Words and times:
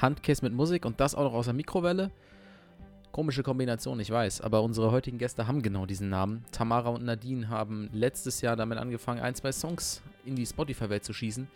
Handkiss 0.00 0.42
mit 0.42 0.52
Musik 0.52 0.84
und 0.84 1.00
das 1.00 1.14
auch 1.14 1.24
noch 1.24 1.34
aus 1.34 1.46
der 1.46 1.54
Mikrowelle. 1.54 2.10
Komische 3.12 3.42
Kombination, 3.42 3.98
ich 4.00 4.10
weiß, 4.10 4.42
aber 4.42 4.62
unsere 4.62 4.92
heutigen 4.92 5.18
Gäste 5.18 5.46
haben 5.46 5.62
genau 5.62 5.86
diesen 5.86 6.08
Namen. 6.08 6.44
Tamara 6.52 6.90
und 6.90 7.04
Nadine 7.04 7.48
haben 7.48 7.88
letztes 7.92 8.40
Jahr 8.42 8.54
damit 8.54 8.78
angefangen, 8.78 9.20
ein, 9.20 9.34
zwei 9.34 9.50
Songs 9.50 10.02
in 10.24 10.36
die 10.36 10.46
Spotify-Welt 10.46 11.04
zu 11.04 11.12
schießen. 11.12 11.48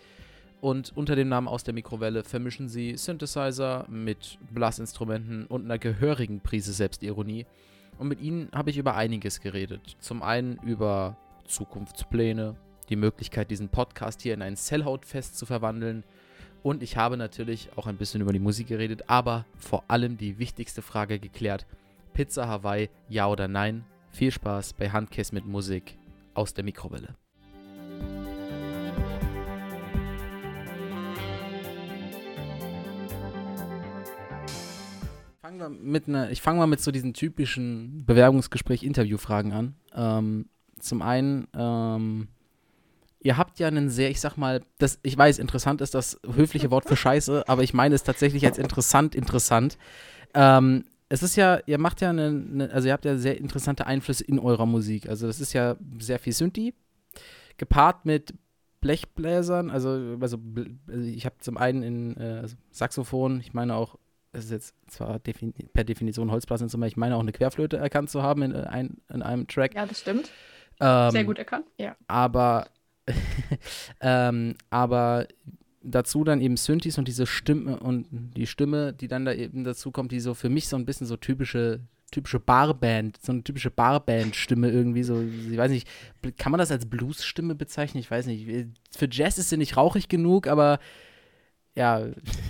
Und 0.62 0.92
unter 0.96 1.16
dem 1.16 1.28
Namen 1.28 1.48
aus 1.48 1.64
der 1.64 1.74
Mikrowelle 1.74 2.22
vermischen 2.22 2.68
sie 2.68 2.96
Synthesizer 2.96 3.84
mit 3.88 4.38
Blasinstrumenten 4.52 5.46
und 5.46 5.64
einer 5.64 5.78
gehörigen 5.78 6.40
Prise 6.40 6.72
Selbstironie. 6.72 7.46
Und 7.98 8.08
mit 8.08 8.20
ihnen 8.20 8.48
habe 8.52 8.70
ich 8.70 8.78
über 8.78 8.94
einiges 8.94 9.40
geredet. 9.40 9.96
Zum 9.98 10.22
einen 10.22 10.58
über 10.58 11.16
Zukunftspläne, 11.46 12.54
die 12.88 12.96
Möglichkeit, 12.96 13.50
diesen 13.50 13.68
Podcast 13.68 14.22
hier 14.22 14.34
in 14.34 14.42
ein 14.42 14.56
Cellhautfest 14.56 15.36
zu 15.36 15.46
verwandeln. 15.46 16.04
Und 16.62 16.82
ich 16.82 16.96
habe 16.96 17.16
natürlich 17.16 17.70
auch 17.76 17.88
ein 17.88 17.96
bisschen 17.96 18.20
über 18.20 18.32
die 18.32 18.38
Musik 18.38 18.68
geredet, 18.68 19.08
aber 19.08 19.46
vor 19.58 19.82
allem 19.88 20.16
die 20.16 20.38
wichtigste 20.38 20.80
Frage 20.80 21.18
geklärt. 21.18 21.66
Pizza 22.12 22.46
Hawaii, 22.46 22.88
ja 23.08 23.26
oder 23.26 23.48
nein? 23.48 23.84
Viel 24.12 24.30
Spaß 24.30 24.74
bei 24.74 24.90
Handkiss 24.90 25.32
mit 25.32 25.44
Musik 25.44 25.98
aus 26.34 26.54
der 26.54 26.62
Mikrowelle. 26.62 27.16
Fangen 35.40 35.58
wir 35.58 35.68
mit 35.68 36.06
einer, 36.06 36.30
ich 36.30 36.40
fange 36.40 36.60
mal 36.60 36.66
mit 36.66 36.80
so 36.80 36.92
diesen 36.92 37.12
typischen 37.12 38.04
Bewerbungsgespräch-Interviewfragen 38.06 39.52
an. 39.52 39.74
Ähm, 39.94 40.48
zum 40.78 41.02
einen, 41.02 41.48
ähm, 41.54 42.28
ihr 43.22 43.36
habt 43.36 43.58
ja 43.58 43.68
einen 43.68 43.88
sehr, 43.88 44.10
ich 44.10 44.20
sag 44.20 44.36
mal, 44.36 44.62
das, 44.78 44.98
ich 45.02 45.16
weiß, 45.16 45.38
interessant 45.38 45.80
ist 45.80 45.94
das 45.94 46.20
höfliche 46.34 46.70
Wort 46.70 46.86
für 46.86 46.96
Scheiße, 46.96 47.44
aber 47.46 47.62
ich 47.62 47.72
meine 47.72 47.94
es 47.94 48.02
tatsächlich 48.02 48.44
als 48.44 48.58
interessant, 48.58 49.14
interessant. 49.14 49.78
Ähm, 50.34 50.84
es 51.08 51.22
ist 51.22 51.36
ja, 51.36 51.60
ihr 51.66 51.78
macht 51.78 52.00
ja 52.00 52.10
eine, 52.10 52.26
eine, 52.26 52.70
also 52.72 52.88
ihr 52.88 52.92
habt 52.92 53.04
ja 53.04 53.16
sehr 53.16 53.38
interessante 53.38 53.86
Einflüsse 53.86 54.24
in 54.24 54.38
eurer 54.38 54.66
Musik. 54.66 55.08
Also 55.08 55.26
das 55.26 55.40
ist 55.40 55.52
ja 55.52 55.76
sehr 55.98 56.18
viel 56.18 56.32
Synthi, 56.32 56.74
gepaart 57.58 58.04
mit 58.04 58.34
Blechbläsern, 58.80 59.70
also, 59.70 60.16
also, 60.20 60.38
also 60.88 61.06
ich 61.06 61.24
habe 61.24 61.36
zum 61.38 61.56
einen 61.56 61.82
in 61.84 62.16
äh, 62.16 62.40
also 62.42 62.56
Saxophon, 62.72 63.38
ich 63.40 63.54
meine 63.54 63.76
auch, 63.76 63.96
es 64.32 64.46
ist 64.46 64.50
jetzt 64.50 64.74
zwar 64.88 65.20
defini 65.20 65.52
per 65.72 65.84
Definition 65.84 66.32
Holzblasinstrument, 66.32 66.90
ich 66.90 66.96
meine 66.96 67.14
auch 67.14 67.20
eine 67.20 67.32
Querflöte 67.32 67.76
erkannt 67.76 68.10
zu 68.10 68.22
haben 68.22 68.42
in, 68.42 68.52
äh, 68.52 68.62
ein, 68.62 68.96
in 69.12 69.22
einem 69.22 69.46
Track. 69.46 69.74
Ja, 69.74 69.86
das 69.86 70.00
stimmt. 70.00 70.30
Ähm, 70.80 71.10
Sehr 71.12 71.24
gut 71.24 71.38
erkannt, 71.38 71.66
ja. 71.78 71.94
Aber, 72.08 72.66
ähm, 74.00 74.54
aber 74.70 75.26
dazu 75.82 76.24
dann 76.24 76.40
eben 76.40 76.56
Synthes 76.56 76.98
und 76.98 77.08
diese 77.08 77.26
Stimme 77.26 77.80
und 77.80 78.06
die 78.10 78.46
Stimme, 78.46 78.92
die 78.92 79.08
dann 79.08 79.24
da 79.24 79.32
eben 79.32 79.64
dazu 79.64 79.90
kommt, 79.90 80.12
die 80.12 80.20
so 80.20 80.34
für 80.34 80.48
mich 80.48 80.68
so 80.68 80.76
ein 80.76 80.84
bisschen 80.86 81.06
so 81.06 81.16
typische 81.16 81.80
typische 82.12 82.38
Barband, 82.38 83.18
so 83.20 83.32
eine 83.32 83.42
typische 83.42 83.70
Barband-Stimme 83.70 84.70
irgendwie 84.70 85.02
so, 85.02 85.20
ich 85.20 85.56
weiß 85.56 85.70
nicht, 85.70 85.88
kann 86.36 86.52
man 86.52 86.58
das 86.58 86.70
als 86.70 86.86
Blues-Stimme 86.86 87.54
bezeichnen? 87.56 88.00
Ich 88.00 88.10
weiß 88.10 88.26
nicht. 88.26 88.46
Für 88.94 89.08
Jazz 89.10 89.38
ist 89.38 89.48
sie 89.48 89.56
nicht 89.56 89.76
rauchig 89.76 90.08
genug, 90.08 90.46
aber 90.46 90.78
ja. 91.74 92.06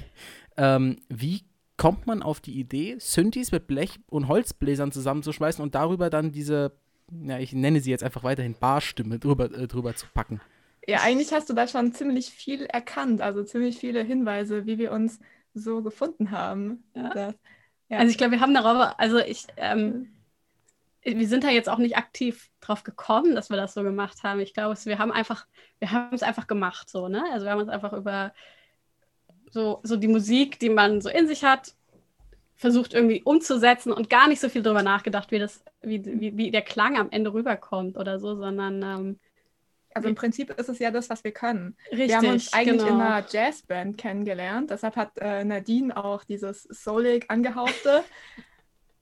ähm, 0.57 0.97
wie 1.09 1.45
kommt 1.77 2.07
man 2.07 2.23
auf 2.23 2.41
die 2.41 2.59
Idee, 2.59 2.97
Synthes 2.99 3.53
mit 3.53 3.67
Blech- 3.67 4.01
und 4.09 4.29
Holzbläsern 4.29 4.93
zusammenzuschmeißen 4.93 5.63
und 5.63 5.75
darüber 5.75 6.11
dann 6.11 6.33
diese, 6.33 6.73
ja, 7.25 7.39
ich 7.39 7.53
nenne 7.53 7.81
sie 7.81 7.91
jetzt 7.91 8.05
einfach 8.05 8.23
weiterhin 8.23 8.55
Barstimme 8.59 9.19
drüber, 9.19 9.47
äh, 9.47 9.67
drüber 9.67 9.95
zu 9.95 10.07
packen? 10.13 10.41
Ja, 10.87 11.01
eigentlich 11.03 11.33
hast 11.33 11.49
du 11.49 11.55
da 11.55 11.69
schon 11.69 11.93
ziemlich 11.93 12.31
viel 12.31 12.65
erkannt, 12.65 13.21
also 13.21 13.45
ziemlich 13.45 13.79
viele 13.79 14.03
Hinweise, 14.03 14.67
wie 14.67 14.79
wir 14.79 14.93
uns 14.93 15.21
so 15.55 15.83
gefunden 15.83 16.31
haben. 16.31 16.85
Ja. 16.95 17.11
Das, 17.11 17.35
ja. 17.89 17.99
Also 17.99 18.11
ich 18.11 18.19
glaube, 18.19 18.33
wir 18.33 18.41
haben 18.41 18.55
darauf, 18.55 18.95
also 18.99 19.19
ich, 19.19 19.47
ähm, 19.57 20.13
wir 21.03 21.29
sind 21.29 21.45
da 21.45 21.51
jetzt 21.51 21.69
auch 21.69 21.79
nicht 21.79 21.97
aktiv 21.97 22.51
drauf 22.61 22.85
gekommen, 22.85 23.35
dass 23.35 23.51
wir 23.51 23.57
das 23.57 23.75
so 23.75 23.83
gemacht 23.83 24.23
haben. 24.23 24.41
Ich 24.41 24.55
glaube, 24.55 24.77
wir 24.85 24.99
haben 24.99 25.13
einfach, 25.13 25.47
wir 25.79 25.91
haben 25.91 26.15
es 26.15 26.23
einfach 26.23 26.47
gemacht, 26.47 26.89
so, 26.89 27.09
ne? 27.09 27.25
Also 27.33 27.45
wir 27.45 27.53
haben 27.53 27.61
uns 27.61 27.69
einfach 27.69 27.93
über 27.93 28.33
so, 29.51 29.81
so 29.83 29.97
die 29.97 30.09
Musik, 30.09 30.59
die 30.59 30.71
man 30.71 31.01
so 31.01 31.09
in 31.09 31.27
sich 31.29 31.45
hat, 31.45 31.75
versucht 32.57 32.95
irgendwie 32.95 33.23
umzusetzen 33.23 33.93
und 33.93 34.09
gar 34.11 34.29
nicht 34.29 34.41
so 34.41 34.49
viel 34.49 34.63
drüber 34.63 34.83
nachgedacht, 34.83 35.31
wie 35.31 35.39
das, 35.39 35.65
wie, 35.83 36.05
wie, 36.05 36.37
wie 36.37 36.51
der 36.51 36.63
Klang 36.63 36.97
am 36.97 37.11
Ende 37.11 37.33
rüberkommt 37.33 37.97
oder 37.97 38.19
so, 38.19 38.37
sondern 38.37 38.83
ähm, 38.83 39.21
also 39.95 40.09
im 40.09 40.15
Prinzip 40.15 40.51
ist 40.59 40.69
es 40.69 40.79
ja 40.79 40.91
das, 40.91 41.11
was 41.11 41.23
wir 41.23 41.33
können. 41.33 41.77
richtig, 41.91 42.09
wir 42.09 42.17
haben 42.17 42.29
uns 42.29 42.53
eigentlich 42.53 42.83
genau. 42.83 42.95
in 42.95 43.01
einer 43.01 43.27
Jazzband 43.29 43.99
kennengelernt, 43.99 44.71
deshalb 44.71 44.97
hat 44.97 45.19
äh, 45.19 45.45
Nadine 45.45 45.97
auch 45.97 46.25
dieses 46.25 46.63
soulig 46.63 47.31
angehauchte 47.31 48.05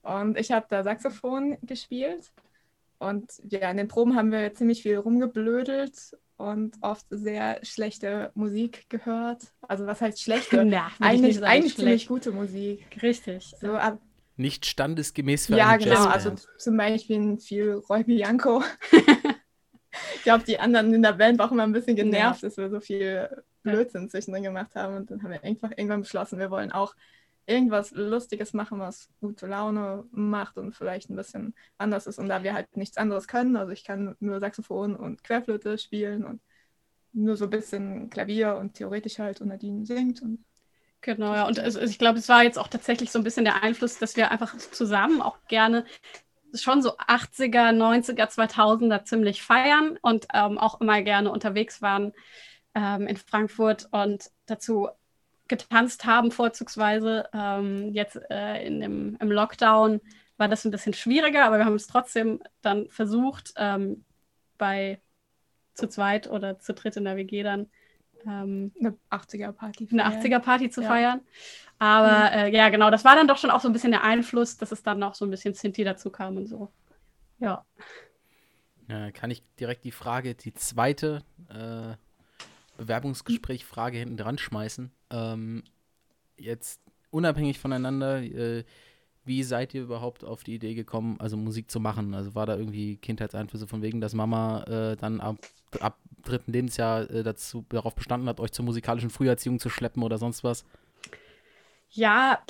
und 0.01 0.37
ich 0.37 0.51
habe 0.51 0.65
da 0.69 0.83
Saxophon 0.83 1.57
gespielt 1.61 2.31
und 2.99 3.31
ja, 3.49 3.71
in 3.71 3.77
den 3.77 3.87
Proben 3.87 4.15
haben 4.15 4.31
wir 4.31 4.53
ziemlich 4.53 4.81
viel 4.83 4.97
rumgeblödelt 4.97 6.17
und 6.41 6.75
oft 6.81 7.05
sehr 7.09 7.59
schlechte 7.63 8.31
Musik 8.33 8.89
gehört. 8.89 9.43
Also 9.61 9.85
was 9.85 10.01
heißt 10.01 10.21
schlechte? 10.21 10.57
Ja, 10.71 10.87
nicht 10.87 11.01
eigentlich 11.01 11.35
sagen, 11.35 11.45
eigentlich 11.45 11.75
ziemlich 11.75 12.03
schlecht. 12.03 12.07
gute 12.07 12.31
Musik. 12.31 12.85
Richtig. 13.01 13.53
So, 13.59 13.73
ab, 13.73 13.99
Nicht 14.37 14.65
standesgemäß 14.65 15.47
für 15.47 15.57
ja, 15.57 15.75
genau. 15.77 15.91
Jazzband. 15.91 16.13
Also 16.13 16.35
zum 16.57 16.77
Beispiel 16.77 17.37
viel 17.37 17.73
Roy 17.89 18.03
Bianco. 18.03 18.63
ich 20.15 20.23
glaube, 20.23 20.43
die 20.45 20.59
anderen 20.59 20.93
in 20.93 21.01
der 21.01 21.13
Band 21.13 21.39
waren 21.39 21.47
auch 21.47 21.51
immer 21.51 21.63
ein 21.63 21.73
bisschen 21.73 21.95
genervt, 21.95 22.43
dass 22.43 22.57
wir 22.57 22.69
so 22.69 22.79
viel 22.79 23.29
Blödsinn 23.63 24.09
zwischendrin 24.09 24.43
gemacht 24.43 24.75
haben. 24.75 24.95
Und 24.95 25.11
dann 25.11 25.23
haben 25.23 25.31
wir 25.31 25.43
einfach 25.43 25.71
irgendwann 25.71 26.01
beschlossen, 26.01 26.39
wir 26.39 26.51
wollen 26.51 26.71
auch 26.71 26.95
irgendwas 27.51 27.91
Lustiges 27.91 28.53
machen, 28.53 28.79
was 28.79 29.09
gute 29.19 29.47
Laune 29.47 30.05
macht 30.11 30.57
und 30.57 30.75
vielleicht 30.75 31.09
ein 31.09 31.15
bisschen 31.15 31.53
anders 31.77 32.07
ist. 32.07 32.19
Und 32.19 32.29
da 32.29 32.43
wir 32.43 32.53
halt 32.53 32.75
nichts 32.77 32.97
anderes 32.97 33.27
können, 33.27 33.55
also 33.55 33.71
ich 33.71 33.83
kann 33.83 34.15
nur 34.19 34.39
Saxophon 34.39 34.95
und 34.95 35.23
Querflöte 35.23 35.77
spielen 35.77 36.25
und 36.25 36.41
nur 37.13 37.35
so 37.35 37.45
ein 37.45 37.49
bisschen 37.49 38.09
Klavier 38.09 38.55
und 38.55 38.75
theoretisch 38.75 39.19
halt 39.19 39.41
und 39.41 39.49
Nadine 39.49 39.85
singt. 39.85 40.21
Und 40.21 40.43
Genau, 41.01 41.33
ja. 41.33 41.47
Und 41.47 41.57
es, 41.57 41.75
ich 41.75 41.97
glaube, 41.97 42.19
es 42.19 42.29
war 42.29 42.43
jetzt 42.43 42.59
auch 42.59 42.67
tatsächlich 42.67 43.11
so 43.11 43.19
ein 43.19 43.23
bisschen 43.23 43.43
der 43.45 43.63
Einfluss, 43.63 43.97
dass 43.97 44.15
wir 44.15 44.31
einfach 44.31 44.55
zusammen 44.57 45.21
auch 45.21 45.37
gerne 45.47 45.85
schon 46.53 46.81
so 46.81 46.97
80er, 46.97 47.71
90er, 47.71 48.29
2000er 48.29 49.03
ziemlich 49.03 49.41
feiern 49.41 49.97
und 50.01 50.27
ähm, 50.33 50.57
auch 50.57 50.79
immer 50.81 51.01
gerne 51.01 51.31
unterwegs 51.31 51.81
waren 51.81 52.13
ähm, 52.75 53.07
in 53.07 53.17
Frankfurt 53.17 53.87
und 53.91 54.29
dazu 54.45 54.89
getanzt 55.51 56.05
haben, 56.05 56.31
vorzugsweise. 56.31 57.29
Ähm, 57.33 57.93
jetzt 57.93 58.19
äh, 58.31 58.65
in 58.65 58.81
dem, 58.81 59.17
im 59.19 59.31
Lockdown 59.31 60.01
war 60.37 60.47
das 60.47 60.65
ein 60.65 60.71
bisschen 60.71 60.93
schwieriger, 60.93 61.45
aber 61.45 61.59
wir 61.59 61.65
haben 61.65 61.75
es 61.75 61.85
trotzdem 61.85 62.41
dann 62.63 62.89
versucht, 62.89 63.53
ähm, 63.57 64.03
bei 64.57 64.99
zu 65.75 65.87
zweit 65.87 66.27
oder 66.29 66.57
zu 66.59 66.73
dritt 66.73 66.95
in 66.97 67.05
der 67.05 67.15
WG 67.15 67.43
dann 67.43 67.69
ähm, 68.25 68.71
eine 68.79 68.97
80er-Party. 69.11 69.89
eine 69.91 70.05
80er-Party 70.07 70.69
zu 70.69 70.81
Ja. 70.81 70.87
feiern. 70.87 71.21
Aber 71.79 72.31
äh, 72.33 72.55
ja, 72.55 72.69
genau, 72.69 72.91
das 72.91 73.03
war 73.05 73.15
dann 73.15 73.27
doch 73.27 73.37
schon 73.37 73.51
auch 73.51 73.61
so 73.61 73.67
ein 73.69 73.73
bisschen 73.73 73.91
der 73.91 74.03
Einfluss, 74.03 74.57
dass 74.57 74.71
es 74.71 74.83
dann 74.83 74.99
noch 74.99 75.15
so 75.15 75.25
ein 75.25 75.31
bisschen 75.31 75.53
Sinti 75.53 75.83
dazu 75.83 76.09
kam 76.11 76.37
und 76.37 76.47
so. 76.47 76.71
Ja. 77.39 77.65
Ja, 78.87 79.11
kann 79.11 79.31
ich 79.31 79.43
direkt 79.59 79.83
die 79.83 79.91
Frage, 79.91 80.35
die 80.35 80.53
zweite 80.53 81.23
äh, 81.49 81.95
Bewerbungsgespräch-Frage 82.77 83.97
hinten 83.97 84.17
dran 84.17 84.37
schmeißen. 84.37 84.91
Ähm, 85.11 85.63
jetzt 86.37 86.81
unabhängig 87.09 87.59
voneinander, 87.59 88.21
äh, 88.21 88.63
wie 89.23 89.43
seid 89.43 89.73
ihr 89.73 89.83
überhaupt 89.83 90.23
auf 90.23 90.43
die 90.43 90.55
Idee 90.55 90.73
gekommen, 90.73 91.17
also 91.19 91.37
Musik 91.37 91.69
zu 91.69 91.79
machen? 91.79 92.13
Also 92.13 92.33
war 92.33 92.45
da 92.45 92.57
irgendwie 92.57 92.97
Kindheitseinflüsse 92.97 93.67
von 93.67 93.81
wegen, 93.81 94.01
dass 94.01 94.13
Mama 94.13 94.63
äh, 94.63 94.95
dann 94.97 95.21
ab, 95.21 95.37
ab 95.79 95.99
dritten 96.23 96.51
Lebensjahr 96.51 97.09
äh, 97.09 97.23
dazu 97.23 97.65
darauf 97.69 97.93
bestanden 97.93 98.27
hat, 98.27 98.39
euch 98.39 98.51
zur 98.51 98.65
musikalischen 98.65 99.09
Früherziehung 99.09 99.59
zu 99.59 99.69
schleppen 99.69 100.01
oder 100.01 100.17
sonst 100.17 100.43
was? 100.43 100.65
Ja, 101.91 102.41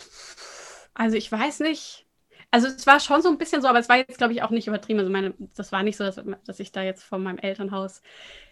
also 0.94 1.18
ich 1.18 1.32
weiß 1.32 1.60
nicht. 1.62 2.06
Also 2.52 2.68
es 2.68 2.86
war 2.86 3.00
schon 3.00 3.22
so 3.22 3.30
ein 3.30 3.38
bisschen 3.38 3.62
so, 3.62 3.68
aber 3.68 3.80
es 3.80 3.90
war 3.90 3.98
jetzt, 3.98 4.18
glaube 4.18 4.34
ich, 4.34 4.44
auch 4.44 4.50
nicht 4.50 4.68
übertrieben. 4.68 5.00
Also 5.00 5.12
meine, 5.12 5.34
das 5.56 5.72
war 5.72 5.84
nicht 5.84 5.98
so, 5.98 6.04
dass, 6.04 6.22
dass 6.46 6.60
ich 6.60 6.72
da 6.72 6.84
jetzt 6.84 7.04
von 7.04 7.24
meinem 7.24 7.38
Elternhaus 7.38 8.02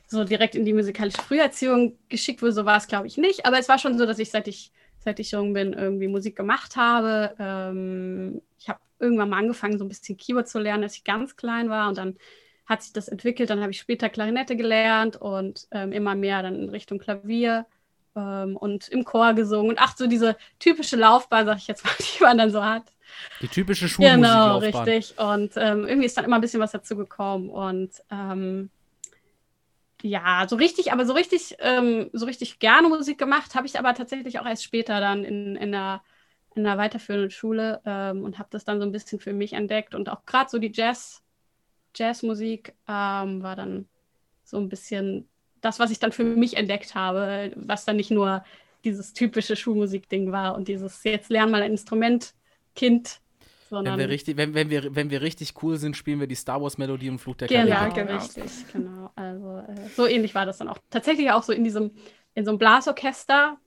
so 0.09 0.23
direkt 0.23 0.55
in 0.55 0.65
die 0.65 0.73
musikalische 0.73 1.21
Früherziehung 1.21 1.97
geschickt 2.09 2.41
wurde. 2.41 2.53
So 2.53 2.65
war 2.65 2.77
es, 2.77 2.87
glaube 2.87 3.07
ich, 3.07 3.17
nicht. 3.17 3.45
Aber 3.45 3.59
es 3.59 3.69
war 3.69 3.77
schon 3.79 3.97
so, 3.97 4.05
dass 4.05 4.19
ich, 4.19 4.31
seit 4.31 4.47
ich, 4.47 4.71
seit 4.99 5.19
ich 5.19 5.31
jung 5.31 5.53
bin, 5.53 5.73
irgendwie 5.73 6.07
Musik 6.07 6.35
gemacht 6.35 6.75
habe. 6.75 7.35
Ähm, 7.39 8.41
ich 8.57 8.69
habe 8.69 8.79
irgendwann 8.99 9.29
mal 9.29 9.37
angefangen, 9.37 9.77
so 9.77 9.85
ein 9.85 9.89
bisschen 9.89 10.17
Keyboard 10.17 10.47
zu 10.47 10.59
lernen, 10.59 10.83
als 10.83 10.95
ich 10.95 11.03
ganz 11.03 11.35
klein 11.35 11.69
war. 11.69 11.89
Und 11.89 11.97
dann 11.97 12.17
hat 12.65 12.83
sich 12.83 12.93
das 12.93 13.07
entwickelt. 13.07 13.49
Dann 13.49 13.61
habe 13.61 13.71
ich 13.71 13.79
später 13.79 14.09
Klarinette 14.09 14.55
gelernt 14.55 15.15
und 15.17 15.67
ähm, 15.71 15.91
immer 15.91 16.15
mehr 16.15 16.41
dann 16.43 16.55
in 16.55 16.69
Richtung 16.69 16.99
Klavier 16.99 17.65
ähm, 18.15 18.57
und 18.57 18.87
im 18.89 19.05
Chor 19.05 19.33
gesungen. 19.33 19.71
Und 19.71 19.79
ach, 19.79 19.95
so 19.95 20.07
diese 20.07 20.37
typische 20.59 20.95
Laufbahn, 20.95 21.45
sag 21.45 21.57
ich 21.57 21.67
jetzt 21.67 21.85
mal, 21.85 21.93
die 21.99 22.23
man 22.23 22.37
dann 22.37 22.51
so 22.51 22.63
hat. 22.63 22.83
Die 23.41 23.47
typische 23.47 23.87
Genau, 23.99 24.59
Schulmusiklaufbahn. 24.59 24.83
richtig. 24.83 25.17
Und 25.19 25.51
ähm, 25.55 25.87
irgendwie 25.87 26.05
ist 26.05 26.17
dann 26.17 26.25
immer 26.25 26.35
ein 26.37 26.41
bisschen 26.41 26.59
was 26.61 26.71
dazu 26.71 26.95
gekommen. 26.95 27.49
Und 27.49 27.91
ähm, 28.11 28.69
ja, 30.01 30.45
so 30.49 30.55
richtig, 30.55 30.91
aber 30.91 31.05
so 31.05 31.13
richtig, 31.13 31.57
ähm, 31.59 32.09
so 32.13 32.25
richtig 32.25 32.59
gerne 32.59 32.87
Musik 32.87 33.17
gemacht 33.17 33.55
habe 33.55 33.67
ich 33.67 33.77
aber 33.77 33.93
tatsächlich 33.93 34.39
auch 34.39 34.45
erst 34.45 34.63
später 34.63 34.99
dann 34.99 35.23
in, 35.23 35.55
in 35.55 35.71
der 35.71 36.01
in 36.55 36.63
der 36.63 36.77
weiterführenden 36.77 37.31
Schule 37.31 37.81
ähm, 37.85 38.23
und 38.23 38.39
habe 38.39 38.49
das 38.51 38.65
dann 38.65 38.79
so 38.79 38.85
ein 38.85 38.91
bisschen 38.91 39.19
für 39.19 39.33
mich 39.33 39.53
entdeckt. 39.53 39.95
Und 39.95 40.09
auch 40.09 40.25
gerade 40.25 40.49
so 40.49 40.57
die 40.57 40.71
Jazz, 40.73 41.23
Jazzmusik 41.95 42.73
ähm, 42.87 43.43
war 43.43 43.55
dann 43.55 43.87
so 44.43 44.57
ein 44.57 44.69
bisschen 44.69 45.27
das, 45.61 45.79
was 45.79 45.91
ich 45.91 45.99
dann 45.99 46.11
für 46.11 46.23
mich 46.23 46.57
entdeckt 46.57 46.95
habe, 46.95 47.51
was 47.55 47.85
dann 47.85 47.97
nicht 47.97 48.11
nur 48.11 48.43
dieses 48.83 49.13
typische 49.13 49.55
Schulmusikding 49.55 50.31
war 50.31 50.55
und 50.55 50.67
dieses 50.67 51.03
jetzt 51.03 51.29
lern 51.29 51.51
mal 51.51 51.61
ein 51.61 51.71
Instrument, 51.71 52.33
Kind, 52.75 53.19
sondern. 53.69 53.93
Wenn 53.93 54.07
wir 54.07 54.09
richtig, 54.09 54.37
wenn, 54.37 54.53
wenn 54.53 54.69
wir, 54.69 54.95
wenn 54.95 55.09
wir 55.09 55.21
richtig 55.21 55.53
cool 55.63 55.77
sind, 55.77 55.95
spielen 55.95 56.19
wir 56.19 56.27
die 56.27 56.35
Star 56.35 56.61
Wars 56.61 56.77
Melodie 56.77 57.09
und 57.09 57.19
Fluch 57.19 57.35
der 57.35 57.47
genau, 57.47 57.75
Karibik. 57.75 57.95
Genau, 57.95 58.17
richtig, 58.17 58.73
genau. 58.73 59.11
Also 59.15 59.57
äh, 59.59 59.89
so 59.95 60.07
ähnlich 60.07 60.35
war 60.35 60.45
das 60.45 60.57
dann 60.57 60.67
auch. 60.67 60.77
Tatsächlich 60.89 61.31
auch 61.31 61.43
so 61.43 61.53
in 61.53 61.63
diesem, 61.63 61.91
in 62.33 62.45
so 62.45 62.51
einem 62.51 62.57
Blasorchester. 62.57 63.57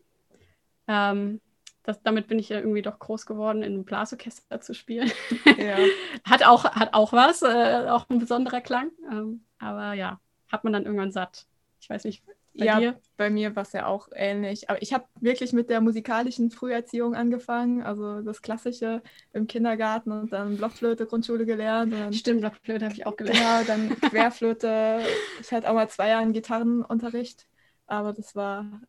Ähm, 0.88 1.40
das, 1.84 2.02
damit 2.02 2.28
bin 2.28 2.38
ich 2.38 2.49
ja 2.49 2.58
irgendwie 2.58 2.82
doch 2.82 2.99
groß 2.99 3.26
geworden, 3.26 3.62
in 3.62 3.75
einem 3.75 3.84
Blasorchester 3.84 4.60
zu 4.60 4.75
spielen. 4.75 5.10
Ja. 5.58 5.78
hat, 6.25 6.44
auch, 6.44 6.64
hat 6.64 6.94
auch 6.94 7.12
was, 7.12 7.43
äh, 7.43 7.88
auch 7.88 8.08
ein 8.08 8.19
besonderer 8.19 8.60
Klang. 8.60 8.90
Ähm, 9.10 9.44
aber 9.58 9.94
ja, 9.94 10.20
hat 10.50 10.64
man 10.64 10.72
dann 10.72 10.84
irgendwann 10.84 11.12
satt. 11.12 11.46
Ich 11.81 11.90
weiß 11.90 12.04
nicht, 12.04 12.22
bei 12.54 12.66
ja, 12.66 12.78
dir? 12.78 13.00
bei 13.16 13.31
mir 13.31 13.56
war 13.56 13.62
es 13.62 13.72
ja 13.72 13.87
auch 13.87 14.08
ähnlich. 14.14 14.69
Aber 14.69 14.82
ich 14.82 14.93
habe 14.93 15.04
wirklich 15.20 15.52
mit 15.52 15.70
der 15.70 15.81
musikalischen 15.81 16.50
Früherziehung 16.50 17.14
angefangen. 17.14 17.82
Also 17.82 18.20
das 18.20 18.43
Klassische 18.43 19.02
im 19.32 19.46
Kindergarten 19.46 20.12
und 20.12 20.32
dann 20.32 20.56
Blockflöte, 20.56 21.06
Grundschule 21.06 21.46
gelernt. 21.46 21.94
Stimmt, 22.14 22.40
Blockflöte 22.40 22.84
habe 22.84 22.94
ich 22.94 23.06
auch 23.06 23.16
gelernt. 23.16 23.38
Ja, 23.38 23.64
dann 23.64 23.90
Querflöte. 24.00 25.02
ich 25.40 25.52
hatte 25.52 25.70
auch 25.70 25.75
mal 25.75 25.88
zwei 25.88 26.08
Jahre 26.08 26.31
Gitarrenunterricht. 26.31 27.46
Aber 27.87 28.12
das 28.12 28.37
war, 28.37 28.81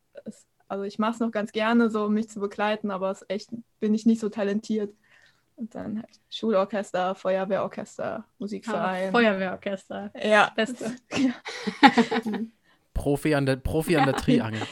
also 0.68 0.84
ich 0.84 0.98
mache 0.98 1.12
es 1.12 1.20
noch 1.20 1.30
ganz 1.30 1.52
gerne, 1.52 1.90
so 1.90 2.04
um 2.04 2.14
mich 2.14 2.28
zu 2.28 2.40
begleiten, 2.40 2.90
aber 2.90 3.10
es 3.10 3.24
echt 3.28 3.50
bin 3.80 3.94
ich 3.94 4.06
nicht 4.06 4.20
so 4.20 4.28
talentiert. 4.28 4.94
Und 5.56 5.74
dann 5.74 5.98
halt 5.98 6.20
Schulorchester, 6.30 7.14
Feuerwehrorchester, 7.14 8.24
Musikverein. 8.38 9.08
Ah, 9.08 9.12
Feuerwehrorchester. 9.12 10.10
Ja. 10.22 10.52
Beste. 10.54 10.96
Ja. 11.16 11.32
Profi 12.94 13.34
an 13.34 13.46
der, 13.46 13.56
Profi 13.56 13.96
an 13.96 14.06
der 14.06 14.14
Triangel. 14.14 14.62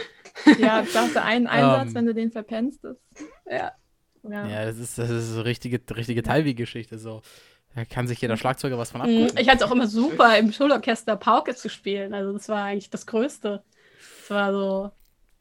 ja, 0.58 0.84
hast 0.94 1.14
du 1.14 1.22
einen 1.22 1.46
Einsatz, 1.46 1.88
um, 1.88 1.94
wenn 1.94 2.06
du 2.06 2.14
den 2.14 2.30
verpennst. 2.30 2.82
Das, 2.82 2.96
ja. 3.50 3.72
ja. 4.22 4.46
Ja, 4.46 4.64
das 4.64 4.78
ist, 4.78 4.96
das 4.96 5.10
ist 5.10 5.30
so 5.30 5.42
richtige, 5.42 5.80
richtige 5.94 6.22
Teilwie-Geschichte. 6.22 6.98
So. 6.98 7.22
Da 7.74 7.84
kann 7.84 8.06
sich 8.06 8.20
jeder 8.20 8.36
Schlagzeuger 8.36 8.78
was 8.78 8.92
von 8.92 9.00
mhm. 9.00 9.06
abgucken. 9.24 9.38
Ich 9.38 9.46
fand 9.48 9.60
es 9.60 9.66
auch 9.66 9.72
immer 9.72 9.88
super, 9.88 10.38
im 10.38 10.52
Schulorchester 10.52 11.16
Pauke 11.16 11.54
zu 11.54 11.68
spielen. 11.68 12.14
Also 12.14 12.32
das 12.32 12.48
war 12.48 12.64
eigentlich 12.64 12.90
das 12.90 13.06
Größte. 13.06 13.62
Das 14.20 14.30
war 14.30 14.52
so, 14.52 14.90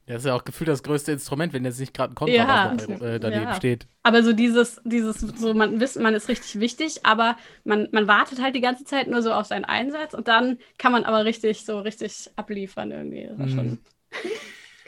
ja, 0.05 0.15
ist 0.17 0.25
ja 0.25 0.35
auch 0.35 0.44
gefühlt 0.44 0.67
das 0.67 0.83
größte 0.83 1.13
Instrument, 1.13 1.53
wenn 1.53 1.63
jetzt 1.63 1.79
nicht 1.79 1.94
gerade 1.94 2.13
ein 2.13 2.15
Kontrabass 2.15 2.88
ja, 2.88 2.95
äh, 2.95 3.19
daneben 3.19 3.44
ja. 3.44 3.55
steht. 3.55 3.88
Aber 4.03 4.21
so 4.21 4.33
dieses, 4.33 4.81
dieses, 4.83 5.19
so 5.19 5.53
man 5.53 5.79
wissen, 5.79 6.03
man 6.03 6.13
ist 6.13 6.27
richtig 6.27 6.59
wichtig, 6.59 7.05
aber 7.05 7.38
man, 7.63 7.88
man 7.94 8.07
wartet 8.07 8.41
halt 8.41 8.53
die 8.53 8.61
ganze 8.61 8.83
Zeit 8.83 9.07
nur 9.07 9.21
so 9.21 9.31
auf 9.31 9.45
seinen 9.45 9.63
Einsatz 9.63 10.13
und 10.13 10.27
dann 10.27 10.57
kann 10.77 10.91
man 10.91 11.05
aber 11.05 11.23
richtig, 11.23 11.63
so 11.63 11.79
richtig 11.79 12.29
abliefern 12.35 12.91
irgendwie. 12.91 13.29
Das. 13.38 13.51
Mhm. 13.51 13.79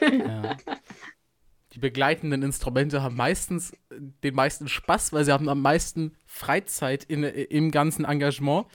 ja. 0.00 0.56
Die 1.72 1.78
begleitenden 1.78 2.42
Instrumente 2.42 3.02
haben 3.02 3.16
meistens 3.16 3.72
den 3.90 4.34
meisten 4.34 4.68
Spaß, 4.68 5.14
weil 5.14 5.24
sie 5.24 5.32
haben 5.32 5.48
am 5.48 5.62
meisten 5.62 6.14
Freizeit 6.26 7.04
in, 7.04 7.22
im 7.22 7.70
ganzen 7.70 8.04
Engagement 8.04 8.66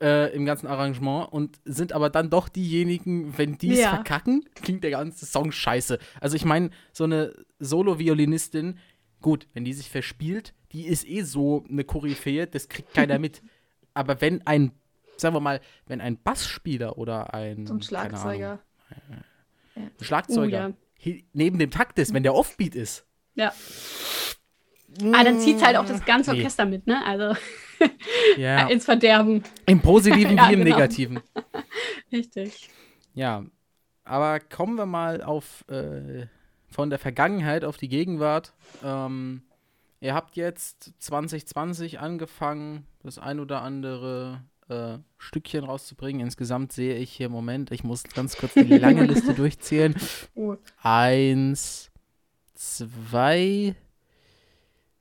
äh, 0.00 0.34
im 0.34 0.44
ganzen 0.44 0.66
Arrangement 0.66 1.32
und 1.32 1.60
sind 1.64 1.92
aber 1.92 2.10
dann 2.10 2.30
doch 2.30 2.48
diejenigen, 2.48 3.36
wenn 3.38 3.58
die 3.58 3.72
es 3.72 3.80
ja. 3.80 3.90
verkacken, 3.94 4.44
klingt 4.54 4.84
der 4.84 4.90
ganze 4.90 5.26
Song 5.26 5.52
scheiße. 5.52 5.98
Also 6.20 6.36
ich 6.36 6.44
meine, 6.44 6.70
so 6.92 7.04
eine 7.04 7.32
Solo-Violinistin, 7.58 8.78
gut, 9.20 9.46
wenn 9.54 9.64
die 9.64 9.72
sich 9.72 9.90
verspielt, 9.90 10.54
die 10.72 10.86
ist 10.86 11.08
eh 11.08 11.22
so 11.22 11.64
eine 11.68 11.84
Koryphäe, 11.84 12.46
das 12.46 12.68
kriegt 12.68 12.92
keiner 12.94 13.18
mit. 13.18 13.42
Aber 13.94 14.20
wenn 14.20 14.44
ein, 14.46 14.72
sagen 15.16 15.34
wir 15.34 15.40
mal, 15.40 15.60
wenn 15.86 16.00
ein 16.00 16.20
Bassspieler 16.20 16.98
oder 16.98 17.32
ein, 17.32 17.66
so 17.66 17.74
ein 17.74 17.82
Schlagzeuger, 17.82 18.60
Ahnung, 18.90 19.24
äh, 19.76 19.80
ein 19.80 20.04
Schlagzeuger 20.04 20.72
oh, 20.74 21.04
ja. 21.04 21.14
neben 21.32 21.58
dem 21.58 21.70
Takt 21.70 21.98
ist, 21.98 22.12
wenn 22.12 22.24
der 22.24 22.34
Offbeat 22.34 22.74
ist. 22.74 23.06
Ja. 23.36 23.52
Ah, 25.12 25.24
dann 25.24 25.40
zieht 25.40 25.64
halt 25.64 25.76
auch 25.76 25.86
das 25.86 26.04
ganze 26.04 26.32
Orchester 26.32 26.64
nee. 26.64 26.72
mit, 26.72 26.86
ne? 26.86 27.04
Also 27.04 27.34
ja. 28.36 28.66
ins 28.68 28.84
Verderben. 28.84 29.42
Im 29.66 29.80
Positiven 29.80 30.36
ja, 30.36 30.48
wie 30.48 30.54
im 30.54 30.64
genau. 30.64 30.76
Negativen. 30.76 31.20
Richtig. 32.12 32.68
Ja, 33.14 33.44
aber 34.04 34.40
kommen 34.40 34.76
wir 34.76 34.86
mal 34.86 35.22
auf 35.22 35.64
äh, 35.68 36.26
von 36.68 36.90
der 36.90 36.98
Vergangenheit 36.98 37.64
auf 37.64 37.76
die 37.76 37.88
Gegenwart. 37.88 38.52
Ähm, 38.82 39.42
ihr 40.00 40.14
habt 40.14 40.36
jetzt 40.36 40.92
2020 40.98 42.00
angefangen, 42.00 42.86
das 43.02 43.18
ein 43.18 43.38
oder 43.38 43.62
andere 43.62 44.42
äh, 44.68 44.98
Stückchen 45.18 45.64
rauszubringen. 45.64 46.20
Insgesamt 46.20 46.72
sehe 46.72 46.96
ich 46.96 47.12
hier, 47.12 47.28
Moment, 47.28 47.70
ich 47.70 47.84
muss 47.84 48.02
ganz 48.02 48.36
kurz 48.36 48.54
die 48.54 48.62
lange 48.78 49.04
Liste 49.04 49.34
durchzählen. 49.34 49.94
Oh. 50.34 50.56
Eins, 50.82 51.90
zwei, 52.54 53.76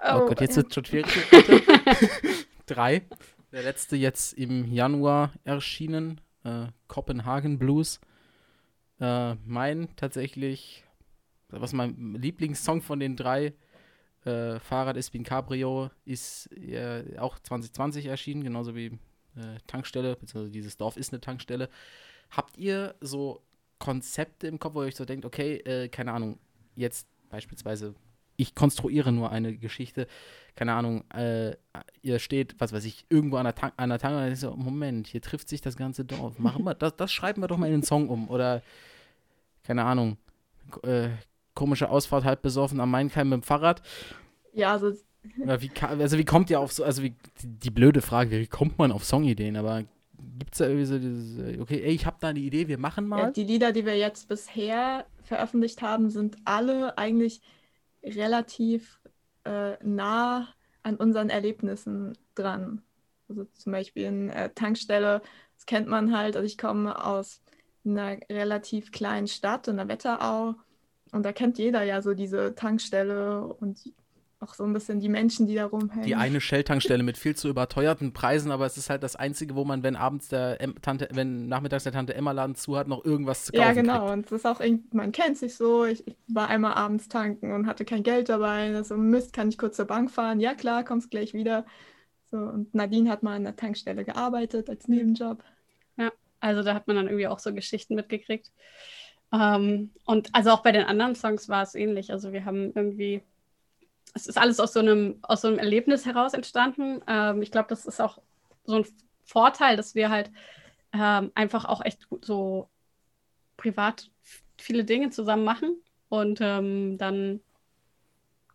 Oh, 0.06 0.20
oh 0.20 0.26
Gott, 0.28 0.42
jetzt 0.42 0.58
wird 0.58 0.68
es 0.68 0.76
schon 0.76 0.86
schwierig. 0.86 2.46
Drei. 2.66 3.04
Der 3.52 3.64
letzte 3.64 3.96
jetzt 3.96 4.34
im 4.34 4.72
Januar 4.72 5.34
erschienen. 5.44 6.22
Äh, 6.44 6.68
Copenhagen 6.88 7.60
Blues. 7.60 8.00
Äh, 9.00 9.36
mein 9.46 9.96
tatsächlich, 9.96 10.84
was 11.50 11.74
mein 11.74 12.16
Lieblingssong 12.16 12.82
von 12.82 13.00
den 13.00 13.16
drei, 13.16 13.54
äh, 14.26 14.60
Fahrrad 14.60 14.98
Espin 14.98 15.24
Cabrio, 15.24 15.92
ist 16.06 16.52
äh, 16.54 17.18
auch 17.18 17.38
2020 17.40 18.06
erschienen, 18.06 18.44
genauso 18.44 18.76
wie 18.76 18.98
äh, 19.36 19.58
Tankstelle, 19.68 20.16
beziehungsweise 20.16 20.52
dieses 20.52 20.78
Dorf 20.78 20.98
ist 20.98 21.12
eine 21.12 21.22
Tankstelle. 21.22 21.70
Habt 22.30 22.58
ihr 22.58 22.96
so 23.02 23.44
Konzepte 23.80 24.48
im 24.48 24.60
Kopf, 24.60 24.76
wo 24.76 24.82
ihr 24.82 24.88
euch 24.88 24.96
so 24.96 25.06
denkt, 25.06 25.26
okay, 25.26 25.58
äh, 25.58 25.90
keine 25.90 26.14
Ahnung, 26.14 26.40
jetzt 26.76 27.08
beispielsweise 27.30 27.96
ich 28.44 28.56
konstruiere 28.56 29.12
nur 29.12 29.32
eine 29.32 29.56
Geschichte. 29.56 30.08
Keine 30.56 30.74
Ahnung, 30.74 31.04
äh, 31.12 31.56
ihr 32.02 32.20
steht, 32.20 32.56
was 32.60 32.74
weiß 32.74 32.86
ich, 32.86 33.06
irgendwo 33.10 33.38
an 33.38 33.46
der, 33.46 33.56
Tank, 33.56 33.74
an 33.78 33.90
der 33.90 34.00
Tank 34.00 34.16
und 34.16 34.22
dann 34.22 34.36
so, 34.36 34.56
Moment, 34.56 35.08
hier 35.08 35.22
trifft 35.22 35.50
sich 35.50 35.62
das 35.62 35.76
ganze 35.76 36.06
Dorf. 36.06 36.38
Machen 36.38 36.64
wir, 36.64 36.76
das, 36.76 36.96
das 36.96 37.12
schreiben 37.12 37.42
wir 37.42 37.48
doch 37.48 37.58
mal 37.58 37.66
in 37.66 37.74
den 37.74 37.84
Song 37.84 38.10
um. 38.10 38.30
Oder, 38.30 38.62
keine 39.64 39.84
Ahnung, 39.84 40.18
äh, 40.84 41.10
komische 41.56 41.90
Ausfahrt, 41.90 42.24
halb 42.26 42.42
besoffen 42.42 42.80
am 42.80 42.92
Mainkeim 42.92 43.30
mit 43.30 43.42
dem 43.42 43.44
Fahrrad. 43.44 43.82
Ja, 44.54 44.74
also. 44.74 44.94
Wie, 45.24 45.72
also 45.80 46.18
wie 46.18 46.26
kommt 46.26 46.50
ihr 46.50 46.60
auf 46.60 46.74
so, 46.74 46.84
also 46.84 47.02
wie, 47.02 47.12
die, 47.42 47.48
die 47.48 47.72
blöde 47.72 48.02
Frage, 48.02 48.42
wie 48.42 48.46
kommt 48.46 48.78
man 48.78 48.92
auf 48.92 49.06
Songideen, 49.06 49.56
aber 49.56 49.84
gibt 50.38 50.52
es 50.52 50.58
da 50.58 50.66
irgendwie 50.66 50.86
so 50.86 51.00
dieses, 51.00 51.62
okay, 51.62 51.82
ey, 51.82 51.94
ich 51.94 52.06
habe 52.06 52.18
da 52.20 52.28
eine 52.28 52.40
Idee, 52.40 52.68
wir 52.68 52.78
machen 52.78 53.08
mal? 53.08 53.20
Ja, 53.20 53.32
die 53.32 53.46
Lieder, 53.46 53.72
die 53.72 53.86
wir 53.86 53.98
jetzt 53.98 54.28
bisher 54.28 55.06
veröffentlicht 55.24 55.82
haben, 55.82 56.10
sind 56.10 56.36
alle 56.44 56.98
eigentlich 56.98 57.40
relativ 58.04 59.00
äh, 59.46 59.78
nah 59.84 60.48
an 60.84 60.96
unseren 60.98 61.30
Erlebnissen 61.30 62.18
dran. 62.36 62.82
Also 63.30 63.46
zum 63.46 63.72
Beispiel 63.72 64.04
in 64.06 64.30
äh, 64.30 64.50
Tankstelle, 64.54 65.22
das 65.56 65.66
kennt 65.66 65.88
man 65.88 66.16
halt. 66.16 66.36
Also 66.36 66.46
ich 66.46 66.58
komme 66.58 67.04
aus 67.04 67.42
einer 67.86 68.18
relativ 68.30 68.92
kleinen 68.92 69.28
Stadt 69.28 69.68
in 69.68 69.78
der 69.78 69.88
Wetterau 69.88 70.56
und 71.12 71.24
da 71.24 71.32
kennt 71.32 71.58
jeder 71.58 71.84
ja 71.84 72.02
so 72.02 72.14
diese 72.14 72.56
Tankstelle 72.56 73.46
und 73.46 73.94
auch 74.44 74.54
so 74.54 74.64
ein 74.64 74.74
bisschen 74.74 75.00
die 75.00 75.10
Menschen, 75.10 75.48
die 75.48 75.56
da 75.56 75.66
rumhängen. 75.66 76.06
Die 76.06 76.16
eine 76.16 76.42
Shell-Tankstelle 76.42 77.02
mit 77.02 77.18
viel 77.18 77.36
zu 77.36 77.50
überteuerten 77.50 78.14
Preisen, 78.14 78.52
aber 78.52 78.66
es 78.66 78.78
ist 78.78 78.90
halt 78.90 79.02
das 79.02 79.16
Einzige, 79.16 79.56
wo 79.56 79.66
man, 79.66 79.84
wenn 79.84 79.96
abends 79.96 80.28
der 80.28 80.58
Tante, 80.82 81.08
wenn 81.12 81.48
nachmittags 81.48 81.84
der 81.84 81.94
Tante 81.94 82.14
Emma 82.14 82.32
Laden 82.32 82.56
zu 82.56 82.78
hat, 82.78 82.88
noch 82.88 83.04
irgendwas 83.04 83.46
zu 83.46 83.54
kaufen 83.54 83.66
Ja, 83.66 83.74
genau. 83.74 84.00
Kriegt. 84.00 84.12
Und 84.14 84.26
das 84.26 84.32
ist 84.34 84.46
auch 84.46 84.62
man 84.92 85.12
kennt 85.12 85.38
sich 85.38 85.56
so. 85.56 85.86
Ich, 85.86 86.06
ich, 86.08 86.16
war 86.28 86.50
einmal 86.50 86.74
abends 86.74 87.08
tanken 87.08 87.52
und 87.52 87.68
hatte 87.68 87.86
kein 87.86 88.04
Geld 88.04 88.30
dabei. 88.30 88.76
Also 88.76 88.98
Mist, 88.98 89.34
kann 89.34 89.50
ich 89.50 89.58
kurz 89.58 89.78
zur 89.78 89.86
Bank 89.86 90.12
fahren? 90.12 90.40
Ja, 90.40 90.54
klar, 90.54 90.84
kommst 90.84 91.10
gleich 91.10 91.34
wieder. 91.34 91.66
So, 92.32 92.38
und 92.38 92.74
Nadine 92.74 93.10
hat 93.10 93.24
mal 93.24 93.36
an 93.36 93.44
der 93.44 93.56
Tankstelle 93.56 94.04
gearbeitet 94.04 94.70
als 94.70 94.88
Nebenjob. 94.88 95.44
Ja, 95.98 96.12
also 96.40 96.64
da 96.64 96.74
hat 96.74 96.88
man 96.88 96.96
dann 96.96 97.08
irgendwie 97.08 97.28
auch 97.28 97.40
so 97.40 97.54
Geschichten 97.54 97.96
mitgekriegt. 97.96 98.52
Um, 99.34 99.90
und 100.06 100.30
also 100.34 100.52
auch 100.52 100.62
bei 100.62 100.72
den 100.72 100.84
anderen 100.84 101.16
Songs 101.16 101.50
war 101.50 101.64
es 101.64 101.74
ähnlich. 101.74 102.12
Also 102.12 102.34
wir 102.34 102.46
haben 102.46 102.72
irgendwie 102.76 103.24
es 104.14 104.28
ist 104.28 104.38
alles 104.38 104.60
aus 104.60 104.74
so 104.74 104.80
einem, 104.80 105.20
aus 105.22 105.42
so 105.42 105.48
einem 105.48 105.60
Erlebnis 105.60 106.06
heraus 106.06 106.34
entstanden. 106.34 107.02
Ähm, 107.08 107.42
ich 107.42 107.52
glaube, 107.52 107.70
das 107.70 107.86
ist 107.86 108.00
auch 108.00 108.20
so 108.64 108.78
ein 108.78 108.86
Vorteil, 109.24 109.76
dass 109.76 109.96
wir 109.96 110.10
halt 110.10 110.32
ähm, 110.94 111.32
einfach 111.36 111.66
auch 111.66 111.84
echt 111.84 112.08
so 112.22 112.70
privat 113.58 114.10
viele 114.58 114.84
Dinge 114.86 115.10
zusammen 115.10 115.44
machen 115.44 115.78
und 116.10 116.40
ähm, 116.42 116.98
dann 116.98 117.42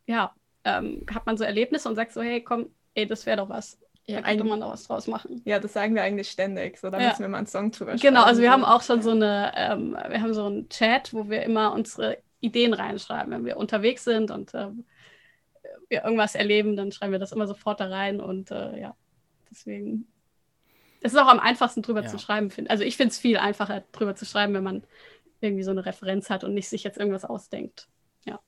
ja, 0.07 0.35
ähm, 0.65 1.05
hat 1.12 1.27
man 1.27 1.37
so 1.37 1.45
Erlebnisse 1.45 1.88
und 1.88 1.97
sagt 1.97 2.12
so, 2.12 2.23
hey, 2.23 2.43
komm, 2.43 2.71
ey, 2.95 3.07
das 3.07 3.27
wäre 3.27 3.38
doch 3.38 3.49
was. 3.49 3.79
Ja, 4.07 4.23
da 4.23 4.29
könnte 4.29 4.45
man 4.45 4.62
auch 4.62 4.73
was 4.73 4.85
draus 4.85 5.07
machen. 5.07 5.43
Ja, 5.45 5.59
das 5.59 5.75
sagen 5.75 5.95
wir 5.95 6.03
eigentlich 6.03 6.31
ständig. 6.31 6.79
So, 6.79 6.88
da 6.88 6.99
ja. 6.99 7.09
müssen 7.09 7.21
wir 7.21 7.29
mal 7.29 7.38
einen 7.38 7.47
Song 7.47 7.71
drüber 7.71 7.91
schreiben. 7.91 8.00
Genau, 8.00 8.23
also 8.23 8.41
wir 8.41 8.50
haben 8.50 8.65
auch 8.65 8.83
schon 8.83 9.03
so 9.03 9.11
eine, 9.11 9.53
ähm, 9.55 9.99
wir 10.09 10.23
haben 10.23 10.33
so 10.33 10.47
einen 10.47 10.69
Chat, 10.71 11.12
wo 11.12 11.29
wir 11.29 11.43
immer 11.43 11.75
unsere 11.75 12.17
Ideen 12.41 12.73
reinschreiben. 12.73 13.31
Wenn 13.31 13.45
wir 13.45 13.59
unterwegs 13.59 14.05
sind 14.05 14.31
und 14.31 14.55
äh, 14.55 14.69
wir 15.88 16.04
irgendwas 16.04 16.35
erleben, 16.35 16.76
dann 16.76 16.92
schreiben 16.92 17.12
wir 17.12 17.18
das 17.18 17.33
immer 17.33 17.47
sofort 17.47 17.80
da 17.80 17.88
rein. 17.88 18.21
Und 18.21 18.50
äh, 18.50 18.78
ja, 18.78 18.97
deswegen. 19.50 20.07
Es 21.00 21.12
ist 21.12 21.18
auch 21.18 21.28
am 21.28 21.38
einfachsten 21.38 21.83
drüber 21.83 22.02
ja. 22.02 22.09
zu 22.09 22.18
schreiben. 22.18 22.50
Find. 22.50 22.71
Also 22.71 22.85
ich 22.85 22.97
finde 22.97 23.12
es 23.12 23.18
viel 23.18 23.37
einfacher 23.37 23.85
drüber 23.92 24.16
zu 24.16 24.25
schreiben, 24.25 24.54
wenn 24.54 24.64
man 24.64 24.85
irgendwie 25.40 25.62
so 25.62 25.71
eine 25.71 25.87
Referenz 25.87 26.30
hat 26.30 26.45
und 26.45 26.54
nicht 26.54 26.68
sich 26.68 26.83
jetzt 26.83 26.99
irgendwas 26.99 27.25
ausdenkt. 27.25 27.88
Ja. 28.25 28.40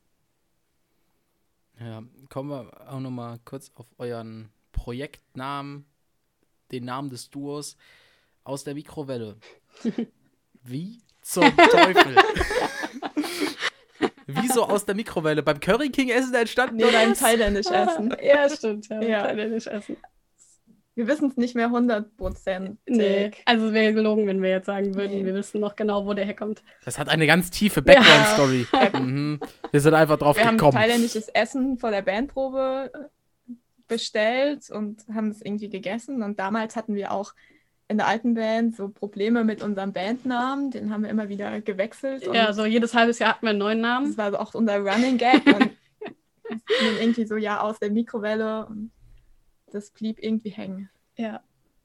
Ja, 1.79 2.03
kommen 2.29 2.51
wir 2.51 2.91
auch 2.91 3.01
nochmal 3.01 3.39
kurz 3.45 3.71
auf 3.77 3.87
euren 3.99 4.51
Projektnamen, 4.73 5.87
den 6.73 6.85
Namen 6.85 7.11
des 7.11 7.31
Duos 7.31 7.77
aus 8.45 8.65
der 8.65 8.75
Mikrowelle. 8.75 9.37
Wie 10.63 11.01
zum 11.23 11.45
Teufel? 11.57 12.17
Wieso 14.35 14.65
aus 14.65 14.85
der 14.85 14.95
Mikrowelle? 14.95 15.43
Beim 15.43 15.61
Curry 15.61 15.91
King 15.91 16.11
Essen 16.11 16.35
entstanden? 16.35 16.77
Nee, 16.77 16.85
beim 16.93 17.15
Thailändisch 17.15 17.67
Essen. 17.67 18.15
ja, 18.23 18.49
stimmt. 18.49 18.89
Ja, 18.89 19.03
ja. 19.03 19.23
Thailändisch 19.23 19.67
Essen. 19.67 19.97
Wir 20.97 21.07
wissen 21.07 21.29
es 21.31 21.37
nicht 21.37 21.55
mehr 21.55 21.69
100%. 21.69 22.77
Nee, 22.87 23.31
also 23.47 23.69
es 23.69 23.73
wäre 23.73 23.95
gelogen, 23.95 24.27
wenn 24.27 24.43
wir 24.43 24.51
jetzt 24.51 24.67
sagen 24.67 24.95
würden, 24.97 25.21
nee. 25.21 25.25
wir 25.25 25.35
wissen 25.35 25.61
noch 25.61 25.77
genau, 25.77 26.05
wo 26.05 26.15
der 26.15 26.27
herkommt. 26.27 26.63
Das 26.85 26.99
hat 26.99 27.09
eine 27.09 27.27
ganz 27.27 27.51
tiefe 27.51 27.81
Background-Story. 27.81 28.67
Ja. 28.73 29.01
mhm. 29.01 29.41
Wir 29.71 29.81
sind 29.81 29.95
einfach 29.95 30.19
drauf 30.19 30.37
wir 30.37 30.43
gekommen. 30.45 30.75
Wir 30.75 30.81
haben 30.81 30.89
thailändisches 30.89 31.29
Essen 31.29 31.79
vor 31.79 31.91
der 31.91 32.03
Bandprobe 32.03 32.91
bestellt 33.89 34.69
und 34.71 35.05
haben 35.15 35.29
es 35.29 35.41
irgendwie 35.41 35.69
gegessen. 35.69 36.23
Und 36.23 36.39
damals 36.39 36.77
hatten 36.77 36.95
wir 36.95 37.13
auch 37.13 37.35
in 37.91 37.97
der 37.97 38.07
alten 38.07 38.35
Band 38.35 38.77
so 38.77 38.89
Probleme 38.89 39.43
mit 39.43 39.65
unserem 39.65 39.93
Bandnamen. 39.93 40.71
Den 40.71 40.93
haben 40.93 41.03
wir 41.03 41.11
immer 41.11 41.29
wieder 41.29 41.61
gewechselt. 41.61 42.25
ja, 42.33 42.53
so 42.53 42.65
jedes 42.65 42.95
halbes 42.95 43.19
Jahr 43.19 43.31
hatten 43.31 43.47
wir 43.47 43.51
einen 43.51 43.59
neuen 43.59 43.81
Namen. 43.81 44.07
Das 44.07 44.17
war 44.17 44.41
auch 44.41 44.55
unser 44.55 44.79
Running 44.79 45.19
Gag. 45.19 45.45
und 45.45 45.71
irgendwie 47.01 47.27
so, 47.27 47.35
ja, 47.35 47.61
aus 47.61 47.81
der 47.81 47.91
Mikrowelle. 47.91 48.67
Und 48.67 48.93
das 49.73 49.91
blieb 49.91 50.23
irgendwie 50.23 50.51
hängen. 50.51 50.89
Ja, 51.17 51.41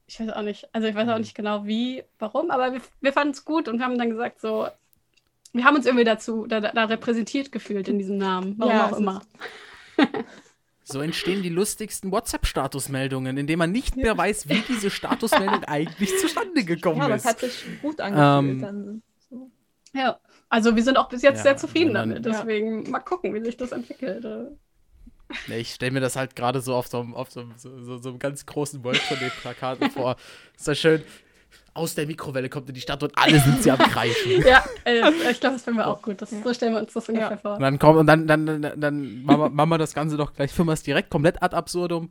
ich 0.06 0.20
weiß 0.20 0.30
auch 0.30 0.42
nicht. 0.42 0.68
Also 0.72 0.86
ich 0.86 0.94
weiß 0.94 1.08
auch 1.08 1.18
nicht 1.18 1.34
genau 1.34 1.66
wie, 1.66 2.04
warum, 2.20 2.52
aber 2.52 2.72
wir, 2.72 2.80
wir 3.00 3.12
fanden 3.12 3.32
es 3.32 3.44
gut 3.44 3.66
und 3.66 3.78
wir 3.78 3.84
haben 3.84 3.98
dann 3.98 4.10
gesagt, 4.10 4.40
so, 4.40 4.68
wir 5.52 5.64
haben 5.64 5.74
uns 5.74 5.86
irgendwie 5.86 6.04
dazu, 6.04 6.46
da, 6.46 6.60
da 6.60 6.84
repräsentiert 6.84 7.50
gefühlt 7.50 7.88
in 7.88 7.98
diesem 7.98 8.16
Namen. 8.16 8.54
Warum 8.58 8.72
ja, 8.72 8.86
auch 8.86 8.96
immer. 8.96 9.22
So 10.88 11.00
entstehen 11.00 11.42
die 11.42 11.48
lustigsten 11.48 12.12
WhatsApp-Statusmeldungen, 12.12 13.36
indem 13.36 13.58
man 13.58 13.72
nicht 13.72 13.96
mehr 13.96 14.16
weiß, 14.16 14.48
wie 14.48 14.62
diese 14.68 14.88
Statusmeldung 14.88 15.64
eigentlich 15.66 16.16
zustande 16.18 16.62
gekommen 16.62 17.00
ist. 17.00 17.08
Ja, 17.08 17.08
das 17.08 17.24
hat 17.24 17.40
sich 17.40 17.64
gut 17.82 18.00
angefühlt. 18.00 18.54
Ähm, 18.54 18.60
dann 18.60 19.02
so. 19.28 19.50
Ja, 19.92 20.20
also 20.48 20.76
wir 20.76 20.84
sind 20.84 20.96
auch 20.96 21.08
bis 21.08 21.22
jetzt 21.22 21.38
ja, 21.38 21.42
sehr 21.42 21.56
zufrieden 21.56 21.92
dann, 21.92 22.10
damit. 22.10 22.24
Deswegen 22.24 22.84
ja. 22.84 22.90
mal 22.90 23.00
gucken, 23.00 23.34
wie 23.34 23.40
sich 23.40 23.56
das 23.56 23.72
entwickelt. 23.72 24.24
Ja, 25.48 25.56
ich 25.56 25.74
stelle 25.74 25.90
mir 25.90 25.98
das 26.00 26.14
halt 26.14 26.36
gerade 26.36 26.60
so 26.60 26.72
auf 26.72 26.86
so, 26.86 26.98
auf 27.14 27.32
so, 27.32 27.44
so, 27.56 27.98
so, 27.98 28.08
einem 28.10 28.20
ganz 28.20 28.46
großen 28.46 28.84
World 28.84 28.98
von 28.98 29.18
den 29.18 29.30
Plakaten 29.30 29.90
vor. 29.90 30.14
Ist 30.56 30.68
das 30.68 30.78
schön 30.78 31.02
aus 31.76 31.94
der 31.94 32.06
Mikrowelle 32.06 32.48
kommt 32.48 32.68
in 32.68 32.74
die 32.74 32.80
Stadt 32.80 33.02
und 33.02 33.12
alle 33.16 33.38
sind 33.40 33.62
sie 33.62 33.70
am 33.70 33.78
Kreischen. 33.78 34.42
ja, 34.46 34.64
äh, 34.84 35.10
ich 35.30 35.40
glaube, 35.40 35.56
das 35.56 35.64
finden 35.64 35.78
wir 35.78 35.86
auch 35.86 36.02
gut. 36.02 36.20
Das, 36.22 36.30
so 36.30 36.54
stellen 36.54 36.74
wir 36.74 36.80
uns 36.80 36.92
das 36.92 37.08
ungefähr 37.08 37.30
ja. 37.32 37.36
vor. 37.36 37.54
Und 37.54 37.62
dann 37.62 37.78
kommt 37.78 37.98
und 37.98 38.06
dann, 38.06 38.26
dann, 38.26 38.46
dann, 38.46 38.80
dann 38.80 39.22
machen, 39.22 39.40
wir, 39.40 39.50
machen 39.50 39.70
wir 39.70 39.78
das 39.78 39.94
Ganze 39.94 40.16
doch 40.16 40.32
gleich, 40.32 40.52
führen 40.52 40.66
wir 40.66 40.72
es 40.72 40.82
direkt 40.82 41.10
komplett 41.10 41.42
ad 41.42 41.54
absurdum 41.54 42.10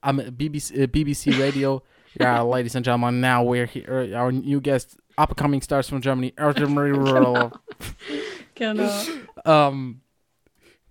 am 0.00 0.16
BBC, 0.16 0.70
äh, 0.72 0.86
BBC 0.86 1.38
Radio. 1.38 1.82
Ja, 2.18 2.36
yeah, 2.36 2.42
ladies 2.56 2.74
and 2.74 2.84
gentlemen, 2.84 3.20
now 3.20 3.42
we're 3.44 3.66
here, 3.66 4.08
our 4.16 4.32
new 4.32 4.60
guest, 4.60 4.96
upcoming 5.16 5.60
stars 5.62 5.88
from 5.88 6.00
Germany. 6.00 6.32
genau. 8.54 8.92
ähm, 9.44 10.00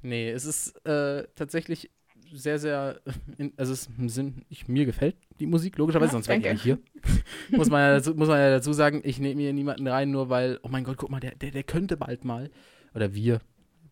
nee, 0.02 0.30
es 0.30 0.46
ist 0.46 0.86
äh, 0.86 1.24
tatsächlich 1.36 1.90
sehr, 2.36 2.60
sehr, 2.60 3.02
in, 3.38 3.54
also 3.58 3.74
es 3.74 3.90
sind, 4.08 4.46
ich, 4.50 4.68
mir 4.68 4.86
gefällt 4.86 5.16
die 5.40 5.48
Musik, 5.48 5.78
logischerweise, 5.78 6.10
ja, 6.10 6.14
sonst 6.14 6.28
wäre 6.28 6.40
ich 6.40 6.46
nicht 6.46 6.64
hier. 6.64 6.80
muss, 7.52 7.70
man 7.70 7.82
ja 7.82 7.96
dazu, 7.96 8.16
muss 8.16 8.28
man 8.28 8.40
ja 8.40 8.50
dazu 8.50 8.74
sagen, 8.74 9.02
ich 9.04 9.20
nehme 9.20 9.36
mir 9.36 9.54
niemanden 9.54 9.88
rein, 9.88 10.12
nur 10.12 10.30
weil, 10.30 10.60
oh 10.64 10.70
mein 10.70 10.84
Gott, 10.84 10.98
guck 10.98 11.10
mal, 11.10 11.20
der, 11.20 11.36
der, 11.36 11.52
der 11.52 11.64
könnte 11.64 11.98
bald 11.98 12.26
mal, 12.26 12.50
oder 12.94 13.14
wir, 13.14 13.42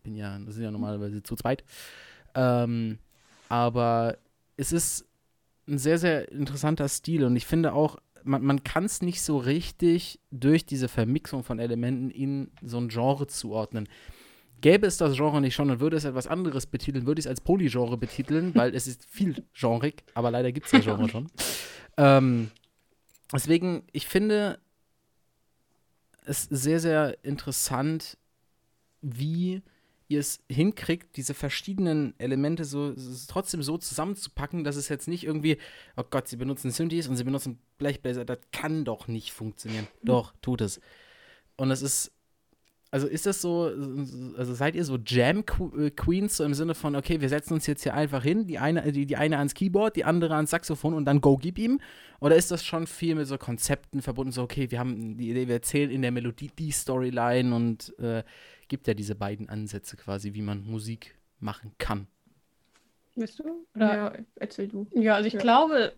bin 0.02 0.14
ja, 0.14 0.38
das 0.38 0.54
sind 0.54 0.64
ja 0.64 0.70
normalerweise 0.70 1.22
zu 1.22 1.36
zweit, 1.36 1.64
ähm, 2.34 2.98
aber 3.48 4.18
es 4.56 4.72
ist 4.72 5.06
ein 5.66 5.78
sehr, 5.78 5.98
sehr 5.98 6.30
interessanter 6.30 6.88
Stil 6.88 7.24
und 7.24 7.36
ich 7.36 7.46
finde 7.46 7.72
auch, 7.72 7.98
man, 8.24 8.42
man 8.42 8.64
kann 8.64 8.84
es 8.84 9.02
nicht 9.02 9.22
so 9.22 9.38
richtig 9.38 10.18
durch 10.30 10.66
diese 10.66 10.88
Vermixung 10.88 11.44
von 11.44 11.58
Elementen 11.58 12.10
in 12.10 12.50
so 12.62 12.78
ein 12.78 12.88
Genre 12.88 13.26
zuordnen. 13.26 13.88
Gäbe 14.64 14.86
es 14.86 14.96
das 14.96 15.14
Genre 15.14 15.42
nicht 15.42 15.54
schon 15.54 15.70
und 15.70 15.80
würde 15.80 15.98
es 15.98 16.06
etwas 16.06 16.26
anderes 16.26 16.64
betiteln, 16.64 17.04
würde 17.04 17.18
ich 17.18 17.26
es 17.26 17.28
als 17.28 17.42
Polygenre 17.42 17.98
betiteln, 17.98 18.54
weil 18.54 18.74
es 18.74 18.86
ist 18.86 19.04
viel 19.04 19.44
genrig, 19.52 20.04
aber 20.14 20.30
leider 20.30 20.52
gibt 20.52 20.64
es 20.64 20.72
das 20.72 20.84
Genre 20.84 21.08
schon. 21.08 21.30
Ähm, 21.96 22.50
deswegen, 23.32 23.84
ich 23.92 24.08
finde 24.08 24.58
es 26.24 26.42
sehr, 26.44 26.80
sehr 26.80 27.22
interessant, 27.22 28.18
wie 29.00 29.62
ihr 30.08 30.18
es 30.18 30.42
hinkriegt, 30.50 31.16
diese 31.16 31.34
verschiedenen 31.34 32.18
Elemente 32.18 32.64
so 32.64 32.94
trotzdem 33.28 33.62
so 33.62 33.78
zusammenzupacken, 33.78 34.64
dass 34.64 34.74
es 34.74 34.88
jetzt 34.88 35.06
nicht 35.06 35.22
irgendwie, 35.22 35.58
oh 35.96 36.02
Gott, 36.10 36.26
sie 36.26 36.36
benutzen 36.36 36.72
Synthes 36.72 37.06
und 37.06 37.16
sie 37.16 37.22
benutzen 37.22 37.60
Blechbläser, 37.78 38.24
das 38.24 38.38
kann 38.50 38.84
doch 38.84 39.06
nicht 39.06 39.30
funktionieren. 39.30 39.86
Mhm. 40.02 40.06
Doch, 40.06 40.34
tut 40.42 40.62
es. 40.62 40.80
Und 41.56 41.70
es 41.70 41.80
ist 41.80 42.13
also 42.94 43.08
ist 43.08 43.26
das 43.26 43.42
so, 43.42 43.72
also 44.36 44.54
seid 44.54 44.76
ihr 44.76 44.84
so 44.84 44.98
Jam-Queens, 45.04 46.36
so 46.36 46.44
im 46.44 46.54
Sinne 46.54 46.76
von, 46.76 46.94
okay, 46.94 47.20
wir 47.20 47.28
setzen 47.28 47.54
uns 47.54 47.66
jetzt 47.66 47.82
hier 47.82 47.92
einfach 47.92 48.22
hin, 48.22 48.46
die 48.46 48.60
eine, 48.60 48.92
die, 48.92 49.04
die 49.04 49.16
eine 49.16 49.38
ans 49.38 49.54
Keyboard, 49.54 49.96
die 49.96 50.04
andere 50.04 50.36
ans 50.36 50.50
Saxophon 50.50 50.94
und 50.94 51.04
dann 51.04 51.20
go, 51.20 51.36
gib 51.36 51.58
ihm? 51.58 51.80
Oder 52.20 52.36
ist 52.36 52.52
das 52.52 52.64
schon 52.64 52.86
viel 52.86 53.16
mit 53.16 53.26
so 53.26 53.36
Konzepten 53.36 54.00
verbunden, 54.00 54.30
so, 54.30 54.42
okay, 54.42 54.70
wir 54.70 54.78
haben 54.78 55.16
die 55.16 55.28
Idee, 55.28 55.48
wir 55.48 55.56
erzählen 55.56 55.90
in 55.90 56.02
der 56.02 56.12
Melodie 56.12 56.52
die 56.56 56.70
Storyline 56.70 57.52
und 57.52 57.98
äh, 57.98 58.22
gibt 58.68 58.86
ja 58.86 58.94
diese 58.94 59.16
beiden 59.16 59.48
Ansätze 59.48 59.96
quasi, 59.96 60.34
wie 60.34 60.42
man 60.42 60.64
Musik 60.64 61.16
machen 61.40 61.72
kann? 61.78 62.06
Willst 63.16 63.40
du? 63.40 63.66
Oder? 63.74 63.96
Ja, 63.96 64.12
erzähl 64.36 64.68
du. 64.68 64.86
Ja, 64.94 65.16
also 65.16 65.26
ich 65.26 65.34
ja. 65.34 65.40
glaube, 65.40 65.94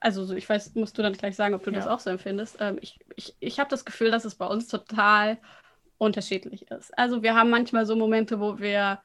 also 0.00 0.34
ich 0.34 0.48
weiß, 0.48 0.74
musst 0.74 0.96
du 0.96 1.02
dann 1.02 1.12
gleich 1.12 1.36
sagen, 1.36 1.54
ob 1.54 1.64
du 1.64 1.70
ja. 1.70 1.76
das 1.76 1.86
auch 1.86 2.00
so 2.00 2.08
empfindest. 2.08 2.56
Ähm, 2.60 2.78
ich 2.80 2.98
ich, 3.14 3.36
ich 3.40 3.60
habe 3.60 3.68
das 3.68 3.84
Gefühl, 3.84 4.10
dass 4.10 4.24
es 4.24 4.36
bei 4.36 4.46
uns 4.46 4.68
total 4.68 5.36
unterschiedlich 5.98 6.70
ist. 6.70 6.96
Also 6.98 7.22
wir 7.22 7.34
haben 7.34 7.50
manchmal 7.50 7.86
so 7.86 7.96
Momente, 7.96 8.40
wo 8.40 8.58
wir, 8.58 9.00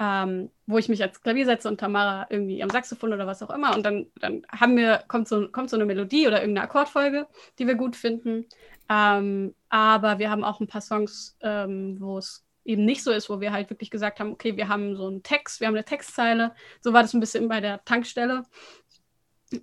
ähm, 0.00 0.50
wo 0.66 0.78
ich 0.78 0.88
mich 0.88 1.02
als 1.02 1.20
Klavier 1.20 1.46
setze 1.46 1.68
und 1.68 1.78
Tamara 1.78 2.26
irgendwie 2.30 2.62
am 2.62 2.70
Saxophon 2.70 3.12
oder 3.12 3.26
was 3.26 3.42
auch 3.42 3.50
immer 3.50 3.74
und 3.74 3.84
dann, 3.84 4.06
dann 4.20 4.42
haben 4.50 4.76
wir, 4.76 5.04
kommt 5.08 5.28
so, 5.28 5.48
kommt 5.48 5.70
so 5.70 5.76
eine 5.76 5.86
Melodie 5.86 6.26
oder 6.26 6.40
irgendeine 6.40 6.66
Akkordfolge, 6.68 7.26
die 7.58 7.66
wir 7.66 7.74
gut 7.74 7.96
finden. 7.96 8.46
Ähm, 8.88 9.54
aber 9.68 10.18
wir 10.18 10.30
haben 10.30 10.44
auch 10.44 10.60
ein 10.60 10.66
paar 10.66 10.80
Songs, 10.80 11.36
ähm, 11.40 11.96
wo 12.00 12.18
es 12.18 12.44
eben 12.64 12.84
nicht 12.84 13.02
so 13.02 13.10
ist, 13.10 13.28
wo 13.28 13.40
wir 13.40 13.52
halt 13.52 13.70
wirklich 13.70 13.90
gesagt 13.90 14.20
haben, 14.20 14.32
okay, 14.32 14.56
wir 14.56 14.68
haben 14.68 14.96
so 14.96 15.06
einen 15.06 15.22
Text, 15.22 15.60
wir 15.60 15.66
haben 15.66 15.74
eine 15.74 15.84
Textzeile. 15.84 16.54
So 16.80 16.92
war 16.92 17.02
das 17.02 17.14
ein 17.14 17.20
bisschen 17.20 17.48
bei 17.48 17.60
der 17.60 17.84
Tankstelle, 17.84 18.44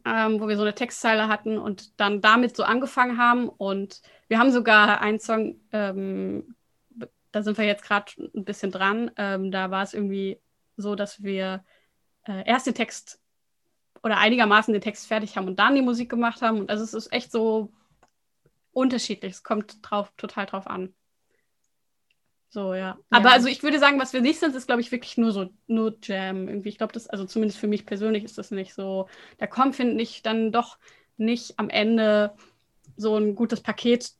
ähm, 0.05 0.39
wo 0.39 0.47
wir 0.47 0.55
so 0.55 0.61
eine 0.61 0.75
Textzeile 0.75 1.27
hatten 1.27 1.57
und 1.57 1.99
dann 1.99 2.21
damit 2.21 2.55
so 2.55 2.63
angefangen 2.63 3.17
haben. 3.17 3.49
Und 3.49 4.01
wir 4.27 4.39
haben 4.39 4.51
sogar 4.51 5.01
einen 5.01 5.19
Song 5.19 5.59
ähm, 5.71 6.55
da 7.31 7.43
sind 7.43 7.57
wir 7.57 7.65
jetzt 7.65 7.83
gerade 7.83 8.11
ein 8.35 8.45
bisschen 8.45 8.71
dran. 8.71 9.11
Ähm, 9.17 9.51
da 9.51 9.71
war 9.71 9.83
es 9.83 9.93
irgendwie 9.93 10.39
so, 10.77 10.95
dass 10.95 11.23
wir 11.23 11.63
äh, 12.27 12.45
erst 12.45 12.67
den 12.67 12.75
Text 12.75 13.19
oder 14.03 14.17
einigermaßen 14.17 14.73
den 14.73 14.81
Text 14.81 15.07
fertig 15.07 15.37
haben 15.37 15.47
und 15.47 15.59
dann 15.59 15.75
die 15.75 15.81
Musik 15.81 16.09
gemacht 16.09 16.41
haben. 16.41 16.59
Und 16.59 16.69
also 16.69 16.83
es 16.83 16.93
ist 16.93 17.13
echt 17.13 17.31
so 17.31 17.71
unterschiedlich. 18.71 19.33
Es 19.33 19.43
kommt 19.43 19.77
drauf, 19.81 20.11
total 20.17 20.45
drauf 20.45 20.67
an. 20.67 20.93
So, 22.49 22.73
ja. 22.73 22.79
ja. 22.79 22.97
Aber 23.09 23.31
also 23.31 23.47
ich 23.47 23.63
würde 23.63 23.79
sagen, 23.79 23.99
was 23.99 24.11
wir 24.11 24.21
nicht 24.21 24.39
sind, 24.39 24.55
ist, 24.55 24.67
glaube 24.67 24.81
ich, 24.81 24.91
wirklich 24.91 25.17
nur 25.17 25.31
so, 25.31 25.49
nur 25.67 25.97
Jam. 26.01 26.47
Irgendwie, 26.47 26.69
ich 26.69 26.77
glaube, 26.77 26.93
das, 26.93 27.07
also 27.07 27.25
zumindest 27.25 27.59
für 27.59 27.67
mich 27.67 27.85
persönlich 27.85 28.23
ist 28.23 28.37
das 28.37 28.51
nicht 28.51 28.73
so. 28.73 29.07
Da 29.37 29.47
kommt, 29.47 29.75
finde 29.75 30.01
ich, 30.01 30.21
dann 30.21 30.51
doch 30.51 30.77
nicht 31.17 31.57
am 31.59 31.69
Ende 31.69 32.35
so 32.97 33.15
ein 33.15 33.35
gutes 33.35 33.61
Paket 33.61 34.11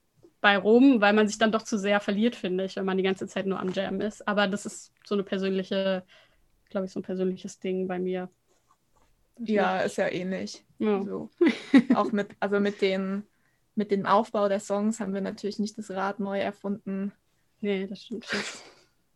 bei 0.41 0.57
rum, 0.57 1.01
weil 1.01 1.13
man 1.13 1.27
sich 1.27 1.37
dann 1.37 1.51
doch 1.51 1.61
zu 1.61 1.77
sehr 1.77 1.99
verliert, 1.99 2.35
finde 2.35 2.65
ich, 2.65 2.75
wenn 2.75 2.85
man 2.85 2.97
die 2.97 3.03
ganze 3.03 3.27
Zeit 3.27 3.45
nur 3.45 3.59
am 3.59 3.71
Jam 3.71 4.01
ist. 4.01 4.27
Aber 4.27 4.47
das 4.47 4.65
ist 4.65 4.91
so 5.05 5.15
eine 5.15 5.23
persönliche, 5.23 6.03
glaube 6.69 6.87
ich, 6.87 6.91
so 6.91 6.99
ein 6.99 7.03
persönliches 7.03 7.59
Ding 7.59 7.87
bei 7.87 7.99
mir. 7.99 8.29
Ja, 9.39 9.79
ist 9.79 9.97
ja 9.97 10.07
ähnlich. 10.07 10.63
Ja. 10.79 11.03
So. 11.03 11.29
Auch 11.95 12.11
mit, 12.11 12.29
also 12.39 12.59
mit, 12.59 12.81
den, 12.81 13.23
mit 13.75 13.91
dem 13.91 14.05
Aufbau 14.05 14.49
der 14.49 14.59
Songs 14.59 14.99
haben 14.99 15.13
wir 15.13 15.21
natürlich 15.21 15.59
nicht 15.59 15.77
das 15.77 15.91
Rad 15.91 16.19
neu 16.19 16.39
erfunden. 16.39 17.11
Nee, 17.61 17.87
das 17.87 18.03
stimmt. 18.03 18.27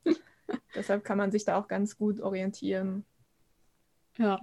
Deshalb 0.76 1.04
kann 1.04 1.18
man 1.18 1.32
sich 1.32 1.46
da 1.46 1.58
auch 1.58 1.68
ganz 1.68 1.98
gut 1.98 2.22
orientieren. 2.22 3.06
Ja. 4.18 4.40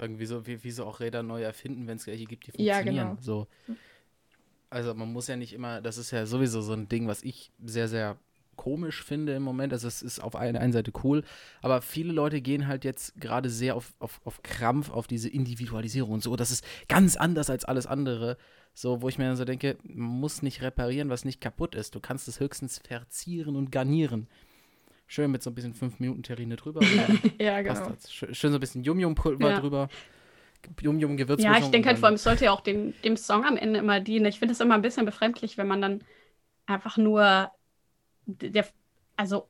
Irgendwie 0.00 0.26
so, 0.26 0.46
wie, 0.46 0.62
wie 0.62 0.70
so 0.70 0.84
auch 0.84 1.00
Räder 1.00 1.22
neu 1.22 1.42
erfinden, 1.42 1.86
wenn 1.88 1.96
es 1.96 2.06
welche 2.06 2.24
gibt, 2.24 2.46
die 2.46 2.64
Ja, 2.64 2.76
funktionieren. 2.76 3.08
genau. 3.10 3.20
So. 3.20 3.46
Also 4.70 4.94
man 4.94 5.12
muss 5.12 5.26
ja 5.28 5.36
nicht 5.36 5.52
immer, 5.52 5.80
das 5.80 5.96
ist 5.98 6.10
ja 6.10 6.26
sowieso 6.26 6.60
so 6.60 6.72
ein 6.72 6.88
Ding, 6.88 7.06
was 7.08 7.22
ich 7.22 7.50
sehr, 7.64 7.88
sehr 7.88 8.16
komisch 8.56 9.02
finde 9.04 9.34
im 9.34 9.42
Moment. 9.42 9.72
Also 9.72 9.88
es 9.88 10.02
ist 10.02 10.18
auf 10.20 10.34
einer 10.36 10.60
einen 10.60 10.72
Seite 10.72 10.92
cool, 11.04 11.22
aber 11.62 11.80
viele 11.80 12.12
Leute 12.12 12.40
gehen 12.40 12.66
halt 12.66 12.84
jetzt 12.84 13.18
gerade 13.20 13.48
sehr 13.50 13.76
auf, 13.76 13.94
auf, 13.98 14.20
auf 14.24 14.42
Krampf, 14.42 14.90
auf 14.90 15.06
diese 15.06 15.28
Individualisierung 15.28 16.12
und 16.14 16.22
so. 16.22 16.34
Das 16.36 16.50
ist 16.50 16.64
ganz 16.88 17.16
anders 17.16 17.50
als 17.50 17.64
alles 17.64 17.86
andere. 17.86 18.36
So, 18.74 19.00
wo 19.02 19.08
ich 19.08 19.18
mir 19.18 19.24
dann 19.24 19.36
so 19.36 19.44
denke, 19.44 19.76
man 19.84 20.20
muss 20.20 20.42
nicht 20.42 20.60
reparieren, 20.62 21.08
was 21.08 21.24
nicht 21.24 21.40
kaputt 21.40 21.74
ist. 21.74 21.94
Du 21.94 22.00
kannst 22.00 22.28
es 22.28 22.38
höchstens 22.40 22.78
verzieren 22.78 23.56
und 23.56 23.72
garnieren. 23.72 24.28
Schön 25.06 25.30
mit 25.30 25.42
so 25.42 25.50
ein 25.50 25.54
bisschen 25.54 25.74
5-Minuten-Terrine 25.74 26.56
drüber. 26.56 26.80
und 26.80 26.96
dann 26.96 27.18
Ja, 27.40 27.62
genau. 27.62 27.92
schön 28.08 28.34
so 28.52 28.58
ein 28.58 28.60
bisschen 28.60 28.84
Yum-Yum-Pulver 28.84 29.50
Ja. 29.50 29.60
drüber. 29.60 29.88
Yum-Yum-Gewürzmischung. 30.80 31.54
Ja, 31.54 31.64
ich 31.64 31.70
denke 31.70 31.88
halt 31.88 31.98
vor 31.98 32.06
allem, 32.06 32.16
es 32.16 32.24
sollte 32.24 32.46
ja 32.46 32.52
auch 32.52 32.60
dem, 32.60 32.94
dem 33.02 33.16
Song 33.16 33.44
am 33.44 33.56
Ende 33.56 33.78
immer 33.78 34.00
dienen. 34.00 34.26
Ich 34.26 34.38
finde 34.38 34.52
es 34.52 34.60
immer 34.60 34.74
ein 34.74 34.82
bisschen 34.82 35.06
befremdlich, 35.06 35.58
wenn 35.58 35.68
man 35.68 35.80
dann 35.80 36.04
einfach 36.66 36.96
nur 36.96 37.50
der, 38.26 38.66
also 39.16 39.48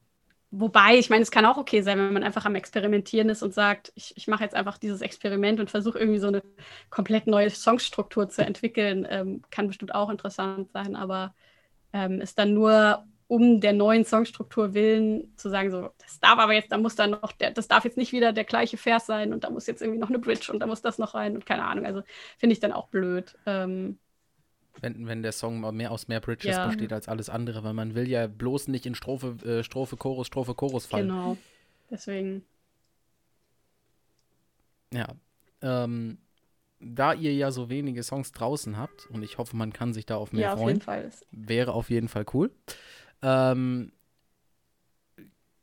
wobei, 0.51 0.97
ich 0.99 1.11
meine, 1.11 1.23
es 1.23 1.31
kann 1.31 1.45
auch 1.45 1.59
okay 1.59 1.83
sein, 1.83 1.99
wenn 1.99 2.13
man 2.13 2.23
einfach 2.23 2.47
am 2.47 2.55
Experimentieren 2.55 3.29
ist 3.29 3.43
und 3.43 3.53
sagt, 3.53 3.93
ich, 3.95 4.17
ich 4.17 4.29
mache 4.29 4.45
jetzt 4.45 4.55
einfach 4.55 4.79
dieses 4.79 5.03
Experiment 5.03 5.61
und 5.61 5.71
versuche 5.71 5.99
irgendwie 5.99 6.21
so 6.21 6.29
eine 6.29 6.43
komplett 6.91 7.27
neue 7.27 7.51
Songstruktur 7.51 8.29
zu 8.29 8.45
entwickeln. 8.45 9.07
Ähm, 9.11 9.43
kann 9.51 9.67
bestimmt 9.67 9.95
auch 9.95 10.11
interessant 10.11 10.71
sein, 10.73 10.97
aber 10.97 11.35
ähm, 11.93 12.21
ist 12.21 12.39
dann 12.39 12.55
nur 12.55 13.05
um 13.29 13.61
der 13.61 13.75
neuen 13.75 14.05
Songstruktur 14.05 14.75
willen 14.75 15.33
zu 15.37 15.51
sagen, 15.51 15.71
so, 15.71 15.91
das 15.99 16.21
darf 16.21 16.39
aber 16.39 16.55
jetzt, 16.55 16.73
da 16.73 16.79
muss 16.79 16.97
dann 16.97 17.11
noch, 17.13 17.33
der, 17.33 17.53
das 17.53 17.69
darf 17.69 17.85
jetzt 17.85 17.97
nicht 17.99 18.13
wieder 18.13 18.33
der 18.33 18.45
gleiche 18.45 18.79
Vers 18.79 19.07
sein 19.07 19.33
und 19.35 19.45
da 19.45 19.51
muss 19.51 19.67
jetzt 19.67 19.83
irgendwie 19.83 20.01
noch 20.01 20.09
eine 20.09 20.19
Bridge 20.19 20.51
und 20.53 20.61
da 20.61 20.67
muss 20.67 20.83
das 20.83 20.99
noch 20.99 21.15
rein 21.15 21.35
und 21.37 21.47
keine 21.47 21.65
Ahnung. 21.65 21.87
Also 21.87 22.03
finde 22.39 22.55
ich 22.55 22.61
dann 22.61 22.73
auch 22.73 22.89
blöd. 22.89 23.37
Ähm, 23.47 23.99
wenn, 24.81 25.07
wenn 25.07 25.23
der 25.23 25.33
Song 25.33 25.61
mal 25.61 25.73
mehr 25.73 25.91
aus 25.93 26.09
mehr 26.09 26.21
Bridges 26.21 26.47
Ja. 26.49 26.61
besteht 26.61 26.93
als 26.93 27.09
alles 27.09 27.29
andere, 27.29 27.65
weil 27.65 27.75
man 27.75 27.95
will 27.95 28.09
ja 28.09 28.27
bloß 28.27 28.69
nicht 28.69 28.87
in 28.87 28.95
Strophe, 28.95 29.37
äh, 29.45 29.63
Strophe, 29.65 29.97
Chorus, 29.97 30.27
Strophe, 30.29 30.55
Chorus 30.55 30.87
fallen. 30.87 31.09
genau. 31.09 31.37
Deswegen. 31.91 32.45
Ja. 34.93 35.09
Ähm, 35.63 36.19
da 36.81 37.15
ihr 37.15 37.35
ja 37.35 37.51
so 37.53 37.71
wenige 37.71 38.03
Songs 38.03 38.33
draußen 38.33 38.77
habt 38.79 39.07
und 39.09 39.23
ich 39.23 39.39
hoffe, 39.39 39.57
man 39.57 39.73
kann 39.73 39.95
sich 39.95 40.07
da 40.07 40.17
auf 40.17 40.33
mehr 40.33 40.43
Ja, 40.43 40.53
auf 40.55 40.61
freuen, 40.61 40.79
jeden 40.79 40.83
Fall. 40.83 41.11
Wäre 41.33 41.75
auf 41.75 41.91
jeden 41.91 42.09
Fall 42.09 42.27
cool. 42.35 42.53
Ähm, 43.23 43.93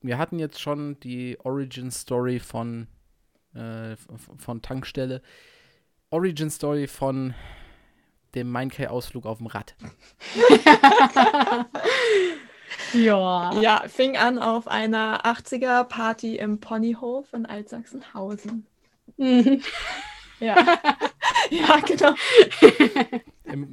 wir 0.02 0.18
hatten 0.18 0.40
jetzt 0.40 0.60
schon 0.60 1.00
die 1.00 1.38
Origin 1.44 1.92
Story 1.92 2.40
von, 2.40 2.88
äh, 3.54 3.96
von 4.38 4.62
Tankstelle. 4.62 5.22
Origin 6.10 6.50
Story 6.50 6.88
von 6.88 7.34
dem 8.36 8.52
Mindcare-Ausflug 8.52 9.26
auf 9.26 9.40
dem 9.40 9.48
Rad. 9.48 9.76
ja. 12.94 13.60
Ja, 13.62 13.84
fing 13.88 14.18
an 14.18 14.38
auf 14.38 14.68
einer 14.68 15.26
80er-Party 15.26 16.38
im 16.38 16.60
Ponyhof 16.60 17.34
in 17.34 17.46
Altsachsenhausen. 17.46 18.66
Mhm. 19.18 19.62
Ja, 20.40 20.56
ja 21.50 21.80
genau. 21.80 22.14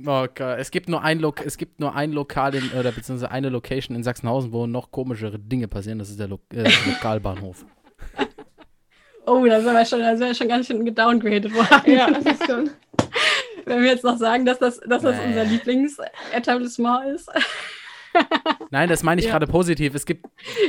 Oh 0.05 0.27
Gott, 0.35 0.59
es 0.59 0.71
gibt 0.71 0.89
nur 0.89 1.03
ein 1.03 1.19
Lok 1.21 1.45
es 1.45 1.57
gibt 1.57 1.79
nur 1.81 1.95
ein 1.95 2.13
Lokal 2.13 2.55
in, 2.55 2.71
oder 2.73 2.91
beziehungsweise 2.93 3.31
eine 3.31 3.49
Location 3.51 3.95
in 3.97 4.03
Sachsenhausen, 4.03 4.53
wo 4.53 4.67
noch 4.67 4.91
komischere 4.91 5.39
Dinge 5.39 5.69
passieren. 5.69 5.99
Das 5.99 6.11
ist 6.11 6.19
der 6.19 6.29
Lo 6.29 6.41
äh, 6.55 6.69
Lokalbahnhof. 6.87 7.65
Oh, 9.25 9.47
da 9.47 9.61
sind 9.61 9.73
wir 9.73 9.85
schon, 9.85 10.01
da 10.01 10.17
sind 10.17 10.27
wir 10.27 10.35
schon 10.35 10.49
ganz 10.49 10.67
schön 10.67 10.85
gedowngraded 10.85 11.55
worden. 11.55 11.93
Ja, 11.93 12.11
das 12.21 12.25
ist 12.27 12.45
schon. 12.45 12.71
Wenn 13.65 13.81
wir 13.83 13.91
jetzt 13.93 14.03
noch 14.03 14.17
sagen, 14.19 14.45
dass 14.45 14.59
das, 14.59 14.81
dass 14.81 15.03
das 15.03 15.17
Nee. 15.17 15.27
unser 15.29 15.45
Lieblingsetablissement 15.45 17.07
ist. 17.15 17.31
Nein, 18.71 18.89
das 18.89 19.05
meine 19.05 19.21
ich 19.21 19.27
Ja. 19.29 19.33
gerade 19.35 19.47
positiv. 19.47 19.95
Es 19.95 20.05
gibt 20.05 20.27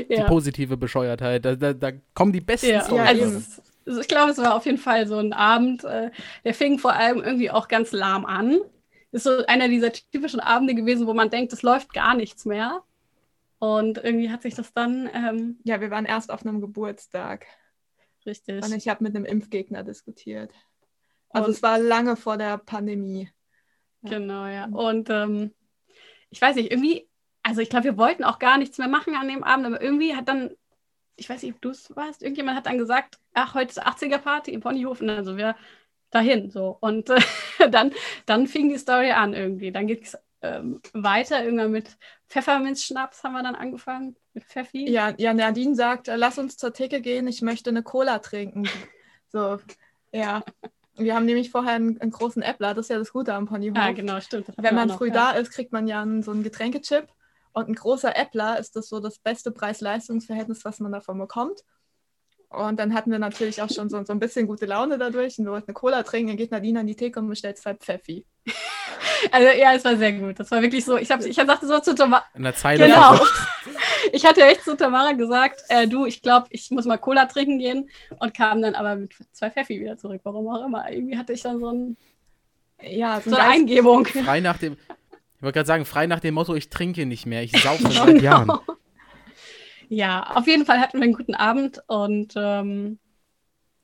die 0.07 0.13
ja. 0.13 0.25
positive 0.25 0.77
Bescheuertheit. 0.77 1.43
Da, 1.43 1.55
da, 1.55 1.73
da 1.73 1.91
kommen 2.13 2.31
die 2.31 2.41
besten 2.41 2.69
Ja, 2.69 2.81
Stories. 2.85 3.03
Ja, 3.03 3.09
also, 3.09 3.21
eben. 3.23 3.37
es- 3.37 3.61
also 3.87 3.99
ich 4.01 4.07
glaube, 4.07 4.31
es 4.31 4.37
war 4.37 4.55
auf 4.55 4.65
jeden 4.67 4.77
Fall 4.77 5.07
so 5.07 5.17
ein 5.17 5.33
Abend, 5.33 5.83
äh, 5.83 6.11
der 6.45 6.53
fing 6.53 6.77
vor 6.79 6.93
allem 6.93 7.21
irgendwie 7.23 7.49
auch 7.49 7.67
ganz 7.67 7.91
lahm 7.91 8.23
an. 8.25 8.59
Ist 9.13 9.23
so 9.23 9.45
einer 9.45 9.67
dieser 9.69 9.91
typischen 9.93 10.39
Abende 10.39 10.75
gewesen, 10.75 11.07
wo 11.07 11.13
man 11.13 11.29
denkt, 11.29 11.53
es 11.53 11.61
läuft 11.61 11.93
gar 11.93 12.15
nichts 12.15 12.45
mehr. 12.45 12.83
Und 13.59 13.97
irgendwie 14.03 14.29
hat 14.29 14.41
sich 14.41 14.55
das 14.55 14.73
dann 14.73 15.09
ähm, 15.13 15.59
Ja, 15.63 15.79
wir 15.79 15.89
waren 15.91 16.05
erst 16.05 16.31
auf 16.31 16.45
einem 16.45 16.59
Geburtstag 16.59 17.45
richtig. 18.25 18.63
und 18.65 18.73
ich 18.73 18.87
habe 18.89 19.03
mit 19.03 19.15
einem 19.15 19.23
Impfgegner 19.25 19.83
diskutiert. 19.83 20.51
Also 21.29 21.47
Und- 21.47 21.53
es 21.53 21.63
war 21.63 21.79
lange 21.79 22.15
vor 22.17 22.37
der 22.37 22.57
Pandemie. 22.57 23.29
Genau, 24.01 24.45
ja. 24.47 24.65
Und 24.65 25.09
ähm, 25.09 25.53
ich 26.29 26.41
weiß 26.41 26.57
nicht, 26.57 26.71
irgendwie, 26.71 27.07
also 27.41 27.61
ich 27.61 27.69
glaube, 27.69 27.85
wir 27.85 27.97
wollten 27.97 28.23
auch 28.25 28.37
gar 28.39 28.57
nichts 28.57 28.77
mehr 28.77 28.89
machen 28.89 29.15
an 29.15 29.29
dem 29.29 29.43
Abend, 29.45 29.65
aber 29.65 29.81
irgendwie 29.81 30.13
hat 30.15 30.27
dann, 30.27 30.51
ich 31.15 31.29
weiß 31.29 31.43
nicht, 31.43 31.53
ob 31.53 31.61
du 31.61 31.69
es 31.69 31.95
warst, 31.95 32.21
irgendjemand 32.21 32.57
hat 32.57 32.65
dann 32.65 32.77
gesagt, 32.77 33.19
ach, 33.33 33.53
heute 33.53 33.69
ist 33.69 33.85
80er-Party 33.85 34.51
im 34.51 34.59
Ponyhof 34.61 34.99
und 34.99 35.07
dann 35.07 35.23
so, 35.23 35.37
wir 35.37 35.55
dahin, 36.13 36.49
so. 36.51 36.77
Und 36.79 37.09
äh, 37.09 37.19
dann, 37.71 37.93
dann 38.25 38.47
fing 38.47 38.69
die 38.69 38.77
Story 38.77 39.11
an 39.11 39.33
irgendwie. 39.33 39.71
Dann 39.71 39.87
ging 39.87 40.01
es 40.01 40.17
ähm, 40.41 40.81
weiter, 40.93 41.43
irgendwann 41.43 41.71
mit 41.71 41.97
Pfefferminzschnaps 42.27 43.23
haben 43.23 43.33
wir 43.33 43.43
dann 43.43 43.55
angefangen, 43.55 44.15
mit 44.33 44.43
Pfeffi. 44.43 44.89
Ja, 44.89 45.13
ja, 45.17 45.33
Nadine 45.33 45.75
sagt, 45.75 46.07
äh, 46.07 46.15
lass 46.15 46.37
uns 46.37 46.57
zur 46.57 46.73
Theke 46.73 47.01
gehen, 47.01 47.27
ich 47.27 47.41
möchte 47.41 47.69
eine 47.69 47.83
Cola 47.83 48.19
trinken. 48.19 48.67
So, 49.35 49.57
ja. 50.11 50.43
Wir 50.95 51.15
haben 51.15 51.25
nämlich 51.25 51.49
vorher 51.49 51.73
einen, 51.73 51.99
einen 51.99 52.11
großen 52.11 52.43
Äppler, 52.43 52.75
das 52.75 52.85
ist 52.85 52.89
ja 52.89 52.99
das 52.99 53.13
Gute 53.13 53.33
am 53.33 53.47
Ponyhof. 53.47 53.75
Ah, 53.79 53.93
genau, 53.93 54.19
stimmt. 54.19 54.45
Wenn 54.57 54.75
man 54.75 54.89
noch, 54.89 54.99
früh 54.99 55.07
ja. 55.07 55.13
da 55.13 55.31
ist, 55.31 55.49
kriegt 55.51 55.71
man 55.71 55.87
ja 55.87 56.03
einen, 56.03 56.21
so 56.21 56.29
einen 56.29 56.43
Getränkechip. 56.43 57.07
Und 57.51 57.67
ein 57.67 57.73
großer 57.73 58.15
Äppler 58.15 58.59
ist 58.59 58.75
das 58.75 58.89
so 58.89 58.99
das 58.99 59.17
beste 59.17 59.49
Preis-Leistungs-Verhältnis, 59.49 60.63
was 60.65 60.79
man 60.79 60.91
davon 60.91 61.17
bekommt. 61.17 61.61
Und 62.53 62.79
dann 62.79 62.93
hatten 62.93 63.11
wir 63.11 63.19
natürlich 63.19 63.61
auch 63.61 63.69
schon 63.69 63.89
so, 63.89 64.03
so 64.03 64.13
ein 64.13 64.19
bisschen 64.19 64.47
gute 64.47 64.65
Laune 64.65 64.97
dadurch. 64.97 65.39
Und 65.39 65.45
wir 65.45 65.51
wollten 65.51 65.69
eine 65.69 65.73
Cola 65.73 66.03
trinken. 66.03 66.27
Dann 66.27 66.37
geht 66.37 66.51
Nadine 66.51 66.81
an 66.81 66.87
die 66.87 66.95
Theke 66.95 67.19
und 67.19 67.27
bestellt 67.27 67.57
zwei 67.57 67.73
Pfeffi. 67.73 68.25
Also 69.31 69.47
ja, 69.47 69.73
es 69.73 69.85
war 69.85 69.95
sehr 69.95 70.11
gut. 70.11 70.37
Das 70.37 70.51
war 70.51 70.61
wirklich 70.61 70.83
so, 70.83 70.97
ich, 70.97 71.09
hab, 71.09 71.25
ich 71.25 71.35
sagte 71.35 71.65
so 71.65 71.79
zu 71.79 71.95
Thomas, 71.95 72.23
In 72.33 72.43
der 72.43 72.53
Zeile 72.53 72.87
Genau. 72.87 73.17
Ich 74.11 74.25
hatte 74.25 74.43
echt 74.43 74.65
zu 74.65 74.75
Tamara 74.75 75.13
gesagt, 75.13 75.61
äh, 75.69 75.87
du, 75.87 76.05
ich 76.05 76.21
glaube, 76.21 76.47
ich 76.49 76.69
muss 76.71 76.83
mal 76.83 76.97
Cola 76.97 77.25
trinken 77.25 77.57
gehen 77.57 77.89
und 78.19 78.33
kam 78.33 78.61
dann 78.61 78.75
aber 78.75 78.97
mit 78.97 79.13
zwei 79.31 79.49
Pfeffi 79.49 79.79
wieder 79.79 79.97
zurück. 79.97 80.19
Warum 80.25 80.49
auch 80.49 80.65
immer. 80.65 80.91
Irgendwie 80.91 81.17
hatte 81.17 81.31
ich 81.31 81.41
dann 81.41 81.61
so, 81.61 81.69
ein, 81.69 81.95
Ja, 82.81 83.21
so 83.21 83.29
so 83.29 83.37
ein 83.37 83.41
eine 83.41 83.51
Eingebung. 83.53 84.05
Frei 84.05 84.41
nach 84.41 84.57
dem, 84.57 84.73
ich 84.73 85.41
wollte 85.41 85.53
gerade 85.53 85.67
sagen, 85.67 85.85
frei 85.85 86.05
nach 86.05 86.19
dem 86.19 86.33
Motto, 86.33 86.53
ich 86.53 86.69
trinke 86.69 87.05
nicht 87.05 87.25
mehr, 87.25 87.43
ich 87.43 87.53
saufe 87.53 87.89
seit 87.91 88.21
Jahren. 88.21 88.51
Genau. 89.95 89.99
Ja, 89.99 90.35
auf 90.35 90.47
jeden 90.47 90.65
Fall 90.65 90.79
hatten 90.79 90.97
wir 90.99 91.03
einen 91.03 91.13
guten 91.13 91.35
Abend 91.35 91.81
und 91.87 92.33
ähm, 92.35 92.99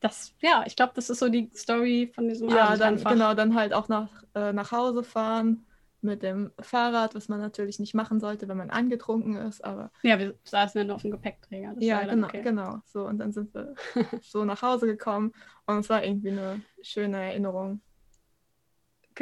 das, 0.02 0.34
ja, 0.42 0.64
ich 0.68 0.76
glaube, 0.76 0.94
das 0.96 1.10
ist 1.10 1.20
so 1.20 1.30
die 1.30 1.52
Story 1.56 2.12
von 2.16 2.28
diesem 2.30 2.50
Ja, 2.50 2.72
Abend 2.72 2.82
dann, 2.82 2.96
einfach. 2.96 3.10
genau, 3.10 3.34
dann 3.34 3.56
halt 3.56 3.74
auch 3.74 3.90
nach, 3.90 4.24
äh, 4.36 4.54
nach 4.54 4.72
Hause 4.72 5.04
fahren 5.04 5.66
mit 6.02 6.24
dem 6.24 6.52
Fahrrad, 6.62 7.16
was 7.16 7.28
man 7.30 7.40
natürlich 7.42 7.80
nicht 7.80 7.94
machen 7.96 8.20
sollte, 8.20 8.48
wenn 8.48 8.58
man 8.58 8.70
angetrunken 8.72 9.36
ist. 9.38 9.64
Aber 9.64 9.92
Ja, 10.02 10.18
wir 10.20 10.36
saßen 10.46 10.80
ja 10.80 10.86
nur 10.86 10.96
auf 10.96 11.02
dem 11.02 11.12
Gepäckträger. 11.12 11.74
Das 11.76 11.86
ja, 11.86 12.00
war 12.00 12.06
dann 12.08 12.20
genau, 12.22 12.28
okay. 12.28 12.42
genau. 12.44 12.82
So, 12.86 13.06
und 13.06 13.18
dann 13.20 13.34
sind 13.34 13.54
wir 13.54 13.76
so 14.22 14.46
nach 14.46 14.62
Hause 14.62 14.88
gekommen 14.88 15.34
und 15.66 15.80
es 15.80 15.90
war 15.90 16.04
irgendwie 16.04 16.30
eine 16.30 16.62
schöne 16.82 17.18
Erinnerung. 17.18 17.82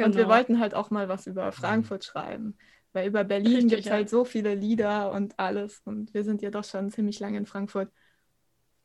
Und 0.00 0.16
wir 0.16 0.24
Genau. 0.24 0.28
wollten 0.28 0.60
halt 0.60 0.74
auch 0.74 0.90
mal 0.90 1.08
was 1.08 1.26
über 1.26 1.50
Frankfurt 1.52 2.04
schreiben. 2.04 2.56
Weil 2.92 3.08
über 3.08 3.24
Berlin 3.24 3.68
gibt 3.68 3.80
es 3.80 3.86
ja. 3.86 3.92
halt 3.92 4.08
so 4.08 4.24
viele 4.24 4.54
Lieder 4.54 5.12
und 5.12 5.38
alles. 5.38 5.80
Und 5.84 6.14
wir 6.14 6.24
sind 6.24 6.42
ja 6.42 6.50
doch 6.50 6.64
schon 6.64 6.90
ziemlich 6.90 7.20
lange 7.20 7.38
in 7.38 7.46
Frankfurt. 7.46 7.92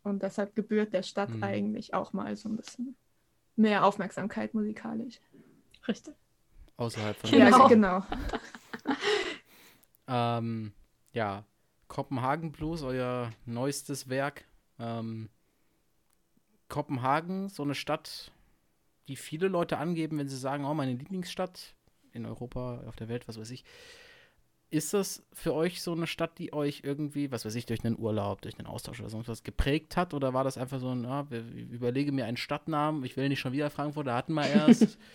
Und 0.03 0.23
deshalb 0.23 0.55
gebührt 0.55 0.93
der 0.93 1.03
Stadt 1.03 1.29
Mhm. 1.29 1.43
eigentlich 1.43 1.93
auch 1.93 2.11
mal 2.13 2.35
so 2.35 2.49
ein 2.49 2.57
bisschen 2.57 2.95
mehr 3.55 3.85
Aufmerksamkeit 3.85 4.53
musikalisch. 4.53 5.21
Richtig. 5.87 6.15
Außerhalb 6.77 7.15
von 7.15 7.31
Genau. 7.31 7.57
Ja, 7.59 7.67
genau. 7.67 8.03
Ähm, 10.05 10.73
ja, 11.13 11.45
Kopenhagen 11.87 12.51
Blues, 12.51 12.83
euer 12.83 13.31
neuestes 13.45 14.09
Werk. 14.09 14.43
Ähm, 14.79 15.29
Kopenhagen, 16.67 17.49
so 17.49 17.63
eine 17.63 17.75
Stadt, 17.75 18.31
die 19.07 19.15
viele 19.15 19.47
Leute 19.47 19.77
angeben, 19.77 20.17
wenn 20.17 20.27
sie 20.27 20.37
sagen, 20.37 20.65
oh, 20.65 20.73
meine 20.73 20.93
Lieblingsstadt 20.93 21.75
in 22.13 22.25
Europa, 22.25 22.83
auf 22.87 22.95
der 22.95 23.09
Welt, 23.09 23.27
was 23.27 23.39
weiß 23.39 23.51
ich. 23.51 23.63
Ist 24.69 24.91
das 24.95 25.23
für 25.31 25.53
euch 25.53 25.83
so 25.83 25.91
eine 25.91 26.07
Stadt, 26.07 26.39
die 26.39 26.51
euch 26.51 26.81
irgendwie, 26.83 27.31
was 27.31 27.45
weiß 27.45 27.53
ich, 27.53 27.67
durch 27.67 27.85
einen 27.85 27.95
Urlaub, 27.99 28.41
durch 28.41 28.57
einen 28.57 28.65
Austausch 28.65 28.99
oder 29.01 29.09
sonst 29.11 29.27
was 29.27 29.43
geprägt 29.43 29.95
hat? 29.97 30.15
Oder 30.15 30.33
war 30.33 30.43
das 30.43 30.57
einfach 30.57 30.79
so 30.79 30.89
ein, 30.89 31.05
ah, 31.05 31.27
wir- 31.29 31.45
ich 31.55 31.69
überlege 31.69 32.11
mir 32.11 32.25
einen 32.25 32.37
Stadtnamen, 32.37 33.03
ich 33.03 33.15
will 33.15 33.29
nicht 33.29 33.39
schon 33.39 33.53
wieder 33.53 33.69
Frankfurt, 33.69 34.07
da 34.07 34.15
hatten 34.17 34.33
wir 34.33 34.47
erst. 34.47 34.97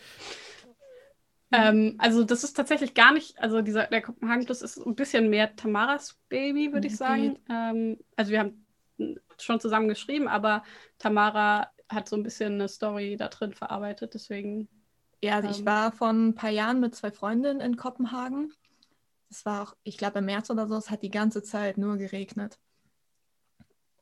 Ähm, 1.51 1.95
also 1.99 2.25
das 2.25 2.45
ist 2.45 2.55
tatsächlich 2.55 2.95
gar 2.95 3.13
nicht, 3.13 3.39
also 3.39 3.63
dieser, 3.63 3.87
der 3.87 4.03
Kopenhagen 4.03 4.45
Plus 4.45 4.61
ist 4.63 4.79
ein 4.79 4.95
bisschen 4.95 5.31
mehr 5.31 5.57
Tamaras 5.57 6.19
Baby, 6.29 6.73
würde 6.73 6.87
ich 6.87 6.97
Mhm. 6.97 6.97
sagen. 6.97 7.39
Ähm, 7.49 7.99
also 8.17 8.33
wir 8.33 8.41
haben 8.41 8.67
schon 9.39 9.61
zusammen 9.61 9.89
geschrieben, 9.89 10.29
aber 10.29 10.63
Tamara 10.99 11.71
hat 11.89 12.09
so 12.09 12.17
ein 12.17 12.23
bisschen 12.23 12.55
eine 12.55 12.69
Story 12.69 13.17
da 13.17 13.29
drin 13.29 13.55
verarbeitet, 13.55 14.15
deswegen. 14.15 14.69
Ja, 15.23 15.37
also 15.37 15.49
ich 15.49 15.61
Ähm. 15.61 15.67
war 15.67 15.93
vor 15.93 16.09
ein 16.09 16.35
paar 16.35 16.51
Jahren 16.51 16.81
mit 16.81 16.95
zwei 16.95 17.11
Freundinnen 17.11 17.61
in 17.61 17.77
Kopenhagen. 17.77 18.53
Das 19.29 19.45
war 19.45 19.63
auch, 19.63 19.77
ich 19.83 19.99
glaube, 19.99 20.21
im 20.21 20.27
März 20.27 20.51
oder 20.51 20.67
so, 20.69 20.77
es 20.77 20.91
hat 20.91 21.03
die 21.03 21.11
ganze 21.11 21.43
Zeit 21.43 21.77
nur 21.79 21.97
geregnet. 21.99 22.59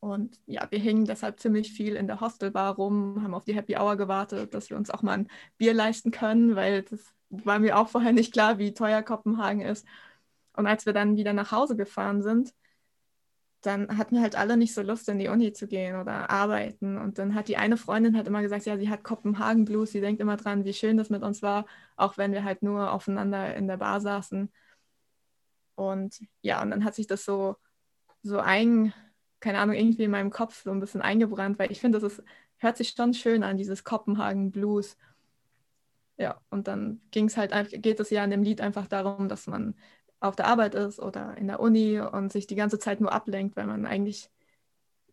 Und 0.01 0.39
ja, 0.47 0.67
wir 0.71 0.79
hingen 0.79 1.05
deshalb 1.07 1.41
ziemlich 1.41 1.73
viel 1.73 1.97
in 1.97 2.07
der 2.07 2.21
Hostelbar 2.21 2.75
rum, 2.77 3.23
haben 3.23 3.35
auf 3.35 3.45
die 3.45 3.55
Happy 3.55 3.77
Hour 3.77 3.97
gewartet, 3.97 4.55
dass 4.55 4.71
wir 4.71 4.77
uns 4.77 4.91
auch 4.91 5.03
mal 5.03 5.15
ein 5.19 5.29
Bier 5.57 5.75
leisten 5.75 6.11
können, 6.11 6.55
weil 6.55 6.83
das 6.83 7.13
war 7.31 7.59
mir 7.59 7.77
auch 7.77 7.89
vorher 7.89 8.13
nicht 8.13 8.33
klar, 8.33 8.59
wie 8.59 8.73
teuer 8.75 9.03
Kopenhagen 9.03 9.63
ist. 9.63 9.87
Und 10.53 10.67
als 10.67 10.87
wir 10.87 10.93
dann 10.93 11.17
wieder 11.17 11.33
nach 11.33 11.51
Hause 11.51 11.77
gefahren 11.77 12.23
sind, 12.23 12.55
dann 13.67 13.99
hatten 13.99 14.15
wir 14.15 14.23
halt 14.23 14.37
alle 14.37 14.57
nicht 14.57 14.75
so 14.75 14.83
Lust, 14.83 15.09
in 15.09 15.19
die 15.19 15.29
Uni 15.29 15.53
zu 15.53 15.67
gehen 15.67 15.97
oder 15.97 16.31
arbeiten. 16.31 16.97
Und 16.99 17.19
dann 17.19 17.35
hat 17.35 17.49
die 17.49 17.57
eine 17.57 17.77
Freundin 17.77 18.17
halt 18.17 18.27
immer 18.29 18.43
gesagt, 18.43 18.67
ja, 18.67 18.79
sie 18.79 18.89
hat 18.89 19.05
Kopenhagen 19.05 19.65
Blues, 19.65 19.93
sie 19.93 20.01
denkt 20.01 20.21
immer 20.21 20.37
dran, 20.37 20.65
wie 20.65 20.73
schön 20.73 20.97
das 20.97 21.11
mit 21.11 21.23
uns 21.23 21.43
war, 21.43 21.67
auch 21.97 22.17
wenn 22.17 22.33
wir 22.33 22.45
halt 22.45 22.63
nur 22.63 22.93
aufeinander 22.93 23.55
in 23.57 23.67
der 23.69 23.77
Bar 23.79 24.01
saßen. 24.01 24.51
Und 25.75 26.21
ja, 26.43 26.63
und 26.63 26.71
dann 26.71 26.85
hat 26.85 26.95
sich 26.95 27.07
das 27.07 27.25
so, 27.25 27.57
so 28.23 28.39
ein, 28.39 28.93
keine 29.41 29.59
Ahnung, 29.59 29.77
irgendwie 29.77 30.05
in 30.05 30.11
meinem 30.11 30.31
Kopf 30.31 30.63
so 30.63 30.71
ein 30.71 30.81
bisschen 30.81 31.03
eingebrannt, 31.03 31.59
weil 31.59 31.73
ich 31.73 31.81
finde, 31.81 32.01
das 32.01 32.13
ist, 32.19 32.25
hört 32.59 32.77
sich 32.77 32.91
schon 32.91 33.15
schön 33.15 33.43
an, 33.43 33.59
dieses 33.59 33.85
Kopenhagen 33.85 34.51
Blues. 34.51 34.97
Ja, 36.19 36.41
und 36.51 36.67
dann 36.69 37.03
ging 37.11 37.27
es 37.27 37.37
halt 37.37 37.53
geht 37.83 38.01
es 38.01 38.11
ja 38.11 38.25
in 38.25 38.31
dem 38.31 38.43
Lied 38.43 38.61
einfach 38.61 38.87
darum, 38.87 39.29
dass 39.29 39.47
man 39.47 39.75
auf 40.29 40.37
der 40.37 40.47
Arbeit 40.47 40.75
ist 40.75 40.99
oder 40.99 41.37
in 41.37 41.47
der 41.49 41.61
Uni 41.61 41.99
und 42.01 42.33
sich 42.33 42.47
die 42.47 42.55
ganze 42.57 42.79
Zeit 42.79 43.01
nur 43.01 43.13
ablenkt, 43.13 43.57
weil 43.57 43.67
man 43.67 43.87
eigentlich 43.87 44.31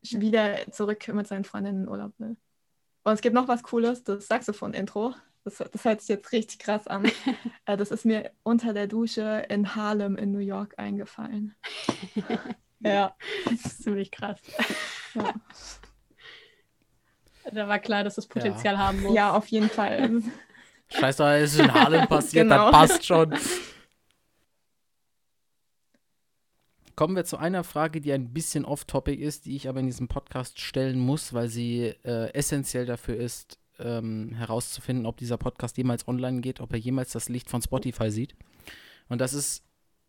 wieder 0.02 0.58
zurück 0.72 1.08
mit 1.10 1.28
seinen 1.28 1.44
Freundinnen 1.46 1.84
in 1.84 1.90
Urlaub 1.90 2.14
will. 2.18 2.36
Und 3.04 3.14
es 3.14 3.22
gibt 3.22 3.36
noch 3.36 3.48
was 3.48 3.64
Cooles, 3.64 4.04
das 4.04 4.28
Saxophon-Intro. 4.28 5.14
Das, 5.46 5.58
das 5.58 5.84
hört 5.84 6.00
sich 6.02 6.10
jetzt 6.10 6.32
richtig 6.32 6.60
krass 6.60 6.88
an. 6.88 7.04
Äh, 7.66 7.78
das 7.78 7.92
ist 7.92 8.04
mir 8.04 8.32
unter 8.44 8.74
der 8.74 8.88
Dusche 8.88 9.46
in 9.48 9.74
Harlem 9.76 10.18
in 10.18 10.34
New 10.34 10.40
York 10.40 10.74
eingefallen. 10.78 11.56
ja. 12.82 13.16
Das 13.46 13.66
ist 13.66 13.84
ziemlich 13.84 14.12
krass. 14.12 14.38
Ja. 15.14 15.34
Da 17.54 17.68
war 17.70 17.80
klar, 17.80 18.04
dass 18.04 18.18
es 18.18 18.28
Potenzial 18.28 18.78
haben 18.78 19.02
muss. 19.02 19.16
ja, 19.16 19.32
auf 19.34 19.48
jeden 19.48 19.70
Fall. 19.70 20.22
Scheiße, 20.90 21.24
es 21.38 21.54
ist 21.54 21.60
in 21.62 21.74
Harlem 21.74 22.06
passiert, 22.10 22.44
Genau. 22.50 22.70
das 22.70 22.90
passt 22.90 23.06
schon. 23.06 23.34
Kommen 26.96 27.16
wir 27.16 27.26
zu 27.26 27.38
einer 27.38 27.64
Frage, 27.64 28.02
die 28.02 28.14
ein 28.14 28.34
bisschen 28.34 28.66
off-topic 28.66 29.20
ist, 29.22 29.46
die 29.46 29.56
ich 29.56 29.68
aber 29.68 29.80
in 29.80 29.88
diesem 29.88 30.08
Podcast 30.08 30.60
stellen 30.60 31.00
muss, 31.00 31.34
weil 31.34 31.48
sie 31.48 31.94
äh, 32.04 32.32
essentiell 32.34 32.86
dafür 32.86 33.16
ist, 33.16 33.58
ähm, 33.80 34.34
herauszufinden, 34.36 35.06
ob 35.06 35.18
dieser 35.18 35.38
Podcast 35.38 35.78
jemals 35.78 36.08
online 36.08 36.42
geht, 36.42 36.60
ob 36.60 36.72
er 36.74 36.80
jemals 36.80 37.12
das 37.12 37.30
Licht 37.30 37.50
von 37.50 37.62
Spotify 37.62 38.12
sieht. 38.12 38.36
Und 39.10 39.22
das 39.22 39.34
ist, 39.34 39.64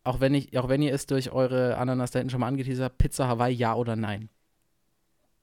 auch 0.04 0.20
wenn 0.20 0.34
ich, 0.34 0.58
auch 0.58 0.68
wenn 0.68 0.82
ihr 0.82 0.92
es 0.92 1.06
durch 1.06 1.30
eure 1.30 1.78
Ananas 1.78 2.10
da 2.10 2.18
hinten 2.18 2.30
schon 2.30 2.40
mal 2.40 2.48
angeteasert 2.48 2.84
habt, 2.84 2.98
Pizza 2.98 3.28
Hawaii, 3.28 3.54
ja 3.54 3.74
oder 3.74 3.96
nein? 3.96 4.28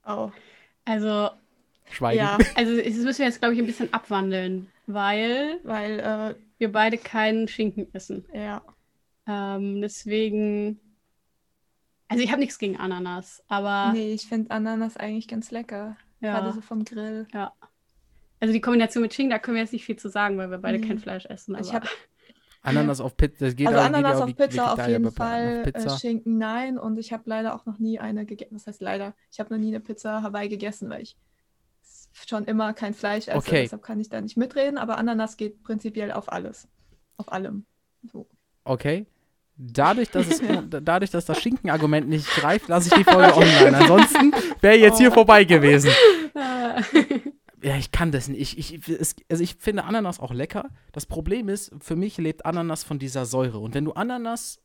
Oh. 0.06 0.30
Also, 0.84 1.30
Schweigen. 1.90 2.18
Ja, 2.18 2.38
also 2.54 2.76
das 2.76 2.94
müssen 2.94 3.18
wir 3.18 3.26
jetzt, 3.26 3.40
glaube 3.40 3.54
ich, 3.54 3.60
ein 3.60 3.66
bisschen 3.66 3.92
abwandeln, 3.92 4.70
weil 4.86 5.58
weil, 5.64 6.00
äh, 6.00 6.34
wir 6.58 6.70
beide 6.70 6.98
keinen 6.98 7.48
Schinken 7.48 7.92
essen. 7.92 8.24
ja. 8.32 8.62
Ähm, 9.26 9.80
deswegen, 9.80 10.80
also 12.12 12.22
ich 12.24 12.30
habe 12.30 12.40
nichts 12.40 12.58
gegen 12.58 12.76
Ananas, 12.76 13.42
aber 13.48 13.92
Nee, 13.92 14.12
ich 14.12 14.26
finde 14.26 14.50
Ananas 14.50 14.96
eigentlich 14.96 15.28
ganz 15.28 15.50
lecker. 15.50 15.96
Gerade 16.20 16.46
ja, 16.48 16.52
so 16.52 16.60
vom 16.60 16.84
Grill. 16.84 17.26
ja. 17.32 17.52
Also 18.40 18.52
die 18.52 18.60
Kombination 18.60 19.02
mit 19.02 19.14
Schinken, 19.14 19.30
da 19.30 19.38
können 19.38 19.54
wir 19.56 19.62
jetzt 19.62 19.72
nicht 19.72 19.84
viel 19.84 19.96
zu 19.96 20.08
sagen, 20.08 20.36
weil 20.38 20.50
wir 20.50 20.58
beide 20.58 20.78
Nee. 20.80 20.86
kein 20.88 20.98
Fleisch 20.98 21.26
essen. 21.26 21.54
Aber 21.54 21.64
Ich 21.64 21.72
hab- 21.72 21.86
Ananas 22.62 23.00
auf 23.00 23.16
Pizza, 23.16 23.46
das 23.46 23.56
geht 23.56 23.66
also 23.68 23.78
auch- 23.80 23.84
Ananas 23.84 24.20
auf 24.20 24.36
Pizza 24.36 24.72
auf 24.72 24.86
jeden 24.88 25.10
Fall, 25.12 25.58
auf 25.66 25.72
Pizza. 25.72 25.94
äh, 25.94 25.98
Schinken 25.98 26.38
nein. 26.38 26.78
Und 26.78 26.98
ich 26.98 27.12
habe 27.12 27.22
leider 27.26 27.54
auch 27.54 27.66
noch 27.66 27.78
nie 27.78 27.98
eine 28.00 28.24
gegessen. 28.26 28.54
Was 28.54 28.66
heißt 28.66 28.80
leider? 28.82 29.14
Ich 29.32 29.40
habe 29.40 29.52
noch 29.54 29.60
nie 29.60 29.68
eine 29.68 29.80
Pizza 29.80 30.22
Hawaii 30.22 30.48
gegessen, 30.48 30.88
weil 30.90 31.02
ich 31.02 31.16
schon 32.26 32.44
immer 32.44 32.72
kein 32.72 32.94
Fleisch 32.94 33.26
esse. 33.28 33.36
Okay. 33.36 33.62
Deshalb 33.62 33.82
kann 33.82 33.98
ich 34.00 34.08
da 34.10 34.20
nicht 34.20 34.36
mitreden. 34.36 34.78
Aber 34.78 34.98
Ananas 34.98 35.36
geht 35.36 35.62
prinzipiell 35.62 36.12
auf 36.12 36.30
alles. 36.32 36.68
Auf 37.16 37.32
allem. 37.32 37.64
So. 38.12 38.26
Okay. 38.64 39.06
Dadurch, 39.56 40.10
dass, 40.10 40.26
es, 40.28 40.42
dadurch, 40.70 41.10
dass 41.10 41.24
das 41.26 41.40
Schinkenargument 41.40 42.08
nicht 42.08 42.26
greift, 42.26 42.68
lasse 42.68 42.88
ich 42.88 42.94
die 42.94 43.04
Folge 43.04 43.34
online. 43.36 43.76
Ansonsten 43.76 44.32
wäre 44.60 44.76
jetzt 44.76 44.98
hier 44.98 45.10
Oh. 45.10 45.14
vorbei 45.14 45.44
gewesen. 45.44 45.90
Ja, 47.64 47.76
ich 47.76 47.92
kann 47.92 48.10
das 48.10 48.26
nicht. 48.26 48.58
Ich, 48.58 48.72
ich, 48.74 48.88
es, 48.88 49.14
also 49.30 49.40
ich 49.44 49.54
finde 49.56 49.84
Ananas 49.84 50.18
auch 50.18 50.32
lecker. 50.32 50.68
Das 50.90 51.06
Problem 51.06 51.48
ist, 51.48 51.70
für 51.80 51.94
mich 51.94 52.18
lebt 52.18 52.44
Ananas 52.44 52.82
von 52.82 52.98
dieser 52.98 53.24
Säure. 53.24 53.60
Und 53.60 53.72
wenn 53.76 53.84
du 53.84 53.92
Ananas 53.92 54.58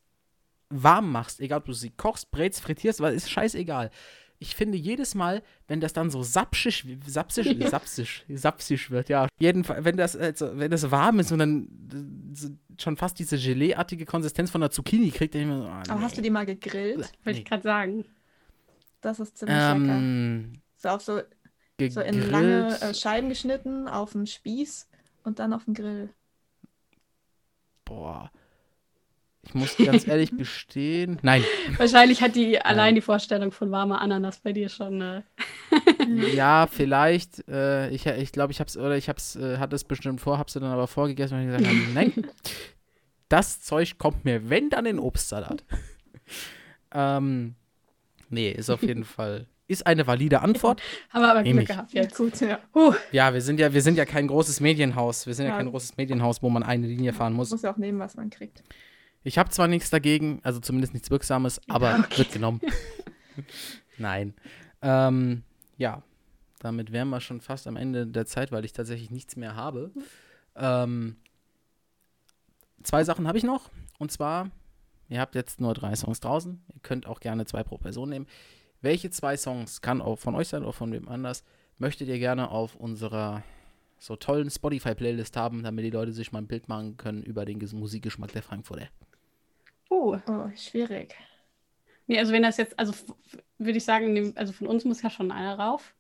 warm 0.70 1.12
machst, 1.12 1.40
egal 1.40 1.60
ob 1.60 1.66
du 1.66 1.74
sie 1.74 1.92
kochst, 1.92 2.32
brätst, 2.32 2.60
frittierst, 2.60 3.00
weil 3.00 3.14
ist 3.14 3.30
scheißegal. 3.30 3.92
Ich 4.40 4.56
finde 4.56 4.78
jedes 4.78 5.16
Mal, 5.16 5.42
wenn 5.68 5.80
das 5.82 5.94
dann 5.94 6.12
so 6.12 6.22
sapschig, 6.22 6.86
sapsisch, 7.08 7.48
sapsisch, 7.70 8.24
sapsisch 8.30 8.92
wird, 8.92 9.10
ja. 9.10 9.28
Jedenfalls, 9.40 9.84
wenn 9.84 9.98
das, 9.98 10.16
also, 10.16 10.58
wenn 10.60 10.70
das 10.70 10.92
warm 10.92 11.20
ist 11.20 11.32
und 11.32 11.40
dann 11.40 12.36
äh, 12.38 12.82
schon 12.82 12.98
fast 12.98 13.18
diese 13.18 13.38
Geleeartige 13.38 14.06
Konsistenz 14.06 14.52
von 14.52 14.62
der 14.62 14.70
Zucchini 14.70 15.10
kriegt, 15.10 15.34
dann 15.34 15.42
ich 15.42 15.48
mir 15.48 15.58
so, 15.58 15.68
ah, 15.68 15.84
Aber 15.90 16.02
hast 16.02 16.18
du 16.18 16.22
die 16.22 16.30
mal 16.30 16.46
gegrillt? 16.46 16.98
Wollte 16.98 17.14
Nee. 17.26 17.32
ich 17.40 17.46
gerade 17.46 17.64
sagen. 17.64 18.06
Das 19.02 19.20
ist 19.20 19.38
ziemlich 19.38 19.56
lecker. 19.58 19.76
ähm, 19.76 20.54
So 20.76 20.90
auf 20.90 21.02
so, 21.02 21.22
so 21.90 22.02
in 22.02 22.30
lange 22.30 22.80
äh, 22.82 22.94
Scheiben 22.94 23.30
geschnitten, 23.30 23.88
auf 23.88 24.12
dem 24.12 24.26
Spieß 24.28 24.88
und 25.24 25.40
dann 25.40 25.54
auf 25.54 25.66
dem 25.66 25.74
Grill. 25.74 26.10
Boah. 27.86 28.32
Ich 29.48 29.54
muss 29.54 29.78
ganz 29.78 30.08
ehrlich 30.08 30.36
gestehen. 30.38 31.18
Nein. 31.24 31.44
Wahrscheinlich 31.78 32.22
hat 32.22 32.36
die 32.36 32.60
allein 32.62 32.96
die 32.96 33.02
Vorstellung 33.02 33.52
von 33.52 33.72
warmer 33.72 34.02
Ananas 34.02 34.40
bei 34.42 34.52
dir 34.54 34.70
schon. 34.70 35.02
Äh, 35.02 35.22
Ja, 36.36 36.68
vielleicht. 36.72 37.48
Äh, 37.50 37.90
ich 37.90 38.06
ich 38.06 38.32
glaube, 38.32 38.52
ich 38.52 38.60
hab's, 38.60 38.78
oder 38.78 38.96
ich 38.98 39.10
hab's, 39.10 39.36
äh, 39.36 39.58
hatte 39.58 39.76
es 39.76 39.84
bestimmt 39.84 40.22
vor, 40.22 40.38
hab's 40.38 40.54
dann 40.54 40.64
aber 40.64 40.88
vorgegessen 40.88 41.40
und 41.40 41.46
gesagt, 41.48 41.66
habe, 41.68 41.78
nein. 41.94 42.14
Das 43.30 43.62
Zeug 43.62 43.98
kommt 43.98 44.24
mir, 44.24 44.50
wenn, 44.50 44.70
dann 44.70 44.86
in 44.86 45.00
Obstsalat. 45.00 45.64
ähm, 46.94 47.56
nee, 48.30 48.50
ist 48.52 48.70
auf 48.70 48.82
jeden 48.84 49.04
Fall. 49.04 49.48
Ist 49.70 49.86
eine 49.86 50.08
valide 50.08 50.42
Antwort. 50.42 50.82
haben 51.10 51.24
wir 51.24 51.30
aber 51.32 51.44
Glück 51.44 51.64
ich. 51.64 51.68
gehabt 51.68 51.92
jetzt. 51.94 52.16
Gut, 52.16 52.40
ja. 52.40 52.60
Huh. 52.74 52.94
Ja, 53.12 53.34
wir 53.34 53.42
sind 53.42 53.60
ja, 53.60 53.74
wir 53.74 53.82
sind 53.82 53.98
ja 53.98 54.06
kein 54.06 54.28
großes 54.28 54.62
Medienhaus. 54.62 55.28
Wir 55.28 55.34
sind 55.34 55.46
ja, 55.48 55.52
Ja. 55.52 55.58
kein 55.58 55.70
großes 55.70 55.98
Medienhaus, 55.98 56.42
wo 56.42 56.50
man 56.50 56.64
eine 56.64 56.88
Linie 56.88 57.12
fahren 57.12 57.34
muss. 57.34 57.52
Muss 57.52 57.64
ja 57.64 57.74
auch 57.74 57.78
nehmen, 57.78 58.00
was 58.00 58.16
man 58.16 58.30
kriegt. 58.30 58.64
Ich 59.24 59.38
habe 59.38 59.50
zwar 59.50 59.68
nichts 59.68 59.90
dagegen, 59.90 60.40
also 60.44 60.60
zumindest 60.60 60.94
nichts 60.94 61.10
Wirksames, 61.10 61.62
aber 61.68 62.06
wird 62.16 62.32
genommen. 62.32 62.62
Nein. 63.98 64.34
Ähm, 64.82 65.44
ja, 65.78 66.04
damit 66.60 66.92
wären 66.92 67.10
wir 67.10 67.20
schon 67.20 67.42
fast 67.42 67.68
am 67.68 67.76
Ende 67.76 68.08
der 68.08 68.26
Zeit, 68.26 68.52
weil 68.52 68.64
ich 68.66 68.74
tatsächlich 68.74 69.12
nichts 69.12 69.36
mehr 69.36 69.56
habe. 69.56 69.92
Ähm, 70.56 71.18
zwei 72.84 73.04
Sachen 73.04 73.28
habe 73.28 73.38
ich 73.38 73.44
noch. 73.44 73.70
Und 74.00 74.12
zwar, 74.12 74.50
ihr 75.10 75.20
habt 75.20 75.36
jetzt 75.36 75.60
nur 75.60 75.74
drei 75.74 75.96
Songs 75.96 76.20
draußen. 76.20 76.64
Ihr 76.74 76.80
könnt 76.82 77.06
auch 77.06 77.20
gerne 77.20 77.46
zwei 77.46 77.64
pro 77.64 77.78
Person 77.78 78.10
nehmen. 78.10 78.28
Welche 78.82 79.10
zwei 79.10 79.36
Songs, 79.36 79.82
kann 79.82 80.02
auch 80.02 80.20
von 80.20 80.36
euch 80.36 80.48
sein 80.48 80.64
oder 80.64 80.74
von 80.74 80.92
wem 80.92 81.08
anders, 81.10 81.44
möchtet 81.80 82.08
ihr 82.08 82.20
gerne 82.20 82.50
auf 82.50 82.76
unserer 82.76 83.44
so 84.00 84.16
tollen 84.16 84.52
Spotify-Playlist 84.52 85.36
haben, 85.36 85.64
damit 85.64 85.84
die 85.84 85.90
Leute 85.90 86.12
sich 86.12 86.32
mal 86.32 86.40
ein 86.40 86.48
Bild 86.48 86.70
machen 86.70 86.98
können 86.98 87.24
über 87.24 87.46
den 87.46 87.60
Ges- 87.60 87.76
Musikgeschmack 87.76 88.32
der 88.32 88.44
Frankfurter? 88.44 88.88
Uh. 89.90 90.18
Oh, 90.28 90.50
schwierig. 90.56 91.16
Nee, 92.08 92.20
also 92.20 92.32
wenn 92.32 92.44
das 92.44 92.58
jetzt, 92.58 92.78
also 92.80 92.94
würde 93.58 93.78
ich 93.78 93.86
sagen, 93.86 94.34
also 94.38 94.54
von 94.54 94.68
uns 94.68 94.86
muss 94.86 95.02
ja 95.02 95.10
schon 95.10 95.32
einer 95.32 95.58
rauf. 95.60 95.94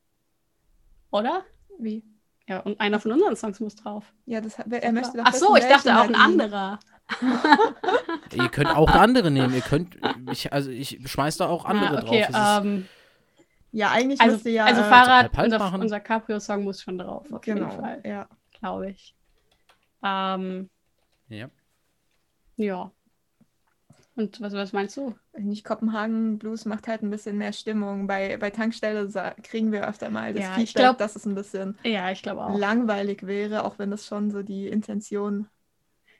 Oder? 1.11 1.43
Wie? 1.79 2.03
Ja, 2.47 2.59
und 2.61 2.79
einer 2.79 2.99
von 2.99 3.11
unseren 3.11 3.35
Songs 3.35 3.59
muss 3.59 3.75
drauf. 3.75 4.13
Ja, 4.25 4.39
das, 4.39 4.57
hat- 4.57 4.67
er 4.71 4.91
möchte 4.93 5.17
doch 5.17 5.25
Ach 5.25 5.33
so, 5.33 5.55
ich 5.57 5.65
dachte 5.65 5.93
auch 5.97 6.05
ein 6.05 6.15
anderer. 6.15 6.79
Ihr 8.33 8.49
könnt 8.49 8.69
auch 8.69 8.89
andere 8.89 9.31
nehmen. 9.31 9.53
Ihr 9.53 9.61
könnt, 9.61 9.97
ich, 10.31 10.51
also 10.53 10.69
ich 10.71 10.99
schmeiß 11.05 11.37
da 11.37 11.47
auch 11.47 11.65
andere 11.65 11.99
ah, 11.99 12.03
okay, 12.03 12.21
drauf. 12.29 12.61
Ist- 12.61 12.65
ähm, 12.65 12.87
Ja, 13.71 13.91
eigentlich 13.91 14.21
also, 14.21 14.33
müsste 14.35 14.49
ja. 14.49 14.65
also 14.65 14.81
äh, 14.81 14.85
Fahrrad, 14.85 15.23
halb-halb 15.37 15.45
unser, 15.61 15.73
unser 15.79 15.99
Caprio-Song 15.99 16.63
muss 16.63 16.81
schon 16.81 16.97
drauf, 16.97 17.31
auf 17.31 17.41
Genau, 17.41 17.69
jeden 17.69 17.81
Fall, 17.81 18.01
ja. 18.05 18.29
glaube 18.59 18.91
ich. 18.91 19.13
Ähm, 20.03 20.69
ja. 21.27 21.49
ja. 22.55 22.91
Und 24.17 24.41
was, 24.41 24.51
was 24.53 24.73
meinst 24.73 24.97
du? 24.97 25.15
Nicht 25.37 25.63
Kopenhagen 25.63 26.39
Blues 26.39 26.65
macht 26.65 26.87
halt 26.87 27.03
ein 27.03 27.11
bisschen 27.11 27.37
mehr 27.37 27.53
Stimmung. 27.53 28.07
Bei, 28.07 28.37
bei 28.37 28.49
Tankstelle 28.49 29.07
kriegen 29.43 29.71
wir 29.71 29.87
öfter 29.87 30.09
mal 30.09 30.33
das 30.33 30.43
Ja, 30.43 30.51
ich 30.53 30.55
Feedback, 30.55 30.83
glaub- 30.83 30.97
dass 30.97 31.15
es 31.15 31.25
ein 31.27 31.35
bisschen 31.35 31.77
Ja, 31.83 32.09
ich 32.11 32.27
auch. 32.27 32.57
langweilig 32.57 33.27
wäre, 33.27 33.63
auch 33.63 33.77
wenn 33.77 33.91
das 33.91 34.07
schon 34.07 34.31
so 34.31 34.41
die 34.41 34.67
Intention 34.67 35.47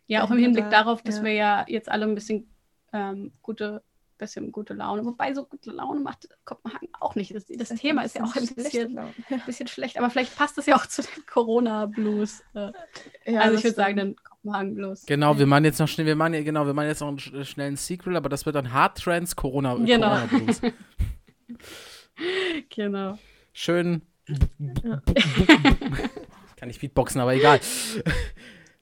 Ja, 0.06 0.24
auch 0.24 0.30
im 0.30 0.38
Hinblick 0.38 0.66
war, 0.66 0.72
darauf, 0.72 1.02
dass 1.02 1.18
ja. 1.18 1.24
wir 1.24 1.34
ja 1.34 1.66
jetzt 1.68 1.90
alle 1.90 2.06
ein 2.06 2.14
bisschen 2.14 2.48
ähm, 2.94 3.32
gute 3.42 3.82
bisschen 4.20 4.52
gute 4.52 4.74
Laune. 4.74 5.06
Wobei 5.06 5.34
so 5.34 5.46
gute 5.46 5.72
Laune 5.72 6.00
macht 6.00 6.28
Kopenhagen 6.46 6.90
auch 7.00 7.16
nicht. 7.16 7.36
Das, 7.36 7.46
das 7.46 7.70
Thema 7.70 8.04
ist 8.04 8.16
ja 8.16 8.24
auch 8.24 8.36
ein 8.36 8.48
bisschen, 8.48 9.00
bisschen 9.46 9.68
schlecht, 9.68 9.98
aber 9.98 10.10
vielleicht 10.10 10.36
passt 10.36 10.58
es 10.58 10.66
ja 10.66 10.76
auch 10.76 10.88
zu 10.88 11.04
dem 11.04 11.26
Corona-Blues. 11.26 12.44
Äh. 12.56 12.72
Also 13.38 13.58
ich 13.58 13.64
würde 13.64 13.76
sagen, 13.76 14.16
den 14.48 14.48
Kopenhagen-Blues. 14.48 15.06
Genau, 15.06 15.38
wir 15.38 15.46
machen 15.46 15.66
jetzt 15.66 15.80
noch 15.80 15.88
schnell, 15.88 16.06
wir 16.06 16.16
machen, 16.16 16.44
genau, 16.44 16.66
wir 16.66 16.74
machen 16.74 16.88
jetzt 16.88 17.02
noch 17.02 17.08
einen 17.08 17.46
schnellen 17.46 17.76
Sequel, 17.76 18.16
aber 18.16 18.30
das 18.30 18.46
wird 18.46 18.56
dann 18.56 18.74
Hard 18.74 18.98
Trends 18.98 19.36
Corona, 19.36 19.76
genau. 19.76 20.08
Corona 20.08 20.26
Blues. 20.26 20.62
genau. 22.70 23.18
Schön. 23.54 24.02
Ja. 24.84 25.02
Kann 26.58 26.70
ich 26.70 26.80
Beatboxen, 26.80 27.22
aber 27.22 27.36
egal. 27.36 27.60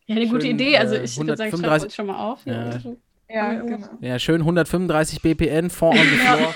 Ja, 0.05 0.15
eine 0.15 0.25
schön, 0.25 0.31
gute 0.31 0.47
Idee. 0.47 0.77
Also 0.77 0.95
ich 0.95 1.17
würde 1.17 1.35
sagen, 1.35 1.57
schreibe 1.57 1.83
uns 1.83 1.95
schon 1.95 2.07
mal 2.07 2.17
auf. 2.17 2.45
Ja. 2.45 2.79
Ja, 3.27 3.53
genau. 3.53 3.87
Ja, 4.01 4.19
schön 4.19 4.41
135 4.41 5.21
BPN, 5.21 5.69
Fond 5.69 5.99
on 5.99 6.05
the 6.05 6.15
floor. 6.15 6.53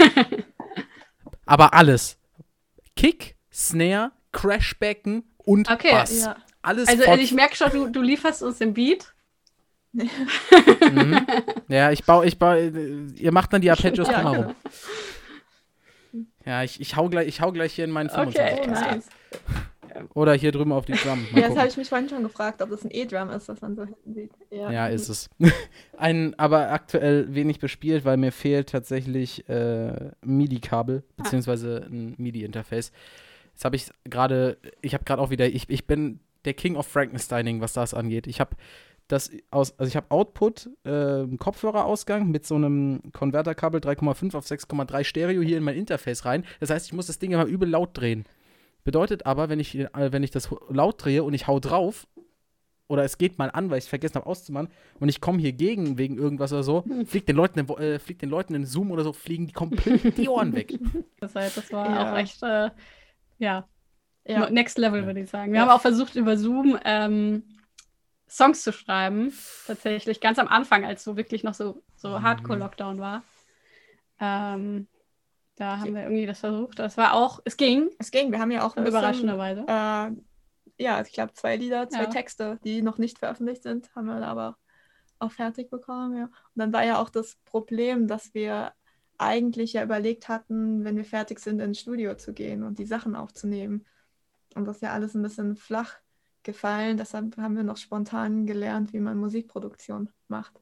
Aber 1.45 1.73
alles. 1.73 2.17
Kick, 2.95 3.35
Snare, 3.51 4.11
Crashbecken 4.31 5.23
und 5.37 5.69
okay, 5.69 5.91
Bass. 5.91 6.25
Ja. 6.25 6.37
Alles 6.61 6.87
also 6.87 7.03
fort. 7.03 7.19
ich 7.19 7.31
merke 7.33 7.55
schon, 7.55 7.71
du, 7.71 7.87
du 7.87 8.01
lieferst 8.01 8.43
uns 8.43 8.57
den 8.57 8.73
Beat. 8.73 9.13
mhm. 9.91 11.25
Ja, 11.67 11.91
ich 11.91 12.03
baue, 12.03 12.25
ich 12.25 12.37
baue, 12.37 12.71
ihr 13.15 13.31
macht 13.31 13.53
dann 13.53 13.61
die 13.61 13.71
Arpeggios 13.71 14.07
ja, 14.07 14.21
drumherum. 14.21 14.45
Genau. 14.45 14.55
Ja, 16.45 16.63
ich, 16.63 16.81
ich, 16.81 16.95
hau 16.95 17.09
gleich, 17.09 17.27
ich 17.27 17.41
hau 17.41 17.51
gleich 17.51 17.73
hier 17.73 17.85
in 17.85 17.91
meinen 17.91 18.09
25 18.09 18.59
okay, 18.59 18.71
nice. 18.71 19.07
Oder 20.13 20.33
hier 20.33 20.51
drüben 20.51 20.71
auf 20.71 20.85
die 20.85 20.93
Drum. 20.93 21.27
Mal 21.31 21.41
ja, 21.41 21.47
das 21.49 21.57
habe 21.57 21.67
ich 21.67 21.77
mich 21.77 21.89
vorhin 21.89 22.09
schon 22.09 22.23
gefragt, 22.23 22.61
ob 22.61 22.69
das 22.69 22.83
ein 22.83 22.91
E-Drum 22.91 23.29
ist, 23.29 23.47
was 23.49 23.61
man 23.61 23.75
so 23.75 23.85
hinten 23.85 24.13
sieht. 24.13 24.31
Ja, 24.49 24.71
ja 24.71 24.87
ist 24.87 25.09
es. 25.09 25.29
ein, 25.97 26.37
aber 26.39 26.71
aktuell 26.71 27.33
wenig 27.33 27.59
bespielt, 27.59 28.05
weil 28.05 28.17
mir 28.17 28.31
fehlt 28.31 28.69
tatsächlich 28.69 29.47
äh, 29.49 30.11
MIDI-Kabel, 30.23 31.03
ah. 31.05 31.23
beziehungsweise 31.23 31.87
ein 31.89 32.15
MIDI-Interface. 32.17 32.91
Jetzt 33.53 33.65
habe 33.65 33.75
ich 33.75 33.89
gerade, 34.05 34.57
ich 34.81 34.93
habe 34.93 35.03
gerade 35.03 35.21
auch 35.21 35.29
wieder, 35.29 35.47
ich, 35.47 35.69
ich 35.69 35.85
bin 35.85 36.19
der 36.45 36.53
King 36.53 36.75
of 36.75 36.87
Frankensteining, 36.87 37.61
was 37.61 37.73
das 37.73 37.93
angeht. 37.93 38.27
Ich 38.27 38.39
habe 38.39 38.55
das 39.07 39.31
aus, 39.49 39.77
also 39.79 39.89
ich 39.89 39.95
habe 39.95 40.11
Output, 40.11 40.69
äh, 40.83 41.25
Kopfhörerausgang 41.37 42.29
mit 42.29 42.45
so 42.45 42.55
einem 42.55 43.01
Konverterkabel 43.11 43.81
3,5 43.81 44.35
auf 44.35 44.45
6,3 44.45 45.03
Stereo 45.03 45.41
hier 45.41 45.57
in 45.57 45.63
mein 45.63 45.75
Interface 45.75 46.25
rein. 46.25 46.45
Das 46.59 46.69
heißt, 46.69 46.85
ich 46.85 46.93
muss 46.93 47.07
das 47.07 47.19
Ding 47.19 47.31
immer 47.31 47.45
übel 47.45 47.67
laut 47.67 47.97
drehen. 47.97 48.25
Bedeutet 48.83 49.25
aber, 49.25 49.49
wenn 49.49 49.59
ich, 49.59 49.75
äh, 49.77 49.89
wenn 50.11 50.23
ich 50.23 50.31
das 50.31 50.49
laut 50.69 51.03
drehe 51.03 51.23
und 51.23 51.33
ich 51.33 51.47
hau 51.47 51.59
drauf, 51.59 52.07
oder 52.87 53.03
es 53.03 53.17
geht 53.17 53.37
mal 53.37 53.51
an, 53.51 53.69
weil 53.69 53.77
ich 53.77 53.85
es 53.85 53.89
vergessen 53.89 54.15
habe 54.15 54.25
auszumachen, 54.25 54.69
und 54.99 55.09
ich 55.09 55.21
komme 55.21 55.39
hier 55.39 55.53
gegen 55.53 55.97
wegen 55.97 56.17
irgendwas 56.17 56.53
oder 56.53 56.63
so, 56.63 56.83
fliegt 57.05 57.29
den 57.29 57.35
Leuten, 57.35 57.59
äh, 57.59 57.99
fliegt 57.99 58.21
den 58.21 58.29
Leuten 58.29 58.53
in 58.55 58.65
Zoom 58.65 58.91
oder 58.91 59.03
so, 59.03 59.13
fliegen 59.13 59.47
die 59.47 59.53
komplett 59.53 60.17
die 60.17 60.29
Ohren 60.29 60.55
weg. 60.55 60.77
Das, 61.19 61.35
heißt, 61.35 61.57
das 61.57 61.73
war 61.73 61.89
ja. 61.89 62.13
auch 62.13 62.17
echt, 62.17 62.41
äh, 62.43 62.69
ja, 63.39 63.67
ja, 64.29 64.49
next 64.49 64.77
level, 64.77 65.05
würde 65.05 65.21
ich 65.21 65.29
sagen. 65.29 65.51
Wir 65.51 65.59
ja. 65.59 65.65
haben 65.65 65.75
auch 65.75 65.81
versucht, 65.81 66.15
über 66.15 66.37
Zoom 66.37 66.77
ähm, 66.85 67.43
Songs 68.29 68.63
zu 68.63 68.71
schreiben, 68.71 69.33
tatsächlich, 69.65 70.21
ganz 70.21 70.37
am 70.37 70.47
Anfang, 70.47 70.85
als 70.85 71.03
so 71.03 71.17
wirklich 71.17 71.43
noch 71.43 71.55
so, 71.55 71.81
so 71.95 72.09
mhm. 72.09 72.23
Hardcore-Lockdown 72.23 72.99
war. 72.99 73.23
Ähm, 74.19 74.87
da 75.55 75.79
haben 75.79 75.93
wir 75.93 76.03
irgendwie 76.03 76.25
das 76.25 76.39
versucht. 76.39 76.79
Das 76.79 76.95
war 76.97 77.13
auch, 77.13 77.41
es 77.43 77.57
ging. 77.57 77.89
Es 77.97 78.11
ging. 78.11 78.31
Wir 78.31 78.39
haben 78.39 78.51
ja 78.51 78.65
auch 78.65 78.77
ein 78.77 78.85
überraschenderweise. 78.85 79.61
Äh, 79.67 80.11
ja, 80.81 81.01
ich 81.01 81.11
glaube, 81.11 81.33
zwei 81.33 81.57
Lieder, 81.57 81.89
zwei 81.89 82.03
ja. 82.03 82.09
Texte, 82.09 82.59
die 82.63 82.81
noch 82.81 82.97
nicht 82.97 83.19
veröffentlicht 83.19 83.63
sind, 83.63 83.93
haben 83.95 84.07
wir 84.07 84.25
aber 84.25 84.57
auch 85.19 85.31
fertig 85.31 85.69
bekommen. 85.69 86.17
Ja. 86.17 86.23
Und 86.25 86.55
dann 86.55 86.71
war 86.71 86.85
ja 86.85 87.01
auch 87.01 87.09
das 87.09 87.35
Problem, 87.45 88.07
dass 88.07 88.33
wir 88.33 88.71
eigentlich 89.17 89.73
ja 89.73 89.83
überlegt 89.83 90.29
hatten, 90.29 90.85
wenn 90.85 90.95
wir 90.95 91.03
fertig 91.03 91.39
sind, 91.39 91.59
ins 91.59 91.79
Studio 91.79 92.15
zu 92.15 92.33
gehen 92.33 92.63
und 92.63 92.79
die 92.79 92.85
Sachen 92.85 93.15
aufzunehmen. 93.15 93.85
Und 94.55 94.65
das 94.65 94.77
ist 94.77 94.81
ja 94.81 94.93
alles 94.93 95.15
ein 95.15 95.21
bisschen 95.21 95.55
flach 95.55 95.97
gefallen. 96.43 96.97
Deshalb 96.97 97.37
haben 97.37 97.55
wir 97.55 97.63
noch 97.63 97.77
spontan 97.77 98.45
gelernt, 98.45 98.93
wie 98.93 98.99
man 98.99 99.17
Musikproduktion 99.17 100.09
macht. 100.27 100.61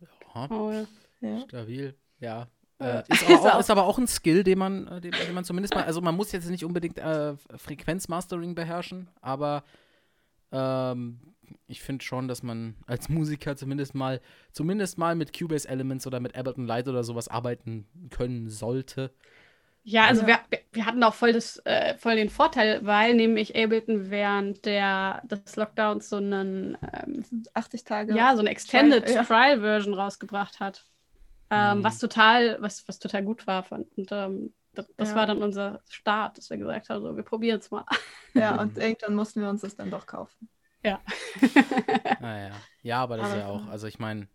Ja. 0.00 0.50
Oh, 0.50 0.72
ja. 1.20 1.40
Stabil, 1.40 1.94
ja. 2.18 2.48
Äh, 2.78 3.02
ist, 3.08 3.24
aber 3.24 3.34
auch, 3.54 3.60
ist, 3.60 3.70
aber 3.70 3.84
auch, 3.84 3.98
ein 3.98 4.06
Skill, 4.06 4.42
den 4.42 4.58
man, 4.58 4.88
äh, 4.88 5.00
den, 5.00 5.12
den, 5.12 5.34
man 5.34 5.44
zumindest 5.44 5.74
mal, 5.74 5.84
also 5.84 6.00
man 6.00 6.16
muss 6.16 6.32
jetzt 6.32 6.50
nicht 6.50 6.64
unbedingt 6.64 6.98
äh, 6.98 7.36
Frequenzmastering 7.56 8.54
beherrschen, 8.54 9.08
aber 9.20 9.62
ähm, 10.50 11.20
ich 11.66 11.82
finde 11.82 12.04
schon, 12.04 12.28
dass 12.28 12.42
man 12.42 12.74
als 12.86 13.08
Musiker 13.08 13.56
zumindest 13.56 13.94
mal, 13.94 14.20
zumindest 14.52 14.98
mal 14.98 15.14
mit 15.14 15.38
Cubase 15.38 15.68
Elements 15.68 16.06
oder 16.06 16.20
mit 16.20 16.36
Ableton 16.36 16.66
Light 16.66 16.88
oder 16.88 17.04
sowas 17.04 17.28
arbeiten 17.28 17.86
können 18.10 18.48
sollte. 18.48 19.12
Ja, 19.86 20.06
also 20.06 20.22
ja. 20.22 20.40
Wir, 20.48 20.60
wir 20.72 20.86
hatten 20.86 21.02
auch 21.02 21.12
voll, 21.12 21.34
das, 21.34 21.58
äh, 21.66 21.94
voll 21.98 22.16
den 22.16 22.30
Vorteil, 22.30 22.84
weil 22.84 23.14
nämlich 23.14 23.54
Ableton 23.54 24.10
während 24.10 24.64
der, 24.64 25.22
des 25.24 25.56
Lockdowns 25.56 26.08
so 26.08 26.16
einen 26.16 26.78
ähm, 27.06 27.24
80 27.52 27.84
Tage. 27.84 28.16
Ja, 28.16 28.34
so 28.34 28.40
eine 28.40 28.50
Extended 28.50 29.04
Trial 29.04 29.60
Version 29.60 29.92
rausgebracht 29.92 30.58
hat. 30.58 30.86
Ähm, 31.50 31.78
mhm. 31.78 31.84
was 31.84 31.98
total, 31.98 32.56
was, 32.60 32.88
was 32.88 32.98
total 32.98 33.22
gut 33.22 33.46
war. 33.46 33.64
Und 33.70 34.10
ähm, 34.10 34.54
das, 34.72 34.86
das 34.96 35.10
ja. 35.10 35.16
war 35.16 35.26
dann 35.26 35.42
unser 35.42 35.82
Start, 35.88 36.38
dass 36.38 36.48
wir 36.48 36.56
gesagt 36.56 36.88
haben, 36.88 37.02
so, 37.02 37.14
wir 37.14 37.22
probieren 37.22 37.60
es 37.60 37.70
mal. 37.70 37.84
Ja, 38.32 38.58
und 38.60 38.78
irgendwann 38.78 39.14
mussten 39.14 39.42
wir 39.42 39.50
uns 39.50 39.60
das 39.60 39.76
dann 39.76 39.90
doch 39.90 40.06
kaufen. 40.06 40.48
Ja. 40.82 41.00
naja. 42.20 42.52
Ah, 42.52 42.60
ja, 42.82 43.02
aber 43.02 43.18
das 43.18 43.26
aber, 43.26 43.36
ist 43.36 43.40
ja 43.42 43.48
auch, 43.48 43.66
also 43.68 43.86
ich 43.86 43.98
meine, 43.98 44.28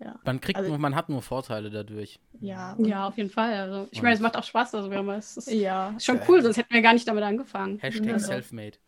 ja. 0.00 0.18
man 0.24 0.40
kriegt 0.40 0.58
also, 0.58 0.70
nur, 0.70 0.78
man 0.78 0.94
hat 0.94 1.08
nur 1.08 1.22
Vorteile 1.22 1.70
dadurch. 1.70 2.20
Ja, 2.40 2.76
ja, 2.78 3.08
auf 3.08 3.16
jeden 3.16 3.30
Fall. 3.30 3.54
Also, 3.54 3.88
ich 3.90 4.02
meine, 4.02 4.14
es 4.14 4.20
macht 4.20 4.36
auch 4.36 4.44
Spaß. 4.44 4.74
Also, 4.74 4.90
wir 4.90 4.98
haben, 4.98 5.08
es 5.10 5.36
ist 5.36 5.50
ja. 5.50 5.94
schon 5.98 6.20
cool, 6.28 6.42
sonst 6.42 6.56
hätten 6.56 6.72
wir 6.72 6.82
gar 6.82 6.92
nicht 6.92 7.08
damit 7.08 7.24
angefangen. 7.24 7.78
Hashtag 7.78 8.12
also. 8.12 8.26
Selfmade. 8.26 8.78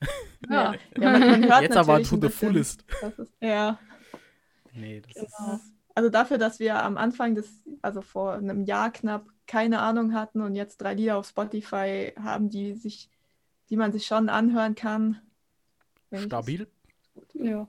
Ja. 0.49 0.73
ja 0.97 1.19
man, 1.19 1.41
man 1.49 1.63
Jetzt 1.63 1.77
aber 1.77 2.03
to 2.03 2.19
the 2.21 2.29
fullest. 2.29 2.85
Ist, 3.19 3.33
ja. 3.41 3.79
Nee, 4.73 5.01
das 5.01 5.15
genau. 5.15 5.55
ist. 5.55 5.73
Also 5.95 6.09
dafür, 6.09 6.39
dass 6.39 6.61
wir 6.61 6.83
am 6.83 6.97
Anfang 6.97 7.35
des, 7.35 7.63
also 7.83 8.01
vor 8.01 8.35
einem 8.35 8.65
Jahr 8.65 8.93
knapp, 8.93 9.27
keine 9.47 9.81
Ahnung 9.81 10.15
hatten 10.15 10.41
und 10.41 10.55
jetzt 10.55 10.81
drei 10.81 10.95
Lieder 10.95 11.17
auf 11.19 11.29
Spotify 11.29 12.13
haben, 12.19 12.49
die 12.49 12.75
sich, 12.75 13.11
die 13.69 13.77
man 13.77 13.93
sich 13.93 14.07
schon 14.07 14.29
anhören 14.29 14.75
kann. 14.75 15.21
Stabil. 16.15 16.69
Ja. 17.35 17.69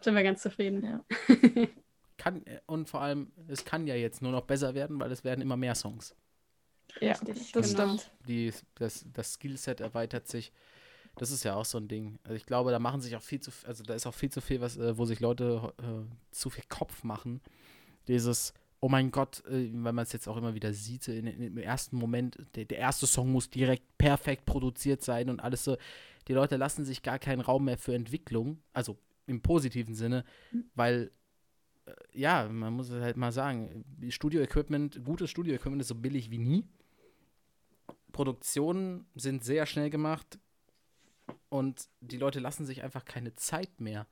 Sind 0.00 0.14
wir 0.14 0.22
ganz 0.22 0.42
zufrieden. 0.42 0.84
Ja. 0.84 1.04
kann, 2.24 2.42
und 2.66 2.88
vor 2.88 3.02
allem, 3.02 3.30
es 3.48 3.64
kann 3.64 3.86
ja 3.86 3.94
jetzt 3.94 4.22
nur 4.22 4.32
noch 4.32 4.44
besser 4.44 4.74
werden, 4.74 4.98
weil 4.98 5.12
es 5.12 5.24
werden 5.24 5.42
immer 5.42 5.58
mehr 5.58 5.74
Songs. 5.74 6.16
Ja, 7.00 7.12
Richtig, 7.12 7.52
das 7.52 7.70
genau. 7.70 7.96
stimmt. 7.96 8.10
Die, 8.26 8.52
das, 8.76 9.04
das 9.12 9.34
Skillset 9.34 9.80
erweitert 9.80 10.26
sich. 10.26 10.52
Das 11.16 11.30
ist 11.30 11.44
ja 11.44 11.54
auch 11.54 11.66
so 11.66 11.78
ein 11.78 11.86
Ding. 11.86 12.18
Also 12.24 12.34
ich 12.34 12.46
glaube, 12.46 12.70
da 12.70 12.78
machen 12.78 13.02
sich 13.02 13.14
auch 13.14 13.22
viel 13.22 13.40
zu, 13.40 13.50
also 13.66 13.84
da 13.84 13.94
ist 13.94 14.06
auch 14.06 14.14
viel 14.14 14.30
zu 14.30 14.40
viel, 14.40 14.60
was, 14.60 14.76
äh, 14.76 14.96
wo 14.96 15.04
sich 15.04 15.20
Leute 15.20 15.72
äh, 15.78 16.06
zu 16.30 16.48
viel 16.48 16.64
Kopf 16.68 17.04
machen. 17.04 17.42
Dieses, 18.08 18.54
oh 18.80 18.88
mein 18.88 19.10
Gott, 19.10 19.44
äh, 19.46 19.70
weil 19.72 19.92
man 19.92 20.04
es 20.04 20.12
jetzt 20.12 20.26
auch 20.26 20.38
immer 20.38 20.54
wieder 20.54 20.72
sieht, 20.72 21.06
in, 21.08 21.26
in, 21.26 21.42
im 21.42 21.58
ersten 21.58 21.96
Moment, 21.96 22.38
der, 22.54 22.64
der, 22.64 22.78
erste 22.78 23.06
Song 23.06 23.30
muss 23.30 23.50
direkt 23.50 23.98
perfekt 23.98 24.46
produziert 24.46 25.02
sein 25.02 25.28
und 25.28 25.40
alles 25.40 25.62
so. 25.62 25.76
Die 26.26 26.32
Leute 26.32 26.56
lassen 26.56 26.86
sich 26.86 27.02
gar 27.02 27.18
keinen 27.18 27.42
Raum 27.42 27.66
mehr 27.66 27.76
für 27.76 27.94
Entwicklung, 27.94 28.62
also 28.72 28.98
im 29.26 29.42
positiven 29.42 29.94
Sinne, 29.94 30.24
mhm. 30.52 30.64
weil 30.74 31.10
ja, 32.12 32.48
man 32.48 32.72
muss 32.72 32.90
es 32.90 33.02
halt 33.02 33.16
mal 33.16 33.32
sagen, 33.32 33.84
Studio-Equipment, 34.08 35.04
gutes 35.04 35.30
Studio-Equipment 35.30 35.82
ist 35.82 35.88
so 35.88 35.94
billig 35.94 36.30
wie 36.30 36.38
nie. 36.38 36.64
Produktionen 38.12 39.06
sind 39.14 39.44
sehr 39.44 39.66
schnell 39.66 39.90
gemacht, 39.90 40.38
und 41.48 41.88
die 42.00 42.16
Leute 42.16 42.40
lassen 42.40 42.66
sich 42.66 42.82
einfach 42.82 43.04
keine 43.04 43.34
Zeit 43.34 43.80
mehr. 43.80 44.06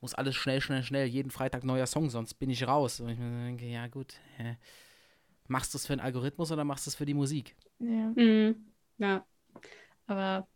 Muss 0.00 0.14
alles 0.14 0.36
schnell, 0.36 0.60
schnell, 0.60 0.82
schnell. 0.82 1.06
Jeden 1.06 1.30
Freitag 1.30 1.64
neuer 1.64 1.86
Song, 1.86 2.10
sonst 2.10 2.34
bin 2.34 2.50
ich 2.50 2.66
raus. 2.66 3.00
Und 3.00 3.08
ich 3.08 3.18
mir 3.18 3.44
denke, 3.44 3.66
ja 3.66 3.86
gut, 3.86 4.14
hä? 4.36 4.56
machst 5.46 5.74
du 5.74 5.78
es 5.78 5.86
für 5.86 5.94
einen 5.94 6.00
Algorithmus 6.00 6.52
oder 6.52 6.64
machst 6.64 6.86
du 6.86 6.90
es 6.90 6.94
für 6.94 7.06
die 7.06 7.14
Musik? 7.14 7.56
Ja. 7.78 8.12
Mhm. 8.14 8.56
ja. 8.98 9.24
Aber, 10.06 10.46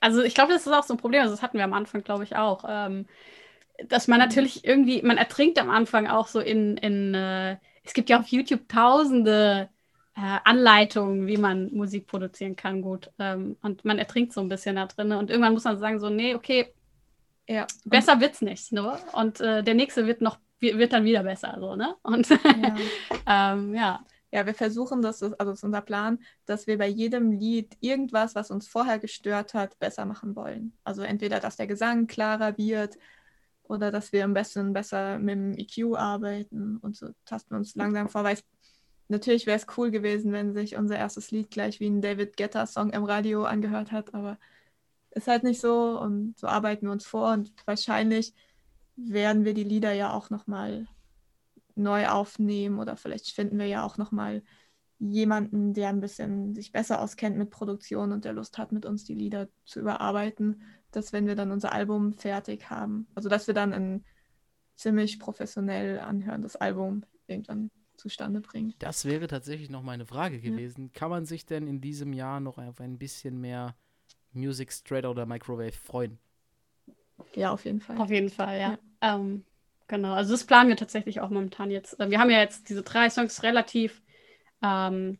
also 0.00 0.22
ich 0.22 0.34
glaube, 0.34 0.52
das 0.52 0.66
ist 0.66 0.72
auch 0.72 0.82
so 0.82 0.94
ein 0.94 0.98
Problem. 0.98 1.22
Also 1.22 1.34
das 1.34 1.42
hatten 1.42 1.56
wir 1.56 1.64
am 1.64 1.72
Anfang, 1.72 2.02
glaube 2.02 2.24
ich, 2.24 2.36
auch. 2.36 2.64
Ähm, 2.68 3.06
dass 3.88 4.08
man 4.08 4.18
natürlich 4.18 4.64
irgendwie, 4.64 5.02
man 5.02 5.16
ertrinkt 5.16 5.58
am 5.58 5.70
Anfang 5.70 6.06
auch 6.06 6.28
so 6.28 6.40
in, 6.40 6.76
in 6.76 7.14
äh, 7.14 7.56
es 7.82 7.92
gibt 7.92 8.08
ja 8.08 8.18
auf 8.18 8.28
YouTube 8.28 8.68
tausende 8.68 9.68
äh, 10.16 10.38
Anleitungen, 10.44 11.26
wie 11.26 11.36
man 11.36 11.72
Musik 11.72 12.06
produzieren 12.06 12.56
kann, 12.56 12.82
gut. 12.82 13.10
Ähm, 13.18 13.56
und 13.62 13.84
man 13.84 13.98
ertrinkt 13.98 14.32
so 14.32 14.40
ein 14.40 14.48
bisschen 14.48 14.76
da 14.76 14.86
drin. 14.86 15.12
Und 15.12 15.30
irgendwann 15.30 15.52
muss 15.52 15.64
man 15.64 15.78
sagen, 15.78 15.98
so, 15.98 16.08
nee, 16.08 16.34
okay, 16.34 16.72
ja. 17.48 17.66
besser 17.84 18.20
wird's 18.20 18.40
nicht. 18.40 18.72
Ne? 18.72 18.96
Und 19.12 19.40
äh, 19.40 19.62
der 19.62 19.74
nächste 19.74 20.06
wird 20.06 20.20
noch, 20.20 20.38
wird 20.60 20.92
dann 20.92 21.04
wieder 21.04 21.24
besser. 21.24 21.56
So, 21.58 21.76
ne? 21.76 21.96
Und 22.02 22.28
ja. 22.28 22.76
ähm, 23.54 23.74
ja. 23.74 24.04
Ja, 24.30 24.44
wir 24.46 24.54
versuchen 24.54 25.00
das, 25.00 25.22
also 25.22 25.36
das 25.38 25.58
ist 25.58 25.64
unser 25.64 25.80
Plan, 25.80 26.18
dass 26.44 26.66
wir 26.66 26.76
bei 26.76 26.88
jedem 26.88 27.30
Lied 27.30 27.76
irgendwas, 27.78 28.34
was 28.34 28.50
uns 28.50 28.66
vorher 28.66 28.98
gestört 28.98 29.54
hat, 29.54 29.78
besser 29.78 30.06
machen 30.06 30.34
wollen. 30.34 30.76
Also 30.82 31.02
entweder, 31.02 31.38
dass 31.38 31.54
der 31.54 31.68
Gesang 31.68 32.08
klarer 32.08 32.58
wird, 32.58 32.98
oder 33.64 33.90
dass 33.90 34.12
wir 34.12 34.24
am 34.24 34.34
besten 34.34 34.72
besser 34.72 35.18
mit 35.18 35.34
dem 35.34 35.54
EQ 35.56 35.96
arbeiten 35.96 36.78
und 36.78 36.96
so 36.96 37.08
tasten 37.24 37.50
wir 37.50 37.58
uns 37.58 37.74
langsam 37.74 38.08
vor, 38.08 38.24
weil 38.24 38.38
natürlich 39.08 39.46
wäre 39.46 39.58
es 39.58 39.66
cool 39.76 39.90
gewesen, 39.90 40.32
wenn 40.32 40.54
sich 40.54 40.76
unser 40.76 40.96
erstes 40.96 41.30
Lied 41.30 41.50
gleich 41.50 41.80
wie 41.80 41.86
ein 41.86 42.02
David 42.02 42.36
Guetta-Song 42.36 42.90
im 42.90 43.04
Radio 43.04 43.44
angehört 43.44 43.92
hat, 43.92 44.14
aber 44.14 44.38
ist 45.10 45.28
halt 45.28 45.44
nicht 45.44 45.60
so 45.60 45.98
und 45.98 46.38
so 46.38 46.46
arbeiten 46.46 46.86
wir 46.86 46.92
uns 46.92 47.06
vor 47.06 47.32
und 47.32 47.52
wahrscheinlich 47.66 48.34
werden 48.96 49.44
wir 49.44 49.54
die 49.54 49.64
Lieder 49.64 49.92
ja 49.92 50.12
auch 50.12 50.30
nochmal 50.30 50.86
neu 51.74 52.08
aufnehmen 52.08 52.78
oder 52.78 52.96
vielleicht 52.96 53.30
finden 53.30 53.58
wir 53.58 53.66
ja 53.66 53.84
auch 53.84 53.96
nochmal 53.96 54.42
jemanden, 54.98 55.74
der 55.74 55.88
ein 55.88 56.00
bisschen 56.00 56.54
sich 56.54 56.72
besser 56.72 57.00
auskennt 57.00 57.36
mit 57.36 57.50
Produktion 57.50 58.12
und 58.12 58.24
der 58.24 58.32
Lust 58.32 58.58
hat, 58.58 58.72
mit 58.72 58.86
uns 58.86 59.04
die 59.04 59.14
Lieder 59.14 59.48
zu 59.64 59.80
überarbeiten, 59.80 60.62
dass 60.96 61.12
wenn 61.12 61.26
wir 61.26 61.34
dann 61.34 61.50
unser 61.50 61.72
Album 61.72 62.12
fertig 62.12 62.70
haben, 62.70 63.06
also 63.14 63.28
dass 63.28 63.46
wir 63.46 63.54
dann 63.54 63.72
ein 63.72 64.04
ziemlich 64.76 65.18
professionell 65.18 66.00
anhörendes 66.00 66.56
Album 66.56 67.04
irgendwann 67.26 67.70
zustande 67.96 68.40
bringen. 68.40 68.74
Das 68.78 69.04
wäre 69.04 69.26
tatsächlich 69.26 69.70
noch 69.70 69.82
meine 69.82 70.06
Frage 70.06 70.40
gewesen. 70.40 70.86
Ja. 70.86 70.90
Kann 70.98 71.10
man 71.10 71.26
sich 71.26 71.46
denn 71.46 71.66
in 71.66 71.80
diesem 71.80 72.12
Jahr 72.12 72.40
noch 72.40 72.58
auf 72.58 72.80
ein 72.80 72.98
bisschen 72.98 73.40
mehr 73.40 73.76
Music 74.32 74.72
Straight 74.72 75.06
oder 75.06 75.26
Microwave 75.26 75.72
freuen? 75.72 76.18
Ja, 77.34 77.52
auf 77.52 77.64
jeden 77.64 77.80
Fall. 77.80 77.98
Auf 77.98 78.10
jeden 78.10 78.30
Fall, 78.30 78.58
ja. 78.58 78.78
ja. 79.02 79.14
Ähm, 79.14 79.44
genau, 79.86 80.12
also 80.12 80.32
das 80.32 80.44
planen 80.44 80.70
wir 80.70 80.76
tatsächlich 80.76 81.20
auch 81.20 81.30
momentan 81.30 81.70
jetzt. 81.70 81.98
Äh, 82.00 82.10
wir 82.10 82.18
haben 82.18 82.30
ja 82.30 82.40
jetzt 82.40 82.68
diese 82.68 82.82
drei 82.82 83.08
Songs 83.10 83.42
relativ 83.42 84.02
ähm, 84.62 85.18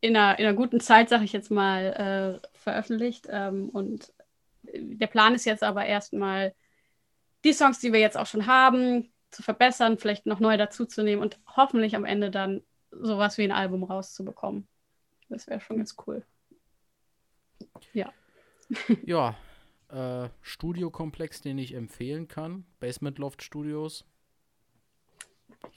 in, 0.00 0.16
einer, 0.16 0.38
in 0.38 0.46
einer 0.46 0.56
guten 0.56 0.80
Zeit, 0.80 1.08
sage 1.08 1.24
ich 1.24 1.32
jetzt 1.32 1.50
mal, 1.50 2.40
äh, 2.42 2.58
veröffentlicht. 2.58 3.28
Ähm, 3.30 3.68
und 3.68 4.12
der 4.74 5.06
Plan 5.06 5.34
ist 5.34 5.44
jetzt 5.44 5.62
aber 5.62 5.86
erstmal, 5.86 6.54
die 7.44 7.52
Songs, 7.52 7.78
die 7.78 7.92
wir 7.92 8.00
jetzt 8.00 8.16
auch 8.16 8.26
schon 8.26 8.46
haben, 8.46 9.12
zu 9.30 9.42
verbessern, 9.42 9.98
vielleicht 9.98 10.26
noch 10.26 10.40
neu 10.40 10.56
dazuzunehmen 10.56 11.22
und 11.22 11.38
hoffentlich 11.56 11.96
am 11.96 12.04
Ende 12.04 12.30
dann 12.30 12.62
sowas 12.90 13.38
wie 13.38 13.44
ein 13.44 13.52
Album 13.52 13.84
rauszubekommen. 13.84 14.66
Das 15.28 15.46
wäre 15.46 15.60
schon 15.60 15.78
ganz 15.78 15.96
cool. 16.06 16.24
Ja. 17.92 18.12
ja, 19.04 19.36
äh, 19.88 20.28
Studiokomplex, 20.42 21.40
den 21.40 21.58
ich 21.58 21.74
empfehlen 21.74 22.28
kann. 22.28 22.64
Basement 22.80 23.18
Loft 23.18 23.42
Studios. 23.42 24.04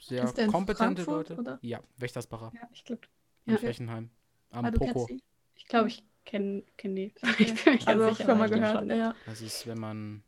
Sehr 0.00 0.24
kompetente 0.48 1.02
Frankfurt, 1.02 1.28
Leute. 1.30 1.36
Oder? 1.36 1.58
Ja, 1.62 1.80
Wächtersbacher. 1.96 2.52
Ja, 2.54 2.68
ich 2.72 2.84
glaube. 2.84 3.02
In 3.46 3.54
ja. 3.54 3.58
Fechenheim. 3.58 4.10
Am 4.50 4.64
ah, 4.64 4.70
Poco. 4.70 5.08
Ich 5.54 5.66
glaube, 5.66 5.88
ich 5.88 6.04
kenne 6.28 6.62
kenn 6.76 6.94
die. 6.94 7.12
Okay. 7.22 7.54
ich 7.78 7.86
habe 7.86 8.04
also 8.04 8.22
schon 8.22 8.38
mal 8.38 8.48
gehört. 8.48 8.78
Schon. 8.78 8.90
Ja. 8.90 9.14
Das 9.26 9.40
ist, 9.40 9.66
wenn 9.66 9.78
man 9.78 10.22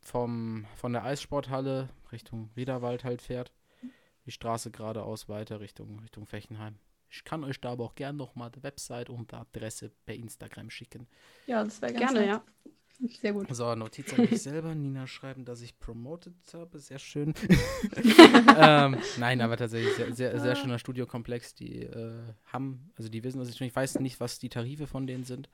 vom, 0.00 0.66
von 0.76 0.92
der 0.92 1.04
Eissporthalle 1.04 1.88
Richtung 2.12 2.50
Riederwald 2.56 3.02
halt 3.02 3.22
fährt, 3.22 3.52
die 4.26 4.30
Straße 4.30 4.70
geradeaus 4.70 5.28
weiter 5.28 5.60
Richtung, 5.60 6.00
Richtung 6.00 6.26
Fechenheim. 6.26 6.76
Ich 7.08 7.24
kann 7.24 7.44
euch 7.44 7.60
da 7.60 7.72
aber 7.72 7.84
auch 7.84 7.94
gerne 7.94 8.18
nochmal 8.18 8.50
die 8.50 8.62
Website 8.62 9.08
und 9.08 9.30
die 9.30 9.36
Adresse 9.36 9.90
per 10.04 10.14
Instagram 10.14 10.70
schicken. 10.70 11.06
Ja, 11.46 11.64
das 11.64 11.80
wäre 11.80 11.94
gerne, 11.94 12.20
nett. 12.20 12.28
ja. 12.28 12.44
Sehr 13.20 13.32
gut. 13.32 13.54
So, 13.54 13.74
Notiz 13.74 14.12
an 14.14 14.22
mich 14.22 14.42
selber. 14.42 14.74
Nina 14.74 15.06
schreiben, 15.06 15.44
dass 15.44 15.60
ich 15.60 15.78
promoted 15.78 16.34
habe. 16.54 16.78
Sehr 16.78 16.98
schön. 16.98 17.34
ähm, 18.58 18.96
nein, 19.18 19.40
aber 19.40 19.56
tatsächlich 19.56 19.94
sehr, 19.94 20.14
sehr, 20.14 20.40
sehr 20.40 20.56
schöner 20.56 20.78
Studiokomplex. 20.78 21.54
Die 21.54 21.82
äh, 21.82 22.12
haben, 22.46 22.90
also 22.96 23.08
die 23.08 23.22
wissen, 23.22 23.40
was 23.40 23.48
ich, 23.48 23.60
ich 23.60 23.76
weiß 23.76 24.00
nicht, 24.00 24.20
was 24.20 24.38
die 24.38 24.48
Tarife 24.48 24.86
von 24.86 25.06
denen 25.06 25.24
sind. 25.24 25.48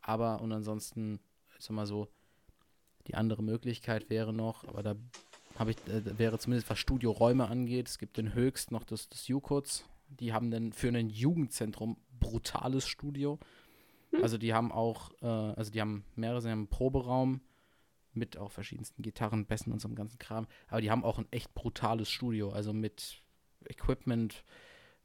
Aber 0.00 0.40
und 0.40 0.52
ansonsten, 0.52 1.18
sag 1.58 1.72
mal 1.72 1.86
so, 1.86 2.08
die 3.08 3.14
andere 3.14 3.42
Möglichkeit 3.42 4.10
wäre 4.10 4.32
noch, 4.32 4.66
aber 4.66 4.82
da 4.82 4.96
habe 5.58 5.72
ich, 5.72 5.76
äh, 5.88 6.18
wäre 6.18 6.38
zumindest 6.38 6.70
was 6.70 6.78
Studioräume 6.78 7.48
angeht. 7.48 7.88
Es 7.88 7.98
gibt 7.98 8.16
den 8.16 8.34
höchst 8.34 8.70
noch 8.70 8.84
das, 8.84 9.08
das 9.08 9.28
UCOTS. 9.28 9.84
Die 10.08 10.32
haben 10.32 10.50
dann 10.50 10.72
für 10.72 10.88
ein 10.88 11.10
Jugendzentrum 11.10 11.96
brutales 12.20 12.86
Studio. 12.86 13.38
Hm. 14.16 14.22
Also 14.22 14.38
die 14.38 14.52
haben 14.54 14.72
auch, 14.72 15.10
äh, 15.22 15.26
also 15.26 15.70
die 15.70 15.80
haben 15.80 16.04
mehrere, 16.14 16.40
sie 16.40 16.50
haben 16.50 16.60
einen 16.60 16.68
Proberaum 16.68 17.40
mit 18.12 18.38
auch 18.38 18.50
verschiedensten 18.50 19.02
Gitarren, 19.02 19.46
Bässen 19.46 19.72
und 19.72 19.80
so 19.80 19.88
einem 19.88 19.94
ganzen 19.94 20.18
Kram. 20.18 20.46
Aber 20.68 20.80
die 20.80 20.90
haben 20.90 21.04
auch 21.04 21.18
ein 21.18 21.26
echt 21.30 21.54
brutales 21.54 22.10
Studio, 22.10 22.50
also 22.50 22.72
mit 22.72 23.22
Equipment. 23.68 24.44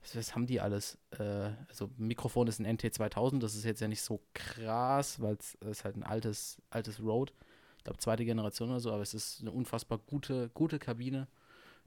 Was, 0.02 0.16
was 0.16 0.34
haben 0.34 0.48
die 0.48 0.62
alles? 0.62 0.98
Äh, 1.12 1.52
also 1.68 1.92
Mikrofon 1.98 2.48
ist 2.48 2.60
ein 2.60 2.78
NT2000, 2.78 3.40
das 3.40 3.56
ist 3.56 3.66
jetzt 3.66 3.82
ja 3.82 3.88
nicht 3.88 4.02
so 4.02 4.22
krass, 4.34 5.22
weil 5.22 5.38
es 5.60 5.84
halt 5.84 5.98
ein 5.98 6.04
altes, 6.04 6.62
altes 6.70 7.02
Rode. 7.02 7.34
Ich 7.78 7.84
glaube 7.84 8.00
zweite 8.00 8.26
Generation 8.26 8.70
oder 8.70 8.80
so, 8.80 8.92
aber 8.92 9.02
es 9.02 9.14
ist 9.14 9.42
eine 9.42 9.52
unfassbar 9.52 9.98
gute, 9.98 10.50
gute 10.50 10.80
Kabine 10.80 11.28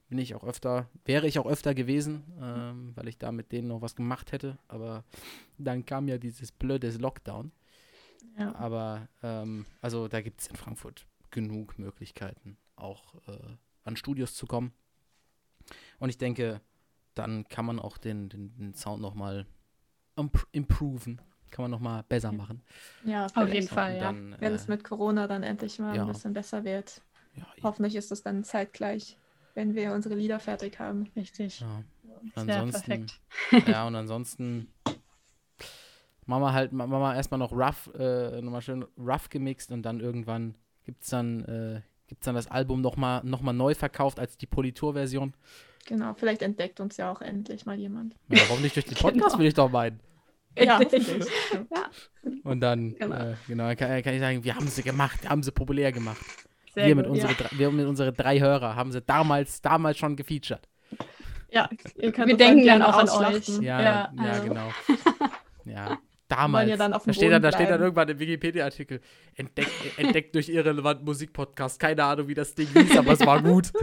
bin 0.07 0.19
ich 0.19 0.35
auch 0.35 0.43
öfter, 0.43 0.89
wäre 1.03 1.27
ich 1.27 1.39
auch 1.39 1.45
öfter 1.45 1.73
gewesen, 1.73 2.23
ähm, 2.39 2.91
weil 2.95 3.07
ich 3.07 3.17
da 3.17 3.31
mit 3.31 3.51
denen 3.51 3.67
noch 3.67 3.81
was 3.81 3.95
gemacht 3.95 4.31
hätte. 4.31 4.57
Aber 4.67 5.03
dann 5.57 5.85
kam 5.85 6.07
ja 6.07 6.17
dieses 6.17 6.51
blödes 6.51 6.99
Lockdown. 6.99 7.51
Ja. 8.37 8.53
Aber 8.55 9.07
ähm, 9.23 9.65
also 9.81 10.07
da 10.07 10.21
gibt 10.21 10.41
es 10.41 10.47
in 10.47 10.55
Frankfurt 10.55 11.05
genug 11.31 11.79
Möglichkeiten, 11.79 12.57
auch 12.75 13.15
äh, 13.27 13.55
an 13.83 13.95
Studios 13.95 14.35
zu 14.35 14.45
kommen. 14.45 14.73
Und 15.99 16.09
ich 16.09 16.17
denke, 16.17 16.61
dann 17.15 17.47
kann 17.47 17.65
man 17.65 17.79
auch 17.79 17.97
den, 17.97 18.29
den, 18.29 18.55
den 18.57 18.73
Sound 18.73 19.01
nochmal 19.01 19.45
improven. 20.51 21.21
Kann 21.49 21.63
man 21.63 21.71
nochmal 21.71 22.03
besser 22.03 22.31
machen. 22.31 22.61
Ja, 23.05 23.27
auf 23.33 23.53
jeden 23.53 23.67
Fall, 23.67 23.99
dann, 23.99 24.31
ja. 24.33 24.41
Wenn 24.41 24.51
äh, 24.51 24.55
es 24.55 24.67
mit 24.67 24.83
Corona 24.83 25.27
dann 25.27 25.43
endlich 25.43 25.79
mal 25.79 25.95
ja. 25.95 26.01
ein 26.01 26.07
bisschen 26.09 26.33
besser 26.33 26.63
wird. 26.65 27.01
Ja, 27.35 27.45
Hoffentlich 27.63 27.95
ist 27.95 28.11
es 28.11 28.21
dann 28.21 28.43
zeitgleich 28.43 29.17
wenn 29.55 29.73
wir 29.73 29.93
unsere 29.93 30.15
Lieder 30.15 30.39
fertig 30.39 30.79
haben. 30.79 31.09
Richtig. 31.15 31.61
Ja. 31.61 31.83
Ansonsten, 32.35 33.07
ja, 33.67 33.87
und 33.87 33.95
ansonsten 33.95 34.67
machen 36.25 36.41
wir 36.41 36.53
halt, 36.53 36.71
machen 36.71 36.91
wir 36.91 37.15
erstmal 37.15 37.39
noch 37.39 37.51
rough, 37.51 37.89
äh, 37.97 38.41
nochmal 38.41 38.61
schön 38.61 38.85
rough 38.97 39.29
gemixt 39.29 39.71
und 39.71 39.83
dann 39.83 39.99
irgendwann 39.99 40.55
gibt 40.83 41.03
es 41.03 41.09
dann, 41.09 41.43
äh, 41.45 41.81
gibt's 42.07 42.25
dann 42.25 42.35
das 42.35 42.47
Album 42.47 42.81
nochmal 42.81 43.21
noch 43.23 43.41
mal 43.41 43.53
neu 43.53 43.73
verkauft 43.73 44.19
als 44.19 44.37
die 44.37 44.45
Politur-Version. 44.45 45.33
Genau, 45.87 46.13
vielleicht 46.15 46.41
entdeckt 46.41 46.79
uns 46.79 46.97
ja 46.97 47.11
auch 47.11 47.21
endlich 47.21 47.65
mal 47.65 47.77
jemand. 47.77 48.15
Ja, 48.29 48.41
warum 48.47 48.61
nicht 48.61 48.75
durch 48.75 48.85
den 48.85 48.95
Podcast, 48.95 49.31
genau. 49.31 49.39
will 49.39 49.47
ich 49.47 49.53
doch 49.53 49.69
meinen. 49.69 49.99
Ja. 50.57 50.79
ja. 50.81 51.89
Und 52.43 52.61
dann, 52.61 52.95
genau, 52.95 53.15
äh, 53.15 53.35
genau 53.47 53.75
kann, 53.75 54.01
kann, 54.01 54.13
ich 54.13 54.19
sagen, 54.19 54.43
wir 54.43 54.55
haben 54.55 54.67
sie 54.67 54.83
gemacht, 54.83 55.21
wir 55.21 55.29
haben 55.29 55.43
sie 55.43 55.51
populär 55.51 55.91
gemacht. 55.91 56.25
Sehr 56.75 56.87
wir, 56.87 56.95
mit 56.95 57.07
unsere 57.07 57.31
ja. 57.31 57.37
drei, 57.37 57.57
wir 57.57 57.71
mit 57.71 57.87
unseren 57.87 58.13
drei 58.13 58.39
Hörer 58.39 58.75
haben 58.75 58.91
sie 58.91 59.01
damals, 59.01 59.61
damals 59.61 59.97
schon 59.97 60.15
gefeatured. 60.15 60.67
Ja, 61.49 61.69
wir 61.95 62.37
denken 62.37 62.65
dann 62.65 62.81
auch 62.81 62.97
an 62.97 63.33
euch. 63.33 63.47
Ja, 63.61 63.81
ja, 63.81 64.13
ja 64.15 64.31
also. 64.31 64.47
genau. 64.47 64.69
Ja, 65.67 65.97
damals. 66.27 66.69
Ja 66.69 66.77
da, 66.77 66.99
steht 67.11 67.31
dann, 67.31 67.41
da 67.41 67.51
steht 67.51 67.71
dann 67.71 67.81
irgendwann 67.81 68.07
im 68.07 68.19
Wikipedia-Artikel, 68.19 69.01
entdeckt, 69.33 69.71
entdeckt 69.97 70.35
durch 70.35 70.47
irrelevanten 70.47 71.03
Musikpodcast. 71.05 71.79
Keine 71.79 72.03
Ahnung, 72.03 72.27
wie 72.27 72.35
das 72.35 72.53
Ding 72.53 72.67
hieß, 72.67 72.97
aber 72.97 73.13
es 73.13 73.25
war 73.25 73.41
gut. 73.41 73.71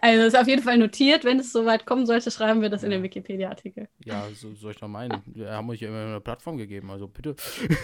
Also 0.00 0.26
ist 0.26 0.36
auf 0.36 0.48
jeden 0.48 0.62
Fall 0.62 0.78
notiert. 0.78 1.24
Wenn 1.24 1.38
es 1.38 1.52
soweit 1.52 1.86
kommen 1.86 2.06
sollte, 2.06 2.30
schreiben 2.30 2.60
wir 2.60 2.70
das 2.70 2.82
ja. 2.82 2.86
in 2.86 2.92
den 2.92 3.02
Wikipedia-Artikel. 3.02 3.88
Ja, 4.04 4.26
so 4.34 4.52
soll 4.54 4.72
ich 4.72 4.78
doch 4.78 4.88
meinen. 4.88 5.22
Wir 5.26 5.50
haben 5.52 5.68
euch 5.70 5.80
ja 5.80 5.88
immer 5.88 6.06
eine 6.06 6.20
Plattform 6.20 6.56
gegeben, 6.56 6.90
also 6.90 7.08
bitte. 7.08 7.36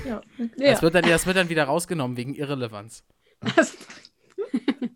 Ja. 0.06 0.20
Das, 0.58 0.82
wird 0.82 0.94
dann, 0.94 1.04
das 1.04 1.26
wird 1.26 1.36
dann 1.36 1.48
wieder 1.48 1.64
rausgenommen 1.64 2.16
wegen 2.16 2.34
Irrelevanz. 2.34 3.04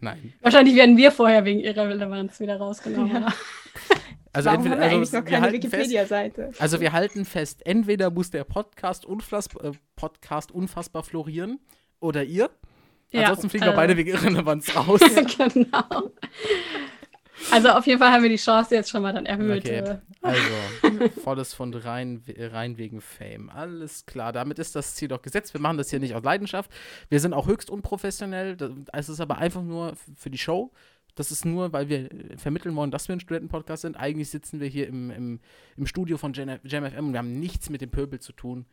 Nein. 0.00 0.32
Wahrscheinlich 0.40 0.76
werden 0.76 0.96
wir 0.96 1.10
vorher 1.10 1.44
wegen 1.44 1.60
Irrelevanz 1.60 2.40
wieder 2.40 2.56
rausgenommen. 2.58 3.22
Ja. 3.22 3.34
Also 4.30 4.50
Warum 4.50 4.66
entweder, 4.66 4.82
also 4.82 5.16
noch 5.18 5.24
keine 5.24 5.52
Wikipedia-Seite. 5.52 6.52
Also 6.58 6.80
wir 6.80 6.92
halten 6.92 7.24
fest, 7.24 7.66
entweder 7.66 8.10
muss 8.10 8.30
der 8.30 8.44
Podcast, 8.44 9.06
unfass, 9.06 9.48
äh, 9.56 9.72
Podcast 9.96 10.52
unfassbar 10.52 11.02
florieren 11.02 11.58
oder 11.98 12.22
ihr. 12.24 12.50
Ja, 13.10 13.22
Ansonsten 13.22 13.48
fliegen 13.48 13.64
äh, 13.64 13.68
wir 13.68 13.74
beide 13.74 13.96
wegen 13.96 14.10
Irrelevanz 14.10 14.76
raus. 14.76 15.00
genau. 15.00 16.12
Also 17.50 17.70
auf 17.70 17.86
jeden 17.86 17.98
Fall 17.98 18.12
haben 18.12 18.22
wir 18.22 18.30
die 18.30 18.36
Chance 18.36 18.74
jetzt 18.74 18.90
schon 18.90 19.02
mal 19.02 19.12
dann 19.12 19.26
erhöht. 19.26 19.64
Okay. 19.64 19.78
Äh. 19.78 19.98
Also, 20.22 20.42
volles 21.22 21.54
von 21.54 21.72
rein, 21.74 22.22
rein 22.36 22.78
wegen 22.78 23.00
Fame. 23.00 23.50
Alles 23.50 24.06
klar, 24.06 24.32
damit 24.32 24.58
ist 24.58 24.74
das 24.74 24.94
Ziel 24.94 25.08
doch 25.08 25.22
gesetzt. 25.22 25.54
Wir 25.54 25.60
machen 25.60 25.78
das 25.78 25.90
hier 25.90 26.00
nicht 26.00 26.14
aus 26.14 26.22
Leidenschaft. 26.22 26.70
Wir 27.08 27.20
sind 27.20 27.32
auch 27.32 27.46
höchst 27.46 27.70
unprofessionell. 27.70 28.56
Es 28.92 29.08
ist 29.08 29.20
aber 29.20 29.38
einfach 29.38 29.62
nur 29.62 29.94
für 30.16 30.30
die 30.30 30.38
Show. 30.38 30.72
Das 31.14 31.32
ist 31.32 31.44
nur, 31.44 31.72
weil 31.72 31.88
wir 31.88 32.08
vermitteln 32.36 32.76
wollen, 32.76 32.92
dass 32.92 33.08
wir 33.08 33.16
ein 33.16 33.20
Studentenpodcast 33.20 33.82
sind. 33.82 33.96
Eigentlich 33.96 34.30
sitzen 34.30 34.60
wir 34.60 34.68
hier 34.68 34.86
im, 34.86 35.10
im, 35.10 35.40
im 35.76 35.86
Studio 35.86 36.16
von 36.16 36.32
JamFM 36.32 37.06
und 37.06 37.12
wir 37.12 37.18
haben 37.18 37.40
nichts 37.40 37.70
mit 37.70 37.80
dem 37.80 37.90
Pöbel 37.90 38.20
zu 38.20 38.32
tun. 38.32 38.66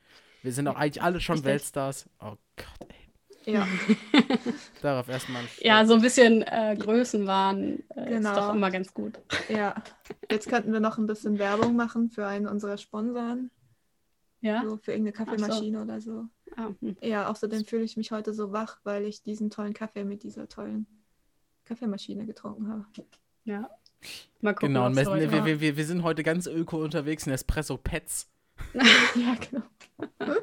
Wir 0.43 0.51
sind 0.51 0.68
auch 0.68 0.76
eigentlich 0.76 1.01
alle 1.01 1.20
schon 1.22 1.43
Weltstars. 1.43 2.07
Oh 2.20 2.36
Gott, 2.55 2.89
ey. 2.89 3.05
Ja. 3.45 3.67
Darauf 4.81 5.07
erstmal. 5.07 5.43
Ja, 5.59 5.85
so 5.85 5.93
ein 5.93 6.01
bisschen 6.01 6.41
äh, 6.41 6.75
Größenwahn 6.79 7.83
äh, 7.95 8.05
genau. 8.05 8.31
ist 8.31 8.37
doch 8.37 8.53
immer 8.53 8.71
ganz 8.71 8.93
gut. 8.93 9.19
Ja. 9.49 9.75
Jetzt 10.31 10.49
könnten 10.49 10.73
wir 10.73 10.79
noch 10.79 10.97
ein 10.97 11.07
bisschen 11.07 11.37
Werbung 11.39 11.75
machen 11.75 12.09
für 12.09 12.25
einen 12.25 12.47
unserer 12.47 12.77
Sponsoren. 12.77 13.51
Ja. 14.41 14.63
So 14.63 14.77
für 14.77 14.91
irgendeine 14.91 15.13
Kaffeemaschine 15.13 15.77
so. 15.77 15.83
oder 15.83 16.01
so. 16.01 16.25
Ah, 16.55 16.69
hm. 16.79 16.97
Ja, 17.01 17.29
außerdem 17.29 17.65
fühle 17.65 17.83
ich 17.83 17.97
mich 17.97 18.11
heute 18.11 18.33
so 18.33 18.51
wach, 18.51 18.79
weil 18.83 19.05
ich 19.05 19.23
diesen 19.23 19.49
tollen 19.49 19.73
Kaffee 19.73 20.03
mit 20.03 20.23
dieser 20.23 20.47
tollen 20.47 20.87
Kaffeemaschine 21.65 22.25
getrunken 22.25 22.69
habe. 22.69 22.85
Ja. 23.43 23.69
Mal 24.41 24.53
gucken, 24.53 24.69
genau, 24.69 24.85
und 24.85 24.95
wir, 24.95 25.45
wir, 25.45 25.59
wir, 25.59 25.77
wir 25.77 25.85
sind 25.85 26.03
heute 26.03 26.21
ganz 26.21 26.45
öko 26.45 26.83
unterwegs 26.83 27.25
in 27.25 27.33
Espresso 27.33 27.77
Pets. 27.77 28.29
ja, 29.15 29.35
genau. 29.49 29.63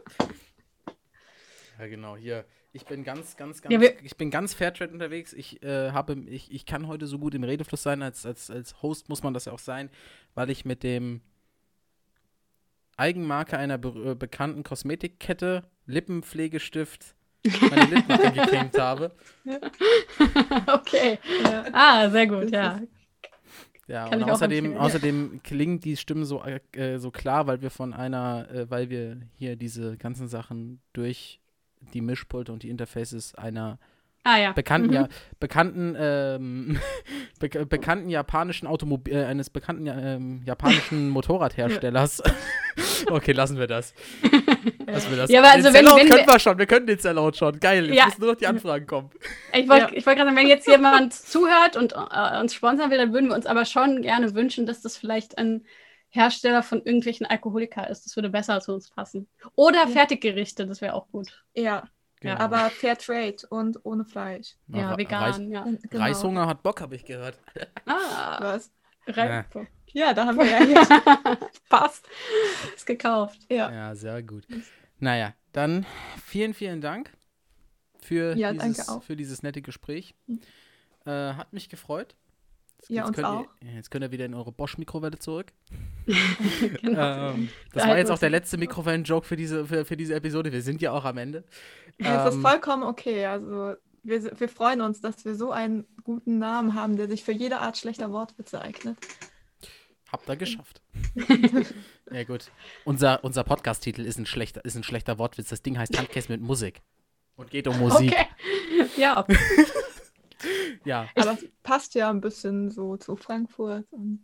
ja, 1.83 1.89
genau, 1.89 2.17
hier. 2.17 2.45
Ich 2.73 2.87
bin 2.87 3.03
ganz, 3.03 3.37
ganz, 3.37 3.61
ganz, 3.61 3.75
ja, 3.75 3.91
ich 4.03 4.17
bin 4.17 4.31
ganz 4.31 4.55
Fairtrade 4.55 4.93
unterwegs. 4.93 5.33
Ich 5.33 5.63
äh, 5.65 5.91
habe, 5.91 6.15
ich, 6.29 6.53
ich 6.53 6.65
kann 6.65 6.87
heute 6.87 7.07
so 7.07 7.19
gut 7.19 7.35
im 7.35 7.43
Redefluss 7.43 7.83
sein. 7.83 8.03
Als, 8.03 8.25
als, 8.25 8.51
als 8.51 8.81
Host 8.83 9.09
muss 9.09 9.25
man 9.25 9.35
das 9.35 9.47
ja 9.47 9.53
auch 9.53 9.59
sein, 9.59 9.91
weil 10.35 10.49
ich 10.49 10.65
mit 10.65 10.85
dem 10.85 11.23
Eigenmarke 12.97 13.59
einer 13.59 13.79
be 13.79 14.13
äh, 14.13 14.15
bekannten 14.15 14.63
Kosmetikkette 14.63 15.65
Lippenpflegestift 15.87 17.17
meine 17.69 17.97
Lippen 17.97 18.13
angecremt 18.13 18.79
habe. 18.79 19.17
okay. 20.73 21.19
Ja. 21.43 21.65
Ah, 21.73 22.11
sehr 22.11 22.29
gut, 22.29 22.51
ja. 22.53 22.81
Ja, 23.89 24.09
Kann 24.09 24.23
und 24.23 24.31
außerdem, 24.31 24.77
außerdem 24.77 25.41
klingt 25.43 25.85
die 25.85 25.97
Stimme 25.97 26.25
so, 26.25 26.45
äh, 26.45 26.99
so 26.99 27.11
klar, 27.11 27.49
weil 27.49 27.61
wir 27.61 27.71
von 27.71 27.93
einer, 27.93 28.49
äh, 28.51 28.71
weil 28.71 28.89
wir 28.89 29.21
hier 29.35 29.57
diese 29.57 29.97
ganzen 29.97 30.29
Sachen 30.29 30.81
durch 30.93 31.42
die 31.95 32.01
Mischpulte 32.01 32.53
und 32.53 32.63
die 32.63 32.71
Interfaces 32.71 33.35
einer 33.35 33.79
ah, 34.25 34.39
ja. 34.39 34.53
bekannten, 34.53 34.89
mhm. 34.89 34.95
ja, 34.95 35.09
bekannten, 35.41 35.97
ähm, 35.99 36.79
be 37.41 37.49
bekannten 37.67 38.09
japanischen 38.09 38.67
Automobil, 38.67 39.15
äh, 39.15 39.25
eines 39.25 39.51
bekannten 39.51 39.87
ähm, 39.87 40.43
japanischen 40.45 41.09
Motorradherstellers. 41.11 42.23
okay, 43.11 43.33
lassen 43.33 43.59
wir 43.59 43.67
das. 43.67 43.95
Lassen 44.87 45.11
wir 45.11 45.17
das. 45.17 45.31
Ja, 45.31 45.41
aber 45.41 45.51
also 45.51 45.69
den 45.69 45.75
wenn, 45.75 45.87
wenn 45.87 46.09
können 46.09 46.27
wir, 46.27 46.33
wir 46.33 46.39
schon, 46.39 46.59
wir 46.59 46.67
können 46.67 46.87
den 46.87 46.99
Sellout 46.99 47.33
schon. 47.35 47.59
Geil, 47.61 47.87
jetzt 47.87 47.97
ja. 47.97 48.05
müssen 48.07 48.21
nur 48.21 48.31
noch 48.33 48.39
die 48.39 48.47
Anfragen 48.47 48.87
kommen. 48.87 49.11
Ich 49.53 49.69
wollte 49.69 49.95
ja. 49.97 50.07
wollt 50.07 50.17
gerade 50.17 50.25
sagen, 50.25 50.37
wenn 50.37 50.49
jetzt 50.49 50.67
jemand 50.67 51.13
zuhört 51.13 51.77
und 51.77 51.93
äh, 51.93 52.41
uns 52.41 52.55
sponsern 52.55 52.91
will, 52.91 52.99
dann 52.99 53.13
würden 53.13 53.29
wir 53.29 53.37
uns 53.37 53.47
aber 53.47 53.65
schon 53.65 54.03
gerne 54.03 54.35
wünschen, 54.35 54.67
dass 54.67 54.83
das 54.83 54.97
vielleicht 54.97 55.39
ein 55.39 55.65
Hersteller 56.13 56.63
von 56.63 56.79
irgendwelchen 56.79 57.27
Alkoholika 57.27 57.85
ist. 57.85 58.05
Das 58.05 58.15
würde 58.17 58.29
besser 58.29 58.61
zu 58.61 58.75
uns 58.75 58.91
passen. 58.91 59.29
Oder 59.57 59.81
ja. 59.81 59.87
Fertiggerichte, 59.87 60.67
das 60.67 60.81
wäre 60.81 60.95
auch 60.95 61.09
gut. 61.09 61.43
Ja. 61.55 61.89
Genau. 62.21 62.37
Aber 62.37 62.71
Fair 62.71 62.97
Trade 62.97 63.37
und 63.51 63.85
ohne 63.85 64.05
Fleisch. 64.05 64.55
Ja, 64.69 64.79
ja 64.79 64.99
vegan, 64.99 65.23
Reis, 65.23 65.41
ja. 65.49 65.65
Genau. 65.65 66.05
Reishunger 66.05 66.47
hat 66.47 66.63
Bock, 66.63 66.81
habe 66.81 66.95
ich 66.95 67.05
gehört. 67.05 67.37
Ah, 67.87 68.39
was? 68.41 68.71
Re 69.09 69.45
ja. 69.55 69.67
ja, 69.93 70.15
da 70.15 70.27
haben 70.27 70.39
wir 70.39 70.47
ja 70.47 70.63
jetzt. 70.63 70.89
Passt. 71.69 72.07
Ist 72.77 72.87
gekauft. 72.87 73.41
Ja. 73.49 73.73
ja, 73.73 73.95
sehr 73.97 74.23
gut. 74.23 74.47
Naja, 75.01 75.35
dann 75.51 75.85
vielen, 76.25 76.55
vielen 76.55 76.81
Dank 76.81 77.11
für, 78.01 78.37
ja, 78.37 78.53
dieses, 78.53 78.89
für 79.05 79.17
dieses 79.17 79.43
nette 79.43 79.63
Gespräch. 79.63 80.15
Hm. 80.29 80.41
Äh, 81.07 81.35
hat 81.35 81.53
mich 81.53 81.69
gefreut. 81.69 82.15
Ja, 82.89 83.07
uns 83.07 83.19
auch. 83.23 83.47
Ihr, 83.61 83.75
jetzt 83.75 83.91
könnt 83.91 84.05
ihr 84.05 84.11
wieder 84.11 84.27
in 84.27 84.35
eure 84.35 84.53
Bosch-Mikrowelle 84.53 85.19
zurück. 85.19 85.53
genau. 86.83 87.31
ähm, 87.31 87.49
das 87.73 87.87
war 87.87 87.97
jetzt 87.97 88.11
auch 88.11 88.19
der 88.19 88.31
letzte 88.31 88.59
Mikrowellen-Joke 88.59 89.27
für 89.27 89.37
diese, 89.37 89.67
für, 89.67 89.85
für 89.85 89.97
diese 89.97 90.15
Episode. 90.15 90.53
Wir 90.53 90.63
sind 90.63 90.83
ja 90.83 90.93
auch 90.93 91.05
am 91.05 91.19
Ende. 91.19 91.45
Das 91.99 92.29
ist 92.31 92.35
ähm, 92.37 92.43
vollkommen 92.43 92.83
okay. 92.83 93.27
Also 93.27 93.77
wir, 94.03 94.41
wir 94.41 94.49
freuen 94.49 94.81
uns, 94.81 95.01
dass 95.01 95.25
wir 95.25 95.35
so 95.35 95.53
einen 95.53 95.87
guten 96.03 96.39
Namen 96.39 96.75
haben, 96.75 96.97
der 96.97 97.09
sich 97.09 97.25
für 97.25 97.33
jede 97.33 97.59
Art 97.59 97.79
schlechter 97.79 98.11
Wortwitze 98.11 98.61
eignet. 98.61 98.99
Habt 100.11 100.29
ihr 100.29 100.37
geschafft. 100.37 100.83
ja, 102.11 102.25
gut. 102.25 102.51
Unser, 102.85 103.25
unser 103.25 103.45
Podcast-Titel 103.45 104.03
ist, 104.03 104.19
ein 104.19 104.27
schlechter, 104.27 104.63
ist 104.65 104.77
ein 104.77 104.83
schlechter 104.83 105.19
Wortwitz. 105.19 105.49
Das 105.49 105.63
Ding 105.63 105.79
heißt 105.79 105.97
Handkäse 105.97 106.31
mit 106.31 106.43
Musik. 106.43 106.83
Und 107.37 107.51
geht 107.51 107.67
um 107.67 107.79
Musik. 107.79 108.13
Okay. 108.13 108.91
Ja. 108.99 109.25
ja. 110.85 111.09
Aber 111.17 111.33
es 111.33 111.47
passt 111.63 111.95
ja 111.95 112.11
ein 112.11 112.21
bisschen 112.21 112.71
so 112.71 112.97
zu 112.97 113.17
Frankfurt 113.17 113.87
und. 113.91 114.23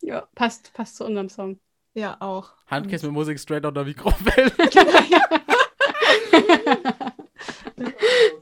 Ja, 0.00 0.28
passt, 0.34 0.72
passt 0.74 0.96
zu 0.96 1.04
unserem 1.04 1.28
Song. 1.28 1.58
Ja, 1.94 2.16
auch. 2.20 2.52
Handkäse 2.68 3.06
mit 3.06 3.14
Musik 3.14 3.40
straight 3.40 3.64
out 3.64 3.76
der 3.76 3.84
Mikrowelle. 3.84 4.52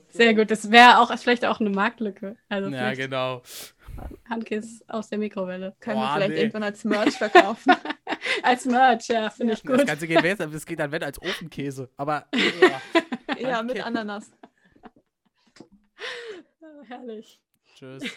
Sehr 0.08 0.34
gut. 0.34 0.50
Das 0.50 0.70
wäre 0.70 0.98
auch 0.98 1.16
vielleicht 1.18 1.44
auch 1.46 1.60
eine 1.60 1.70
Marktlücke. 1.70 2.36
Also 2.48 2.68
ja, 2.70 2.92
genau. 2.94 3.42
Handkiss 4.28 4.84
aus 4.88 5.08
der 5.08 5.18
Mikrowelle. 5.18 5.74
Können 5.80 5.96
Boah, 5.96 6.02
wir 6.02 6.14
vielleicht 6.14 6.30
nee. 6.30 6.38
irgendwann 6.40 6.62
als 6.64 6.84
Merch 6.84 7.14
verkaufen. 7.14 7.74
als 8.42 8.64
Merch, 8.64 9.08
ja, 9.08 9.30
finde 9.30 9.52
ja. 9.52 9.58
ich 9.58 9.64
gut. 9.64 9.80
Das 9.80 9.86
Ganze 9.86 10.06
geht, 10.06 10.22
das 10.22 10.66
geht 10.66 10.78
dann 10.78 10.92
wenn 10.92 11.02
als 11.02 11.20
Ofenkäse. 11.20 11.88
Aber 11.96 12.26
ja, 13.40 13.48
ja 13.48 13.62
mit 13.62 13.84
Ananas. 13.84 14.30
Herrlich. 16.88 17.40
Tschüss. 17.74 18.02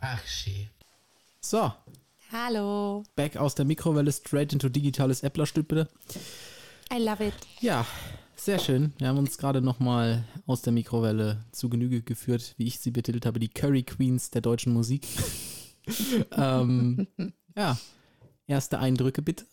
Ach, 0.00 0.26
schön. 0.26 0.68
So. 1.40 1.72
Hallo. 2.32 3.04
Back 3.14 3.36
aus 3.36 3.54
der 3.54 3.64
Mikrowelle, 3.64 4.10
straight 4.10 4.52
into 4.52 4.68
digitales 4.68 5.22
Äpplerstück, 5.22 5.68
bitte. 5.68 5.88
I 6.92 6.98
love 6.98 7.24
it. 7.26 7.34
Ja, 7.60 7.86
sehr 8.36 8.58
schön. 8.58 8.92
Wir 8.98 9.08
haben 9.08 9.18
uns 9.18 9.38
gerade 9.38 9.60
nochmal 9.60 10.24
aus 10.46 10.62
der 10.62 10.72
Mikrowelle 10.72 11.44
zu 11.52 11.68
Genüge 11.68 12.02
geführt, 12.02 12.54
wie 12.56 12.66
ich 12.66 12.80
sie 12.80 12.90
betitelt 12.90 13.26
habe, 13.26 13.38
die 13.38 13.48
Curry 13.48 13.82
Queens 13.82 14.30
der 14.30 14.40
deutschen 14.40 14.72
Musik. 14.72 15.06
ähm, 16.32 17.06
ja, 17.56 17.78
erste 18.46 18.78
Eindrücke 18.78 19.22
bitte. 19.22 19.44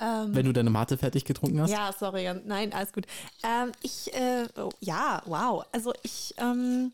Ähm, 0.00 0.34
Wenn 0.34 0.46
du 0.46 0.52
deine 0.52 0.70
Mate 0.70 0.98
fertig 0.98 1.24
getrunken 1.24 1.60
hast. 1.60 1.70
Ja, 1.70 1.92
sorry. 1.92 2.28
Nein, 2.44 2.72
alles 2.72 2.92
gut. 2.92 3.06
Ähm, 3.42 3.72
ich, 3.82 4.12
äh, 4.14 4.46
oh, 4.56 4.70
ja, 4.80 5.22
wow. 5.26 5.64
Also 5.72 5.92
ich 6.02 6.34
ähm, 6.38 6.92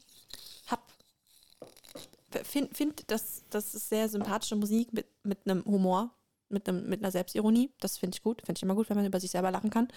hab, 0.67 0.83
finde, 2.45 2.75
find, 2.75 3.11
dass 3.11 3.43
das 3.51 3.75
ist 3.75 3.89
sehr 3.89 4.09
sympathische 4.09 4.57
Musik 4.57 4.93
mit, 4.93 5.07
mit 5.23 5.39
einem 5.45 5.65
Humor, 5.65 6.11
mit, 6.51 6.69
einem, 6.69 6.89
mit 6.89 7.01
einer 7.01 7.11
Selbstironie. 7.11 7.71
Das 7.81 7.97
finde 7.97 8.17
ich 8.17 8.23
gut. 8.23 8.43
Finde 8.45 8.59
ich 8.59 8.63
immer 8.63 8.75
gut, 8.75 8.91
wenn 8.91 8.97
man 8.97 9.07
über 9.07 9.21
sich 9.21 9.31
selber 9.31 9.51
lachen 9.51 9.71
kann. 9.71 9.89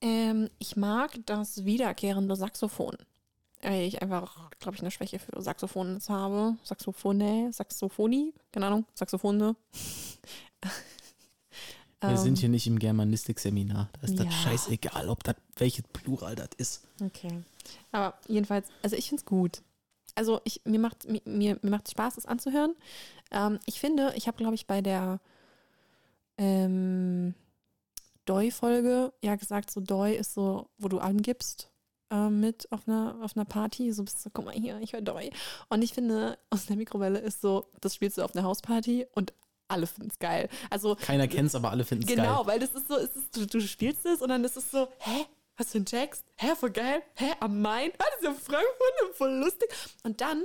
Ähm, 0.00 0.48
ich 0.58 0.76
mag 0.76 1.18
das 1.26 1.64
wiederkehrende 1.64 2.36
Saxophon. 2.36 2.96
Weil 3.60 3.82
ich 3.82 4.00
einfach, 4.02 4.50
glaube 4.60 4.76
ich, 4.76 4.82
eine 4.82 4.92
Schwäche 4.92 5.18
für 5.18 5.42
Saxophone 5.42 5.98
habe. 6.08 6.56
Saxophone, 6.62 7.52
Saxophonie, 7.52 8.32
keine 8.52 8.66
Ahnung, 8.66 8.86
Saxophone. 8.94 9.56
Wir 12.00 12.10
ähm, 12.10 12.16
sind 12.16 12.38
hier 12.38 12.48
nicht 12.48 12.66
im 12.66 12.78
Germanistik-Seminar. 12.78 13.90
Da 13.92 14.06
ist 14.06 14.18
ja. 14.18 14.24
das 14.24 14.34
scheißegal, 14.34 15.08
ob 15.08 15.24
das 15.24 15.36
welches 15.56 15.84
Plural 15.92 16.36
das 16.36 16.50
ist. 16.56 16.84
Okay. 17.02 17.42
Aber 17.90 18.16
jedenfalls, 18.28 18.68
also 18.82 18.96
ich 18.96 19.08
finde 19.08 19.20
es 19.22 19.26
gut. 19.26 19.62
Also 20.14 20.40
ich, 20.44 20.60
mir 20.64 20.78
macht 20.78 21.08
mir, 21.08 21.22
mir 21.24 21.58
macht 21.62 21.90
Spaß, 21.90 22.14
das 22.14 22.26
anzuhören. 22.26 22.74
Ähm, 23.30 23.58
ich 23.66 23.80
finde, 23.80 24.12
ich 24.16 24.26
habe, 24.26 24.36
glaube 24.36 24.54
ich, 24.54 24.66
bei 24.66 24.80
der 24.80 25.20
ähm, 26.36 27.34
Doi-Folge 28.24 29.12
ja 29.22 29.36
gesagt, 29.36 29.70
so 29.70 29.80
Doi 29.80 30.14
ist 30.14 30.34
so, 30.34 30.68
wo 30.78 30.88
du 30.88 30.98
angibst 30.98 31.70
äh, 32.10 32.28
mit 32.28 32.70
auf 32.70 32.86
einer, 32.86 33.16
auf 33.22 33.36
einer 33.36 33.44
Party. 33.44 33.92
So 33.92 34.04
bist 34.04 34.24
du, 34.24 34.30
guck 34.30 34.44
mal 34.44 34.54
hier, 34.54 34.78
ich 34.80 34.92
höre 34.92 35.02
Doi. 35.02 35.30
Und 35.68 35.82
ich 35.82 35.94
finde, 35.94 36.38
aus 36.50 36.66
der 36.66 36.76
Mikrowelle 36.76 37.18
ist 37.18 37.40
so, 37.40 37.66
das 37.80 37.94
spielst 37.94 38.18
du 38.18 38.22
auf 38.22 38.34
einer 38.36 38.44
Hausparty 38.44 39.06
und 39.14 39.32
alle 39.68 39.86
finden 39.86 40.10
es 40.10 40.18
geil. 40.18 40.48
Also, 40.70 40.96
Keiner 40.96 41.28
kennt 41.28 41.48
es, 41.48 41.54
aber 41.54 41.70
alle 41.70 41.84
finden 41.84 42.04
es 42.04 42.08
genau, 42.08 42.22
geil. 42.22 42.32
Genau, 42.32 42.46
weil 42.46 42.58
das 42.58 42.70
ist 42.70 42.88
so, 42.88 42.96
ist 42.96 43.16
es, 43.16 43.30
du, 43.30 43.46
du, 43.46 43.60
spielst 43.60 44.04
es 44.06 44.22
und 44.22 44.28
dann 44.28 44.44
ist 44.44 44.56
es 44.56 44.70
so, 44.70 44.88
hä? 44.98 45.26
Was 45.56 45.72
für 45.72 45.78
ein 45.78 45.86
Text? 45.86 46.24
Hä, 46.36 46.54
voll 46.54 46.70
geil? 46.70 47.02
Hä, 47.16 47.32
am 47.40 47.60
Main? 47.60 47.90
Ah, 47.98 48.04
das 48.10 48.20
ist 48.20 48.24
ja 48.24 48.32
Frankfurt, 48.32 49.16
voll 49.16 49.32
lustig. 49.32 49.68
Und 50.04 50.20
dann 50.20 50.44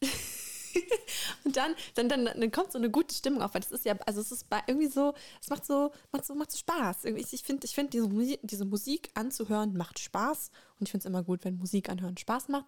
und 1.44 1.56
dann, 1.56 1.74
dann, 1.94 2.08
dann, 2.08 2.24
dann 2.24 2.50
kommt 2.52 2.72
so 2.72 2.78
eine 2.78 2.90
gute 2.90 3.14
Stimmung 3.14 3.42
auf, 3.42 3.54
weil 3.54 3.60
das 3.60 3.72
ist 3.72 3.84
ja, 3.84 3.96
also 4.06 4.20
es 4.20 4.32
ist 4.32 4.46
irgendwie 4.66 4.88
so, 4.88 5.14
es 5.40 5.48
macht 5.48 5.66
so, 5.66 5.90
macht 6.12 6.24
so, 6.24 6.34
macht 6.34 6.50
so 6.50 6.58
Spaß. 6.58 7.04
Ich 7.04 7.42
finde, 7.42 7.66
ich 7.66 7.74
finde, 7.74 7.90
diese, 7.90 8.08
Musik, 8.08 8.40
diese 8.42 8.64
Musik 8.64 9.10
anzuhören 9.14 9.76
macht 9.76 9.98
Spaß. 9.98 10.50
Und 10.78 10.86
ich 10.86 10.90
finde 10.90 11.02
es 11.02 11.06
immer 11.06 11.22
gut, 11.22 11.44
wenn 11.44 11.58
Musik 11.58 11.88
anhören 11.88 12.16
Spaß 12.16 12.48
macht. 12.48 12.66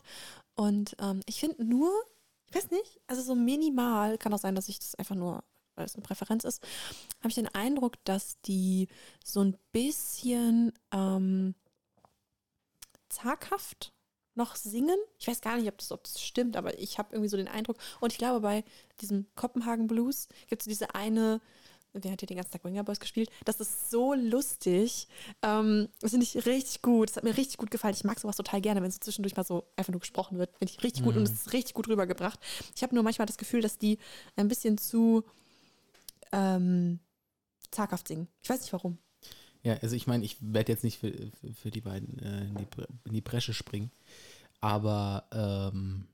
Und 0.55 0.97
ähm, 1.01 1.21
ich 1.27 1.41
finde 1.41 1.65
nur, 1.65 1.91
ich 2.53 2.57
weiß 2.57 2.71
nicht, 2.71 3.01
also 3.07 3.23
so 3.23 3.35
minimal, 3.35 4.19
kann 4.19 4.35
auch 4.35 4.39
sein, 4.39 4.55
dass 4.55 4.69
ich 4.69 4.79
das 4.79 4.95
einfach 4.95 5.15
nur, 5.15 5.43
weil 5.75 5.87
es 5.87 5.95
eine 5.95 6.03
Präferenz 6.03 6.45
ist, 6.45 6.63
habe 7.21 7.31
ich 7.31 7.35
den 7.35 7.49
Eindruck, 7.49 8.03
dass 8.05 8.39
die 8.43 8.89
so 9.25 9.41
ein 9.41 9.57
bisschen 9.73 10.73
ähm, 10.93 11.55
zaghaft 13.09 13.95
noch 14.35 14.55
singen. 14.57 14.99
Ich 15.19 15.29
weiß 15.29 15.41
gar 15.41 15.57
nicht, 15.57 15.69
ob 15.69 15.79
das, 15.79 15.93
ob 15.93 16.05
das 16.05 16.21
stimmt, 16.21 16.57
aber 16.57 16.79
ich 16.79 16.99
habe 16.99 17.15
irgendwie 17.15 17.31
so 17.31 17.39
den 17.39 17.49
Eindruck. 17.49 17.79
Und 18.01 18.13
ich 18.13 18.19
glaube, 18.19 18.41
bei 18.41 18.65
diesem 19.01 19.27
Kopenhagen 19.35 19.87
Blues 19.87 20.29
gibt 20.49 20.63
es 20.63 20.69
diese 20.69 20.95
eine, 20.95 21.41
wer 21.93 22.13
hat 22.13 22.21
hier 22.21 22.27
den 22.27 22.37
ganzen 22.37 22.53
Tag 22.53 22.65
Winger 22.65 22.85
Boys 22.85 23.01
gespielt? 23.01 23.31
Das 23.45 23.61
ist 23.61 23.91
so 23.91 24.15
lustig. 24.15 25.09
Ähm, 25.43 25.89
das 26.01 26.13
finde 26.13 26.25
ich 26.25 26.47
richtig 26.47 26.83
gut. 26.83 27.11
Das 27.11 27.17
hat 27.17 27.25
mir 27.25 27.37
richtig 27.37 27.59
gut 27.59 27.71
gefallen. 27.71 27.95
Ich 27.95 28.05
mag 28.05 28.19
sowas 28.19 28.37
total 28.37 28.61
gerne, 28.61 28.83
wenn 28.83 28.91
so 28.91 28.99
zwischendurch 28.99 29.37
mal 29.37 29.45
so 29.45 29.65
einfach 29.77 29.93
nur 29.93 30.01
gesprochen 30.01 30.39
wird. 30.39 30.57
Finde 30.59 30.73
ich 30.73 30.83
richtig 30.83 31.05
gut 31.05 31.17
und 31.17 31.25
es 31.25 31.33
ist 31.33 31.53
richtig 31.53 31.75
gut 31.75 31.89
rübergebracht. 31.89 32.39
Ich 32.75 32.83
habe 32.83 32.95
nur 32.95 33.05
manchmal 33.05 33.27
das 33.27 33.37
Gefühl, 33.37 33.61
dass 33.61 33.79
die 33.79 33.99
ein 34.37 34.49
bisschen 34.49 34.79
zu 34.79 35.25
ähm, 36.33 36.99
zaghaft 37.71 38.09
singen. 38.09 38.29
Ich 38.43 38.49
weiß 38.49 38.61
nicht 38.61 38.73
warum. 38.73 38.99
Ja, 39.63 39.75
also 39.81 39.95
ich 39.95 40.07
meine, 40.07 40.25
ich 40.25 40.37
werde 40.41 40.73
jetzt 40.73 40.83
nicht 40.83 40.99
für, 40.99 41.13
für, 41.13 41.53
für 41.55 41.71
die 41.71 41.81
beiden 41.81 42.19
äh, 42.19 42.45
in, 42.47 42.55
die, 42.57 42.67
in 43.05 43.13
die 43.13 43.21
Bresche 43.21 43.55
springen. 43.55 43.91
Aber 44.61 45.25
ähm, 45.33 46.07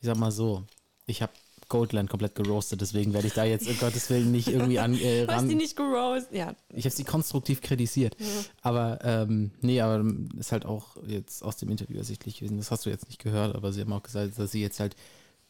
ich 0.00 0.06
sag 0.06 0.16
mal 0.16 0.30
so, 0.30 0.64
ich 1.06 1.22
habe 1.22 1.32
Goldland 1.68 2.08
komplett 2.10 2.34
geroastet, 2.34 2.80
deswegen 2.80 3.12
werde 3.12 3.26
ich 3.26 3.34
da 3.34 3.44
jetzt, 3.44 3.68
um 3.68 3.78
Gottes 3.78 4.08
Willen, 4.10 4.30
nicht 4.32 4.48
irgendwie 4.48 4.78
an. 4.78 4.94
Äh, 4.94 5.24
Du 5.26 5.32
hast 5.32 5.42
ran, 5.42 5.48
die 5.48 5.54
nicht 5.54 5.76
geroast. 5.76 6.28
Ja. 6.32 6.54
ich 6.72 6.84
habe 6.84 6.94
sie 6.94 7.04
konstruktiv 7.04 7.60
kritisiert. 7.60 8.16
Aber 8.62 8.98
ähm, 9.02 9.50
nee, 9.60 9.80
aber 9.80 10.04
ist 10.38 10.52
halt 10.52 10.64
auch 10.64 10.96
jetzt 11.06 11.42
aus 11.42 11.56
dem 11.56 11.70
Interview 11.70 11.98
ersichtlich 11.98 12.38
gewesen. 12.38 12.56
Das 12.58 12.70
hast 12.70 12.86
du 12.86 12.90
jetzt 12.90 13.08
nicht 13.08 13.22
gehört, 13.22 13.54
aber 13.54 13.72
sie 13.72 13.80
haben 13.82 13.92
auch 13.92 14.02
gesagt, 14.02 14.38
dass 14.38 14.52
sie 14.52 14.60
jetzt 14.62 14.80
halt 14.80 14.96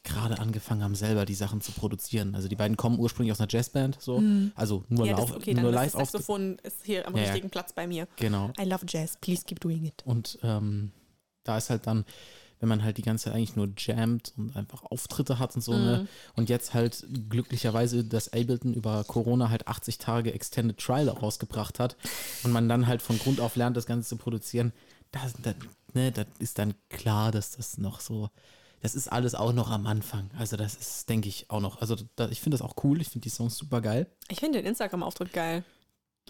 gerade 0.04 0.38
angefangen 0.38 0.82
haben, 0.82 0.94
selber 0.94 1.24
die 1.24 1.34
Sachen 1.34 1.60
zu 1.60 1.72
produzieren. 1.72 2.34
Also 2.34 2.48
die 2.48 2.56
beiden 2.56 2.76
kommen 2.76 2.98
ursprünglich 2.98 3.32
aus 3.32 3.40
einer 3.40 3.48
Jazzband, 3.50 3.98
so. 4.00 4.22
Also 4.54 4.84
nur, 4.88 5.06
ja, 5.06 5.16
das, 5.16 5.32
okay, 5.32 5.54
dann 5.54 5.64
nur 5.64 5.72
live 5.72 5.94
auf. 5.94 6.10
Saxophon 6.10 6.56
ist 6.62 6.84
hier 6.84 7.06
am 7.06 7.14
Ja, 7.14 7.22
ja. 7.22 7.26
richtigen 7.28 7.50
Platz 7.50 7.72
bei 7.72 7.86
mir. 7.86 8.06
Genau. 8.16 8.50
I 8.58 8.64
love 8.64 8.86
Jazz. 8.88 9.16
Please 9.20 9.42
keep 9.44 9.60
doing 9.60 9.84
it. 9.84 10.02
Und 10.04 10.38
ähm, 10.42 10.92
da 11.44 11.58
ist 11.58 11.68
halt 11.70 11.86
dann, 11.86 12.04
wenn 12.60 12.68
man 12.68 12.82
halt 12.82 12.98
die 12.98 13.02
ganze 13.02 13.24
Zeit 13.24 13.34
eigentlich 13.34 13.56
nur 13.56 13.68
jammt 13.76 14.32
und 14.36 14.56
einfach 14.56 14.82
Auftritte 14.82 15.38
hat 15.38 15.54
und 15.54 15.62
so, 15.62 15.72
ne? 15.72 16.08
Und 16.34 16.48
jetzt 16.48 16.74
halt 16.74 17.06
glücklicherweise 17.28 18.04
das 18.04 18.32
Ableton 18.32 18.74
über 18.74 19.04
Corona 19.04 19.48
halt 19.50 19.68
80 19.68 19.98
Tage 19.98 20.32
Extended 20.32 20.78
Trial 20.78 21.08
rausgebracht 21.08 21.78
hat 21.78 21.96
und 22.42 22.52
man 22.52 22.68
dann 22.68 22.86
halt 22.86 23.02
von 23.02 23.18
Grund 23.18 23.40
auf 23.40 23.56
lernt, 23.56 23.76
das 23.76 23.86
Ganze 23.86 24.08
zu 24.08 24.16
produzieren, 24.16 24.72
das, 25.12 25.34
das, 25.42 25.54
ne, 25.94 26.12
das 26.12 26.26
ist 26.38 26.58
dann 26.58 26.74
klar, 26.88 27.32
dass 27.32 27.52
das 27.52 27.78
noch 27.78 28.00
so, 28.00 28.30
das 28.80 28.94
ist 28.94 29.08
alles 29.10 29.34
auch 29.34 29.52
noch 29.52 29.70
am 29.70 29.86
Anfang. 29.86 30.30
Also 30.38 30.56
das 30.56 30.74
ist, 30.74 31.08
denke 31.08 31.28
ich, 31.28 31.50
auch 31.50 31.60
noch, 31.60 31.80
also 31.80 31.96
da, 32.16 32.28
ich 32.28 32.40
finde 32.40 32.56
das 32.56 32.66
auch 32.66 32.74
cool, 32.84 33.00
ich 33.00 33.08
finde 33.08 33.24
die 33.24 33.30
Songs 33.30 33.56
super 33.56 33.80
geil. 33.80 34.06
Ich 34.28 34.40
finde 34.40 34.58
den 34.58 34.66
Instagram-Auftritt 34.66 35.32
geil. 35.32 35.64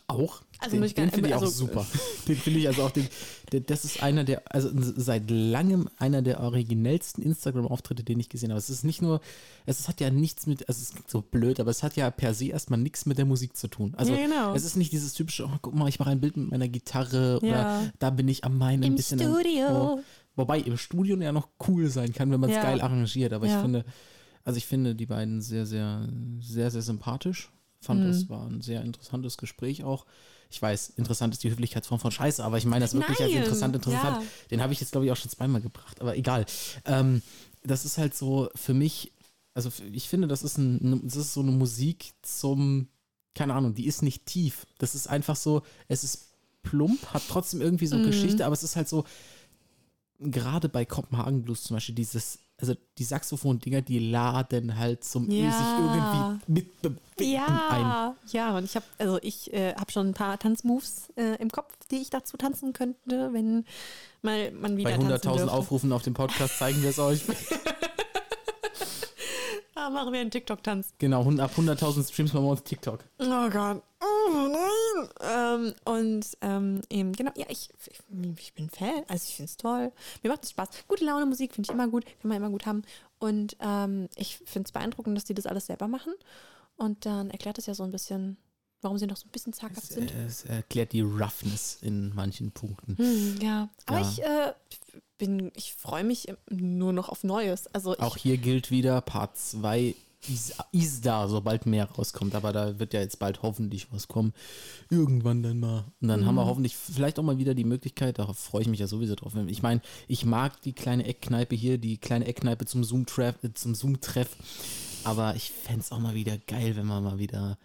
Auch. 0.07 0.42
Also 0.59 0.72
den 0.72 0.80
muss 0.80 0.88
ich 0.90 0.94
den 0.94 1.07
gar- 1.07 1.14
finde 1.14 1.28
ich 1.28 1.34
auch 1.34 1.40
also- 1.42 1.66
super. 1.66 1.86
Den 2.28 2.36
finde 2.36 2.61
ich 2.61 2.68
also 2.68 2.82
auch 2.84 2.90
den, 2.90 3.07
der, 3.53 3.61
das 3.61 3.84
ist 3.84 4.03
einer 4.03 4.24
der, 4.24 4.42
also 4.55 4.70
seit 4.74 5.30
langem 5.30 5.88
einer 5.99 6.22
der 6.22 6.40
originellsten 6.40 7.22
Instagram-Auftritte, 7.22 8.05
den 8.05 8.20
ich 8.20 8.28
gesehen 8.28 8.51
habe. 8.51 8.59
Es 8.59 8.70
ist 8.70 8.84
nicht 8.84 9.03
nur, 9.03 9.20
es 9.66 9.88
hat 9.88 10.01
ja 10.01 10.11
nichts 10.11 10.46
mit, 10.46 10.68
also 10.68 10.80
es 10.82 10.90
klingt 10.92 11.11
so 11.11 11.22
blöd, 11.22 11.61
aber 11.61 11.70
es 11.70 11.82
hat 11.82 11.96
ja 11.96 12.11
per 12.11 12.34
se 12.34 12.46
erstmal 12.46 12.78
nichts 12.78 13.07
mit 13.07 13.18
der 13.18 13.24
Musik 13.26 13.57
zu 13.57 13.68
tun. 13.68 13.94
Also 13.96 14.12
Ja, 14.14 14.18
genau. 14.26 14.55
es 14.55 14.64
ist 14.64 14.76
nicht 14.76 14.92
dieses 14.92 15.14
typische, 15.14 15.44
oh, 15.46 15.51
guck 15.62 15.74
mal, 15.74 15.88
ich 15.88 15.99
mache 15.99 16.11
ein 16.11 16.20
Bild 16.20 16.36
mit 16.36 16.51
meiner 16.51 16.68
Gitarre 16.68 17.38
oder 17.38 17.49
Ja. 17.49 17.82
da 17.99 18.11
bin 18.11 18.28
ich 18.28 18.44
am 18.44 18.59
meinen 18.59 18.82
ein 18.82 18.88
Im 18.92 18.96
bisschen. 18.96 19.18
Studio. 19.18 19.66
Oh. 19.70 20.01
Wobei 20.36 20.61
im 20.61 20.76
Studio 20.76 21.16
ja 21.18 21.32
noch 21.32 21.49
cool 21.66 21.88
sein 21.88 22.12
kann, 22.12 22.30
wenn 22.30 22.38
man 22.40 22.51
es 22.51 22.57
Ja. 22.57 22.62
geil 22.62 22.80
arrangiert. 22.80 23.32
Aber 23.32 23.46
ich 23.46 23.53
finde, 23.53 23.84
also 24.44 24.57
ich 24.57 24.66
finde 24.66 24.94
die 24.94 25.07
beiden 25.07 25.40
sehr, 25.40 25.66
sehr, 25.66 26.09
sehr, 26.40 26.70
sehr 26.70 26.82
sympathisch. 26.82 27.51
Fand, 27.81 28.05
Mhm. 28.05 28.09
das 28.09 28.29
war 28.29 28.47
ein 28.47 28.61
sehr 28.61 28.83
interessantes 28.83 29.37
Gespräch 29.39 29.85
auch. 29.85 30.05
Ich 30.51 30.61
weiß, 30.61 30.91
interessant 30.97 31.35
ist 31.35 31.45
die 31.45 31.51
Höflichkeitsform 31.51 32.01
von 32.01 32.11
Scheiße, 32.11 32.43
aber 32.45 32.59
ich 32.59 32.64
meine 32.64 32.85
das 32.85 32.95
wirklich 32.95 33.20
als 33.20 33.31
Nein, 33.33 33.43
interessant, 33.43 33.76
interessant. 33.76 34.16
ja. 34.18 34.22
Den 34.51 34.62
habe 34.62 34.72
ich 34.72 34.81
jetzt, 34.81 34.93
glaube 34.93 35.07
ich, 35.07 35.12
auch 35.12 35.16
schon 35.16 35.31
zweimal 35.31 35.61
gebracht, 35.61 36.01
aber 36.01 36.16
egal. 36.16 36.47
Ähm, 36.87 37.22
das 37.62 37.85
ist 37.85 37.99
halt 37.99 38.14
so 38.14 38.49
für 38.55 38.74
mich, 38.74 39.12
also 39.55 39.70
ich 39.93 40.09
finde, 40.09 40.26
das 40.26 40.43
ist, 40.43 40.57
ein, 40.59 41.03
das 41.05 41.16
ist 41.16 41.35
so 41.35 41.41
eine 41.41 41.51
Musik 41.53 42.12
zum, 42.22 42.89
keine 43.35 43.55
Ahnung, 43.55 43.74
die 43.74 43.87
ist 43.87 44.03
nicht 44.03 44.26
tief. 44.26 44.66
Das 44.79 44.95
ist 44.95 45.07
einfach 45.07 45.37
so, 45.37 45.62
es 45.89 46.03
ist 46.03 46.29
plump, 46.62 47.07
hat 47.12 47.22
trotzdem 47.29 47.61
irgendwie 47.61 47.87
so 47.87 47.97
Mhm. 47.99 48.03
Geschichte, 48.03 48.45
aber 48.47 48.55
es 48.55 48.62
ist 48.62 48.74
halt 48.76 48.89
so, 48.89 49.05
gerade 50.18 50.68
bei 50.68 50.85
Kopenhagen 50.85 51.43
Blues 51.43 51.62
zum 51.62 51.76
Beispiel, 51.76 51.95
dieses, 51.95 52.39
also 52.61 52.74
die 52.98 53.04
Saxophon-Dinger, 53.04 53.82
die 53.82 53.98
laden 54.00 54.76
halt 54.76 55.04
zum 55.04 55.30
Ja. 55.30 55.50
sich 55.52 55.66
irgendwie 55.78 56.52
mitbewegen 56.52 56.98
ein. 57.44 57.80
Ja, 57.82 58.16
ja, 58.32 58.56
und 58.56 58.64
ich 58.64 58.74
habe 58.74 58.84
also 58.98 59.18
ich 59.22 59.52
äh, 59.52 59.74
habe 59.74 59.90
schon 59.92 60.09
ein 60.09 60.14
paar 60.14 60.38
Tanzmoves 60.38 61.12
äh, 61.16 61.36
im 61.40 61.50
Kopf, 61.50 61.72
die 61.90 61.96
ich 61.96 62.11
dazu 62.11 62.36
tanzen 62.36 62.72
könnte, 62.72 63.32
wenn 63.32 63.64
mal 64.22 64.50
man 64.52 64.76
wieder 64.76 64.90
Bei 64.90 64.96
tanzen 64.96 65.12
100.000 65.12 65.36
dürfte. 65.36 65.52
Aufrufen 65.52 65.92
auf 65.92 66.02
dem 66.02 66.14
Podcast 66.14 66.59
zeigen 66.59 66.82
wir 66.82 66.90
es 66.90 66.98
euch. 66.98 67.22
Ah, 69.81 69.91
machen 69.91 70.12
wir 70.12 70.20
einen 70.20 70.31
TikTok-Tanz. 70.33 70.95
genau, 70.99 71.20
ab 71.20 71.53
100.000 71.57 72.11
Streams 72.11 72.33
machen 72.33 72.47
wir 72.47 72.51
uns 72.51 72.64
TikTok. 72.64 73.05
Oh 73.20 73.49
Gott. 73.49 73.83
Oh 74.01 74.49
nein. 74.49 75.09
Ähm, 75.20 75.74
und 75.85 76.26
ähm, 76.41 76.81
eben, 76.91 77.12
genau, 77.12 77.31
ja, 77.37 77.47
ich, 77.49 77.68
ich, 77.87 78.01
ich 78.39 78.55
bin 78.55 78.68
Fan. 78.70 79.05
Also 79.09 79.24
ich 79.29 79.37
finde 79.37 79.51
es 79.51 79.57
toll. 79.57 79.93
Mir 80.22 80.31
macht 80.31 80.43
es 80.45 80.51
Spaß. 80.51 80.68
Gute 80.89 81.05
Laune 81.05 81.26
Musik 81.26 81.55
finde 81.55 81.68
ich 81.68 81.74
immer 81.74 81.87
gut, 81.89 82.05
kann 82.07 82.29
man 82.29 82.37
immer 82.39 82.51
gut 82.51 82.66
haben. 82.66 82.83
Und 83.20 83.57
ähm, 83.61 84.09
ich 84.16 84.39
finde 84.45 84.66
es 84.66 84.72
beeindruckend, 84.72 85.16
dass 85.16 85.24
die 85.24 85.35
das 85.35 85.47
alles 85.47 85.66
selber 85.66 85.87
machen. 85.89 86.12
Und 86.76 87.07
dann 87.07 87.31
erklärt 87.31 87.59
es 87.59 87.66
ja 87.66 87.74
so 87.74 87.83
ein 87.85 87.91
bisschen, 87.93 88.37
warum 88.83 88.99
sie 88.99 89.07
noch 89.07 89.16
so 89.16 89.26
ein 89.26 89.31
bisschen 89.33 89.53
zaghaft 89.53 89.93
sind. 89.93 90.12
Es 90.14 90.45
erklärt 90.45 90.93
die 90.93 91.01
Roughness 91.03 91.79
in 91.83 92.14
manchen 92.14 92.51
Punkten. 92.53 92.97
Hm, 92.97 93.39
ja, 93.43 93.68
aber 93.87 94.01
Ja. 94.01 94.09
ich 94.09 94.22
äh, 94.22 94.53
bin, 95.19 95.51
ich 95.55 95.75
freue 95.75 96.05
mich 96.05 96.29
nur 96.49 96.93
noch 96.93 97.09
auf 97.09 97.25
Neues. 97.25 97.66
Also 97.75 97.97
Auch 97.99 98.16
hier 98.16 98.39
gilt 98.39 98.71
wieder, 98.71 99.01
Part 99.01 99.37
2 99.37 99.95
ist, 100.29 100.57
ist 100.73 101.07
da, 101.07 101.29
sobald 101.29 101.66
mehr 101.66 101.85
rauskommt. 101.91 102.35
Aber 102.35 102.53
da 102.53 102.79
wird 102.79 102.93
ja 102.93 103.01
jetzt 103.01 103.19
bald 103.19 103.43
hoffentlich 103.43 103.87
was 103.93 104.09
kommen. 104.09 104.33
Irgendwann 104.91 105.43
dann 105.43 105.61
mal. 105.61 105.85
Und 106.01 106.09
dann 106.09 106.27
haben 106.27 106.35
wir 106.35 106.45
Mhm. 106.45 106.49
hoffentlich 106.49 106.77
vielleicht 106.77 107.19
auch 107.19 107.23
mal 107.23 107.39
wieder 107.39 107.55
die 107.55 107.64
Möglichkeit, 107.64 108.19
darauf 108.19 108.39
freue 108.39 108.62
ich 108.62 108.69
mich 108.69 108.81
ja 108.81 108.87
sowieso 108.89 109.14
drauf. 109.14 109.33
Ich 109.47 109.62
meine, 109.62 109.81
ich 110.09 110.25
mag 110.25 110.61
die 110.62 110.73
kleine 110.73 111.05
Eckkneipe 111.05 111.55
hier, 111.55 111.79
die 111.79 111.99
kleine 111.99 112.27
Eckkneipe 112.27 112.66
zum 112.66 112.83
Zoom-Treff, 112.85 113.37
zum 113.55 113.75
Zoom-Treff. 113.75 114.37
Aber 115.05 115.37
ich 115.37 115.51
fände 115.53 115.81
es 115.81 115.93
auch 115.93 116.01
mal 116.01 116.14
wieder 116.14 116.37
geil, 116.39 116.75
wenn 116.77 116.87
man 116.87 117.05
mal 117.05 117.19
wieder 117.19 117.57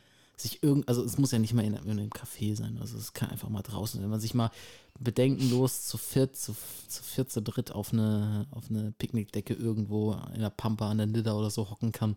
sich 0.44 0.62
irgend, 0.62 0.88
also 0.88 1.04
es 1.04 1.18
muss 1.18 1.32
ja 1.32 1.40
nicht 1.40 1.54
mal 1.54 1.66
in, 1.66 1.74
in 1.74 1.90
einem 1.90 2.10
Café 2.10 2.56
sein, 2.56 2.78
also 2.80 2.98
es 2.98 3.14
kann 3.14 3.30
einfach 3.30 3.50
mal 3.50 3.62
draußen, 3.62 4.02
wenn 4.02 4.10
man 4.10 4.20
sich 4.20 4.34
mal 4.34 4.52
bedenkenlos 5.00 5.88
zu 5.88 5.98
viert, 5.98 6.36
zu, 6.36 6.56
zu 6.88 7.04
viert, 7.04 7.32
zu 7.32 7.42
dritt 7.42 7.72
auf 7.72 7.92
eine, 7.92 8.46
auf 8.52 8.66
eine 8.70 8.92
Picknickdecke 8.92 9.54
irgendwo 9.54 10.16
in 10.34 10.42
der 10.42 10.52
Pampa 10.52 10.90
an 10.90 10.98
der 11.00 11.08
Nidda 11.08 11.34
oder 11.34 11.50
so 11.50 11.70
hocken 11.70 11.92
kann. 11.92 12.16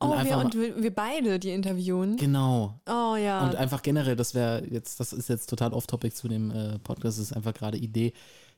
oh, 0.00 0.10
wir, 0.10 0.38
und 0.38 0.54
wir, 0.54 0.82
wir 0.82 0.94
beide 0.94 1.38
die 1.38 1.50
interviewen. 1.50 2.16
genau. 2.16 2.80
Oh 2.86 3.14
ja. 3.14 3.46
Und 3.46 3.54
einfach 3.54 3.82
generell, 3.82 4.16
das 4.16 4.34
wäre 4.34 4.66
jetzt, 4.68 4.98
das 4.98 5.12
ist 5.12 5.28
jetzt 5.28 5.48
total 5.48 5.72
off-topic 5.72 6.14
zu 6.14 6.26
dem 6.26 6.50
äh, 6.50 6.78
Podcast, 6.80 7.18
das 7.18 7.30
ist 7.30 7.36
einfach 7.36 7.54
gerade 7.54 7.78
Idee, 7.78 8.12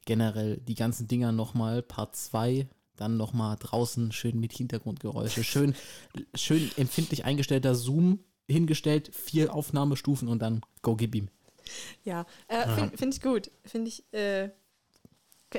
generell 0.07 0.57
die 0.57 0.75
ganzen 0.75 1.07
Dinger 1.07 1.33
nochmal, 1.33 1.83
Part 1.83 2.17
2, 2.17 2.67
dann 2.97 3.17
nochmal 3.17 3.57
draußen 3.59 4.13
schön 4.13 4.41
mit 4.41 4.53
Hintergrundgeräusche, 4.53 5.45
schön, 5.45 5.75
schön 6.35 6.71
empfindlich 6.77 7.25
eingestellter 7.25 7.75
Zoom 7.75 8.21
hingestellt, 8.53 9.11
vier 9.15 9.55
Aufnahmestufen 9.55 10.29
und 10.29 10.41
dann 10.41 10.61
go 10.83 10.95
gib 10.97 11.15
ihm. 11.15 11.29
Ja, 12.05 12.27
äh, 12.49 12.69
finde 12.75 12.97
find 12.99 13.15
ich 13.15 13.21
gut. 13.23 13.51
Finde 13.65 13.89
ich, 13.89 14.05
äh, 14.13 14.51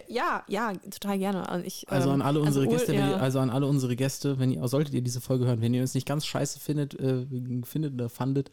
ja, 0.08 0.44
ja, 0.48 0.74
total 0.74 1.20
gerne. 1.20 1.64
Ich, 1.66 1.88
Also 1.90 2.10
ähm, 2.10 2.16
an 2.16 2.22
alle 2.24 2.40
unsere 2.40 2.66
Ul- 2.66 2.72
Gäste, 2.72 2.94
wenn 2.94 3.00
ja. 3.00 3.10
ihr, 3.12 3.22
also 3.22 3.40
an 3.40 3.50
alle 3.52 3.68
unsere 3.68 3.96
Gäste, 3.96 4.40
wenn 4.40 4.52
ihr, 4.52 4.68
solltet 4.68 4.94
ihr 4.96 5.02
diese 5.02 5.22
Folge 5.22 5.46
hören, 5.46 5.62
wenn 5.62 5.74
ihr 5.74 5.82
uns 5.82 5.94
nicht 5.94 6.08
ganz 6.08 6.26
scheiße 6.26 6.60
findet, 6.60 7.00
äh, 7.00 7.26
findet 7.64 7.94
oder 7.94 8.10
fandet, 8.10 8.50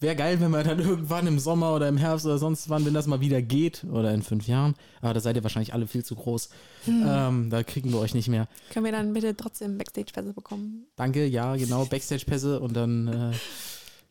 wäre 0.00 0.16
geil, 0.16 0.40
wenn 0.40 0.50
wir 0.50 0.62
dann 0.64 0.78
irgendwann 0.80 1.26
im 1.26 1.38
Sommer 1.38 1.74
oder 1.74 1.88
im 1.88 1.96
Herbst 1.96 2.26
oder 2.26 2.38
sonst 2.38 2.68
wann, 2.68 2.84
wenn 2.86 2.94
das 2.94 3.06
mal 3.06 3.20
wieder 3.20 3.40
geht, 3.42 3.84
oder 3.84 4.12
in 4.12 4.22
fünf 4.22 4.46
Jahren, 4.48 4.74
aber 5.00 5.14
da 5.14 5.20
seid 5.20 5.36
ihr 5.36 5.42
wahrscheinlich 5.42 5.72
alle 5.74 5.86
viel 5.86 6.04
zu 6.04 6.14
groß. 6.16 6.48
Hm. 6.86 7.04
Ähm, 7.06 7.50
da 7.50 7.62
kriegen 7.62 7.92
wir 7.92 7.98
euch 8.00 8.14
nicht 8.14 8.28
mehr. 8.28 8.48
Können 8.72 8.84
wir 8.86 8.92
dann 8.92 9.12
bitte 9.12 9.36
trotzdem 9.36 9.78
Backstage-Pässe 9.78 10.32
bekommen? 10.32 10.86
Danke, 10.96 11.26
ja, 11.26 11.54
genau, 11.56 11.84
Backstage-Pässe 11.84 12.60
und 12.60 12.74
dann, 12.74 13.08
äh, 13.08 13.32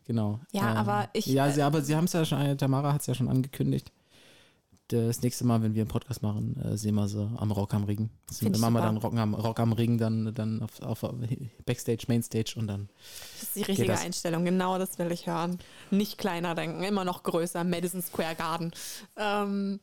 genau. 0.06 0.40
Ja, 0.52 0.70
ähm, 0.72 0.76
aber 0.78 1.08
ich- 1.12 1.26
Ja, 1.26 1.50
sie, 1.50 1.62
aber 1.62 1.82
sie 1.82 1.96
haben 1.96 2.04
es 2.04 2.12
ja 2.12 2.24
schon, 2.24 2.40
äh, 2.40 2.56
Tamara 2.56 2.92
hat 2.92 3.00
es 3.00 3.06
ja 3.06 3.14
schon 3.14 3.28
angekündigt. 3.28 3.90
Das 4.92 5.22
nächste 5.22 5.44
Mal, 5.44 5.62
wenn 5.62 5.74
wir 5.74 5.82
einen 5.82 5.88
Podcast 5.88 6.20
machen, 6.20 6.60
äh, 6.64 6.76
sehen 6.76 6.96
wir 6.96 7.06
sie 7.06 7.30
am 7.36 7.52
Rock 7.52 7.74
am 7.74 7.84
Ring. 7.84 8.10
Machen 8.58 8.72
wir 8.72 8.82
dann 8.82 8.96
Rock 8.96 9.14
am, 9.14 9.34
Rock 9.34 9.60
am 9.60 9.72
Ring, 9.72 9.98
dann, 9.98 10.34
dann 10.34 10.62
auf, 10.62 10.82
auf 10.82 11.14
Backstage, 11.64 12.06
Mainstage 12.08 12.54
und 12.56 12.66
dann. 12.66 12.88
Das 13.34 13.42
ist 13.44 13.56
die 13.56 13.62
richtige? 13.62 13.96
Einstellung, 13.96 14.44
genau 14.44 14.78
das 14.78 14.98
will 14.98 15.12
ich 15.12 15.28
hören. 15.28 15.58
Nicht 15.92 16.18
kleiner 16.18 16.56
denken, 16.56 16.82
immer 16.82 17.04
noch 17.04 17.22
größer, 17.22 17.62
Madison 17.62 18.02
Square 18.02 18.34
Garden. 18.34 18.72
Ähm, 19.16 19.78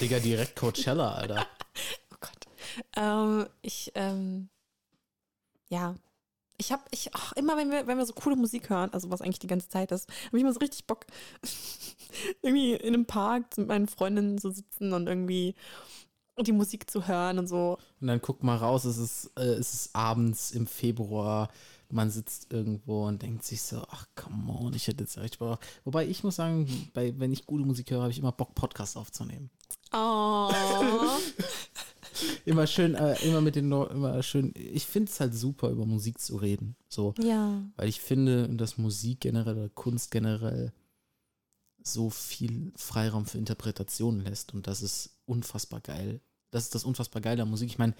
Digga, 0.00 0.18
direkt 0.18 0.56
Coachella, 0.56 1.12
Alter. 1.12 1.46
oh 2.12 2.16
Gott. 2.20 2.46
Ähm, 2.96 3.46
ich, 3.62 3.92
ähm, 3.94 4.48
ja. 5.68 5.94
Ich 6.60 6.72
habe, 6.72 6.82
ich, 6.90 7.14
ach, 7.14 7.32
immer 7.34 7.56
wenn 7.56 7.70
wir, 7.70 7.86
wenn 7.86 7.98
wir 7.98 8.06
so 8.06 8.12
coole 8.12 8.36
Musik 8.36 8.68
hören, 8.68 8.92
also 8.92 9.10
was 9.10 9.22
eigentlich 9.22 9.38
die 9.38 9.46
ganze 9.46 9.68
Zeit 9.68 9.92
ist, 9.92 10.08
habe 10.26 10.36
ich 10.36 10.42
immer 10.42 10.52
so 10.52 10.58
richtig 10.58 10.86
Bock, 10.86 11.06
irgendwie 12.42 12.74
in 12.74 12.94
einem 12.94 13.06
Park 13.06 13.56
mit 13.56 13.68
meinen 13.68 13.86
Freundinnen 13.86 14.38
zu 14.38 14.50
sitzen 14.50 14.92
und 14.92 15.06
irgendwie 15.06 15.54
die 16.44 16.52
Musik 16.52 16.90
zu 16.90 17.06
hören 17.06 17.38
und 17.38 17.48
so. 17.48 17.78
Und 18.00 18.06
dann 18.06 18.22
guck 18.22 18.42
mal 18.42 18.56
raus, 18.56 18.84
es 18.84 18.98
ist, 18.98 19.30
äh, 19.36 19.54
es 19.54 19.74
ist 19.74 19.94
abends 19.94 20.50
im 20.52 20.66
Februar. 20.66 21.48
Man 21.90 22.10
sitzt 22.10 22.52
irgendwo 22.52 23.06
und 23.06 23.22
denkt 23.22 23.44
sich 23.44 23.62
so, 23.62 23.82
ach 23.90 24.06
come 24.14 24.52
on, 24.52 24.74
ich 24.74 24.86
hätte 24.88 25.04
jetzt 25.04 25.16
echt 25.16 25.38
Bock. 25.38 25.60
Wobei 25.84 26.06
ich 26.06 26.22
muss 26.22 26.36
sagen, 26.36 26.90
bei, 26.92 27.14
wenn 27.18 27.32
ich 27.32 27.46
gute 27.46 27.64
Musik 27.64 27.90
höre, 27.90 28.02
habe 28.02 28.10
ich 28.10 28.18
immer 28.18 28.32
Bock, 28.32 28.54
Podcasts 28.54 28.96
aufzunehmen. 28.96 29.50
Oh. 29.92 30.50
immer 32.44 32.66
schön, 32.66 32.94
äh, 32.94 33.14
immer 33.26 33.40
mit 33.40 33.56
den 33.56 33.70
immer 33.70 34.22
schön. 34.22 34.52
Ich 34.54 34.86
finde 34.86 35.10
es 35.10 35.20
halt 35.20 35.34
super, 35.34 35.70
über 35.70 35.86
Musik 35.86 36.20
zu 36.20 36.36
reden. 36.36 36.76
So. 36.88 37.14
Ja. 37.22 37.62
Weil 37.76 37.88
ich 37.88 38.00
finde, 38.00 38.48
dass 38.48 38.78
Musik 38.78 39.20
generell 39.20 39.56
oder 39.56 39.68
Kunst 39.68 40.10
generell 40.10 40.72
so 41.82 42.10
viel 42.10 42.72
Freiraum 42.76 43.26
für 43.26 43.38
Interpretation 43.38 44.20
lässt 44.20 44.52
und 44.54 44.66
das 44.66 44.82
ist 44.82 45.16
unfassbar 45.24 45.80
geil. 45.80 46.20
Das 46.50 46.64
ist 46.64 46.74
das 46.74 46.84
unfassbar 46.84 47.22
geile 47.22 47.42
an 47.42 47.50
Musik. 47.50 47.68
Ich 47.68 47.78
meine, 47.78 47.94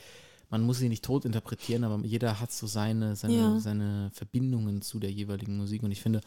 man 0.50 0.62
muss 0.62 0.78
sie 0.78 0.88
nicht 0.88 1.04
tot 1.04 1.24
interpretieren, 1.24 1.84
aber 1.84 2.04
jeder 2.04 2.40
hat 2.40 2.52
so 2.52 2.66
seine, 2.66 3.16
seine, 3.16 3.34
Ja. 3.36 3.60
seine 3.60 4.10
Verbindungen 4.12 4.82
zu 4.82 4.98
der 4.98 5.12
jeweiligen 5.12 5.56
Musik 5.56 5.82
und 5.82 5.90
ich 5.90 6.00
finde, 6.00 6.20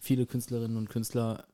viele 0.00 0.26
Künstlerinnen 0.26 0.76
und 0.76 0.90
Künstler, 0.90 1.46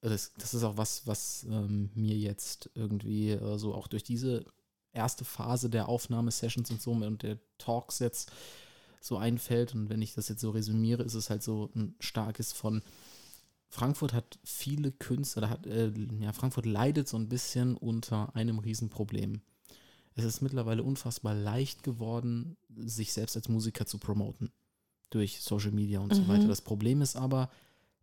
das, 0.00 0.32
das 0.38 0.54
ist 0.54 0.62
auch 0.64 0.76
was, 0.76 1.06
was 1.06 1.44
ähm, 1.48 1.90
mir 1.94 2.16
jetzt 2.16 2.70
irgendwie 2.74 3.30
äh, 3.30 3.58
so 3.58 3.74
auch 3.74 3.86
durch 3.88 4.02
diese 4.02 4.44
erste 4.92 5.24
Phase 5.24 5.70
der 5.70 5.88
Aufnahmesessions 5.88 6.70
und 6.70 6.80
so 6.80 6.92
und 6.92 7.22
der 7.22 7.38
Talks 7.58 7.98
jetzt 7.98 8.30
so 9.00 9.16
einfällt. 9.16 9.74
Und 9.74 9.88
wenn 9.88 10.02
ich 10.02 10.14
das 10.14 10.28
jetzt 10.28 10.40
so 10.40 10.50
resümiere, 10.50 11.02
ist 11.02 11.14
es 11.14 11.30
halt 11.30 11.42
so 11.42 11.70
ein 11.74 11.94
starkes 12.00 12.52
von 12.52 12.82
Frankfurt 13.68 14.12
hat 14.12 14.38
viele 14.44 14.92
Künstler, 14.92 15.48
hat, 15.48 15.66
äh, 15.66 15.90
ja, 16.20 16.34
Frankfurt 16.34 16.66
leidet 16.66 17.08
so 17.08 17.16
ein 17.16 17.30
bisschen 17.30 17.74
unter 17.74 18.36
einem 18.36 18.58
Riesenproblem. 18.58 19.40
Es 20.14 20.24
ist 20.24 20.42
mittlerweile 20.42 20.82
unfassbar 20.82 21.34
leicht 21.34 21.82
geworden, 21.82 22.58
sich 22.76 23.14
selbst 23.14 23.34
als 23.34 23.48
Musiker 23.48 23.86
zu 23.86 23.96
promoten. 23.96 24.52
Durch 25.08 25.40
Social 25.40 25.70
Media 25.72 26.00
und 26.00 26.14
so 26.14 26.20
Mhm. 26.22 26.28
weiter. 26.28 26.48
Das 26.48 26.60
Problem 26.60 27.00
ist 27.00 27.16
aber, 27.16 27.48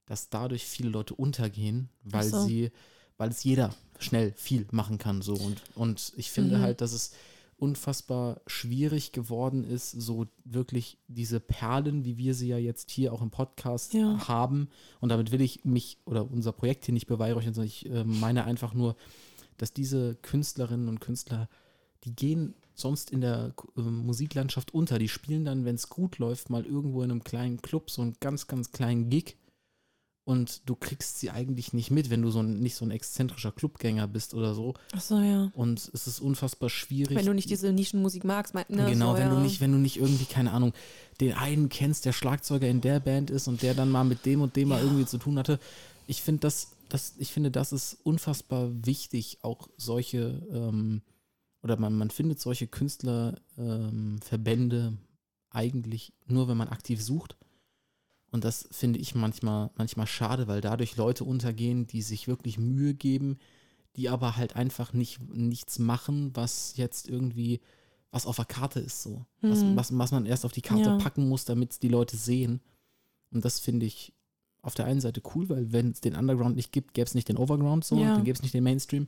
dass 0.07 0.29
dadurch 0.29 0.65
viele 0.65 0.89
Leute 0.89 1.13
untergehen, 1.13 1.89
weil 2.03 2.27
so. 2.27 2.41
sie, 2.41 2.71
weil 3.19 3.29
es 3.29 3.43
jeder 3.43 3.75
schnell 3.99 4.33
viel 4.35 4.65
machen 4.71 4.97
kann. 4.97 5.21
So. 5.21 5.33
Und, 5.35 5.61
und 5.75 6.13
ich 6.15 6.31
finde 6.31 6.57
Mhm. 6.57 6.61
halt, 6.61 6.81
dass 6.81 6.93
es 6.93 7.11
unfassbar 7.57 8.39
schwierig 8.47 9.11
geworden 9.11 9.65
ist, 9.65 9.91
so 9.91 10.27
wirklich 10.45 10.97
diese 11.09 11.41
Perlen, 11.41 12.05
wie 12.05 12.17
wir 12.17 12.33
sie 12.33 12.47
ja 12.47 12.57
jetzt 12.57 12.89
hier 12.89 13.11
auch 13.11 13.21
im 13.21 13.29
Podcast 13.31 13.93
Ja. 13.93 14.27
haben. 14.29 14.69
Und 15.01 15.09
damit 15.09 15.31
will 15.31 15.41
ich 15.41 15.65
mich 15.65 15.97
oder 16.05 16.31
unser 16.31 16.53
Projekt 16.53 16.85
hier 16.85 16.93
nicht 16.93 17.07
beweihräuchern, 17.07 17.53
sondern 17.53 17.67
ich 17.67 17.85
äh, 17.89 18.05
meine 18.05 18.45
einfach 18.45 18.73
nur, 18.73 18.95
dass 19.57 19.73
diese 19.73 20.15
Künstlerinnen 20.21 20.87
und 20.87 21.01
Künstler, 21.01 21.49
die 22.05 22.15
gehen 22.15 22.53
sonst 22.75 23.11
in 23.11 23.19
der 23.19 23.53
äh, 23.75 23.81
Musiklandschaft 23.81 24.73
unter. 24.73 24.97
Die 24.97 25.09
spielen 25.09 25.43
dann, 25.43 25.65
wenn 25.65 25.75
es 25.75 25.89
gut 25.89 26.17
läuft, 26.17 26.49
mal 26.49 26.65
irgendwo 26.65 27.03
in 27.03 27.11
einem 27.11 27.25
kleinen 27.25 27.61
Club, 27.61 27.91
so 27.91 28.01
einen 28.01 28.15
ganz, 28.21 28.47
ganz 28.47 28.71
kleinen 28.71 29.09
Gig. 29.09 29.35
Und 30.29 30.69
du 30.69 30.75
kriegst 30.75 31.17
sie 31.17 31.31
eigentlich 31.31 31.73
nicht 31.73 31.89
mit, 31.89 32.11
wenn 32.11 32.21
du 32.21 32.29
so 32.29 32.43
ein, 32.43 32.59
nicht 32.59 32.75
so 32.75 32.85
ein 32.85 32.91
exzentrischer 32.91 33.51
Clubgänger 33.51 34.07
bist 34.07 34.35
oder 34.35 34.53
so. 34.53 34.75
Achso, 34.91 35.19
ja. 35.21 35.49
Und 35.55 35.89
es 35.91 36.05
ist 36.05 36.19
unfassbar 36.19 36.69
schwierig. 36.69 37.17
Wenn 37.17 37.25
du 37.25 37.33
nicht 37.33 37.49
diese 37.49 37.73
Nischenmusik 37.73 38.23
magst, 38.23 38.53
mein, 38.53 38.65
ne, 38.67 38.91
Genau, 38.91 39.13
so, 39.13 39.17
wenn 39.17 39.29
ja. 39.29 39.33
du 39.33 39.39
nicht, 39.39 39.59
wenn 39.59 39.71
du 39.71 39.79
nicht 39.79 39.97
irgendwie, 39.97 40.25
keine 40.25 40.51
Ahnung, 40.51 40.73
den 41.19 41.33
einen 41.33 41.69
kennst, 41.69 42.05
der 42.05 42.13
Schlagzeuger 42.13 42.67
in 42.67 42.79
der 42.79 42.99
Band 42.99 43.31
ist 43.31 43.47
und 43.47 43.63
der 43.63 43.73
dann 43.73 43.89
mal 43.89 44.03
mit 44.03 44.23
dem 44.27 44.41
und 44.41 44.55
dem 44.55 44.67
mal 44.67 44.83
irgendwie 44.83 45.07
zu 45.07 45.17
tun 45.17 45.39
hatte. 45.39 45.59
Ich 46.05 46.21
finde 46.21 46.41
das, 46.41 46.73
das, 46.89 47.15
ich 47.17 47.33
finde, 47.33 47.49
das 47.49 47.71
ist 47.71 47.97
unfassbar 48.03 48.69
wichtig, 48.85 49.39
auch 49.41 49.67
solche, 49.77 50.47
ähm, 50.53 51.01
oder 51.63 51.79
man, 51.79 51.95
man 51.95 52.11
findet 52.11 52.39
solche 52.39 52.67
Künstlerverbände 52.67 54.77
ähm, 54.77 54.99
eigentlich 55.49 56.13
nur, 56.27 56.47
wenn 56.47 56.57
man 56.57 56.67
aktiv 56.67 57.03
sucht. 57.03 57.35
Und 58.31 58.43
das 58.43 58.67
finde 58.71 58.99
ich 58.99 59.15
manchmal, 59.15 59.71
manchmal 59.75 60.05
schade, 60.07 60.47
weil 60.47 60.61
dadurch 60.61 60.95
Leute 60.97 61.23
untergehen, 61.23 61.87
die 61.87 62.01
sich 62.01 62.27
wirklich 62.27 62.57
Mühe 62.59 62.93
geben, 62.93 63.37
die 63.95 64.07
aber 64.09 64.37
halt 64.37 64.55
einfach 64.55 64.93
nicht, 64.93 65.19
nichts 65.33 65.79
machen, 65.79 66.31
was 66.35 66.77
jetzt 66.77 67.09
irgendwie, 67.09 67.59
was 68.11 68.25
auf 68.27 68.35
der 68.35 68.45
Karte 68.45 68.79
ist 68.79 69.01
so. 69.01 69.25
Was, 69.41 69.63
Mhm. 69.63 69.75
was, 69.75 69.97
was 69.97 70.11
man 70.11 70.25
erst 70.27 70.45
auf 70.45 70.51
die 70.51 70.61
Karte 70.61 70.91
Ja. 70.91 70.97
packen 70.97 71.27
muss, 71.27 71.45
damit 71.45 71.71
es 71.71 71.79
die 71.79 71.87
Leute 71.89 72.17
sehen. 72.17 72.61
Und 73.31 73.43
das 73.45 73.59
finde 73.59 73.85
ich 73.87 74.13
auf 74.61 74.75
der 74.75 74.85
einen 74.85 75.01
Seite 75.01 75.21
cool, 75.33 75.49
weil 75.49 75.71
wenn 75.71 75.91
es 75.91 76.01
den 76.01 76.15
Underground 76.15 76.55
nicht 76.55 76.71
gibt, 76.71 76.93
gäbe 76.93 77.05
es 77.05 77.15
nicht 77.15 77.29
den 77.29 77.37
Overground 77.37 77.83
so, 77.85 77.97
Ja. 77.97 78.13
dann 78.13 78.23
gäbe 78.25 78.35
es 78.35 78.41
nicht 78.43 78.53
den 78.53 78.63
Mainstream. 78.63 79.07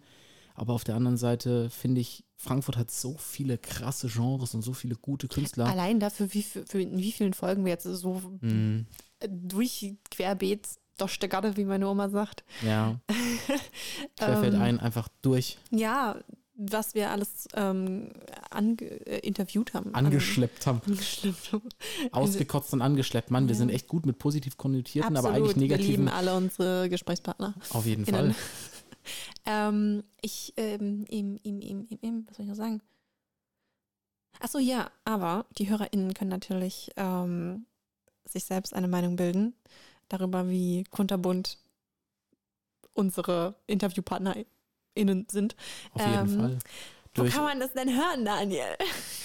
Aber 0.54 0.74
auf 0.74 0.84
der 0.84 0.96
anderen 0.96 1.18
Seite 1.18 1.70
finde 1.70 2.02
ich, 2.02 2.26
Frankfurt 2.36 2.76
hat 2.78 2.92
so 2.92 3.16
viele 3.18 3.58
krasse 3.58 4.08
Genres 4.10 4.54
und 4.56 4.62
so 4.64 4.74
viele 4.74 4.96
gute 4.96 5.28
Künstler. 5.28 5.68
Allein 5.68 6.00
dafür, 6.00 6.34
wie, 6.34 6.44
für, 6.44 6.66
für 6.66 6.82
in 6.82 6.98
wie 6.98 7.12
vielen 7.12 7.34
Folgen 7.34 7.64
wir 7.66 7.72
jetzt 7.72 7.84
so 7.84 8.22
Durch 9.30 9.96
Querbeet 10.10 10.68
Dostegatte, 10.98 11.58
wie 11.58 11.66
meine 11.66 11.88
Oma 11.88 12.10
sagt. 12.10 12.44
Ja. 12.62 13.00
Querfällt 14.18 14.54
Ähm, 14.54 14.62
ein, 14.62 14.80
einfach 14.80 15.08
durch, 15.22 15.58
Ja, 15.72 16.18
was 16.56 16.94
wir 16.94 17.10
alles 17.10 17.48
ähm, 17.56 18.10
äh, 18.54 19.18
interviewt 19.20 19.74
haben. 19.74 19.96
angeschleppt 19.96 20.68
haben. 20.68 20.82
Angeschleppt 20.86 21.54
haben. 21.54 21.70
Ausgekotzt 22.12 22.74
und 22.74 22.82
angeschleppt. 22.84 23.32
Mann, 23.32 23.48
wir 23.48 23.54
Ja. 23.56 23.58
sind 23.60 23.70
echt 23.70 23.88
gut 23.88 24.06
mit 24.06 24.20
positiv 24.20 24.58
konnotierten, 24.58 25.18
aber 25.18 25.30
Absolut, 25.30 25.56
eigentlich 25.56 25.70
wir 25.70 25.78
lieben 25.78 26.06
negativen. 26.06 26.10
alle 26.10 26.36
unsere 26.36 26.90
Gesprächspartner. 26.90 27.56
Auf 27.72 27.86
jeden. 27.86 28.06
Fall. 28.06 28.36
Ähm, 29.44 30.04
ich, 30.22 30.54
ähm, 30.58 31.06
im, 31.10 31.36
im, 31.42 31.60
im, 31.60 31.88
im, 31.90 31.98
im, 32.02 32.28
was 32.28 32.38
soll 32.38 32.44
ich 32.44 32.50
noch 32.50 32.56
sagen? 32.56 32.80
Achso, 34.40 34.60
ja, 34.60 34.92
aber 35.06 35.48
die 35.58 35.68
HörerInnen 35.70 36.14
können 36.14 36.30
natürlich 36.30 36.92
ähm, 36.98 37.66
sich 38.32 38.46
selbst 38.46 38.74
eine 38.74 38.88
Meinung 38.88 39.16
bilden 39.16 39.54
darüber, 40.10 40.50
wie 40.50 40.84
kunterbunt 40.86 41.58
unsere 42.94 43.56
InterviewpartnerInnen 43.68 45.28
sind. 45.30 45.56
Auf 45.94 46.06
jeden 46.06 46.30
Ähm, 46.34 46.40
Fall. 46.40 46.60
Wo 47.16 47.24
kann 47.26 47.44
man 47.44 47.60
das 47.60 47.74
denn 47.74 47.90
hören, 47.90 48.26
Daniel? 48.26 48.76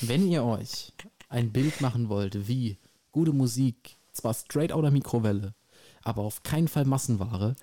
wenn 0.02 0.28
ihr 0.28 0.44
euch 0.44 0.92
ein 1.28 1.52
Bild 1.52 1.80
machen 1.80 2.08
wollt, 2.08 2.48
wie 2.48 2.78
gute 3.12 3.32
Musik, 3.32 3.96
zwar 4.12 4.34
straight 4.34 4.72
out 4.72 4.82
der 4.84 4.90
Mikrowelle, 4.90 5.54
aber 6.02 6.22
auf 6.22 6.42
keinen 6.42 6.68
Fall 6.68 6.84
Massenware, 6.84 7.54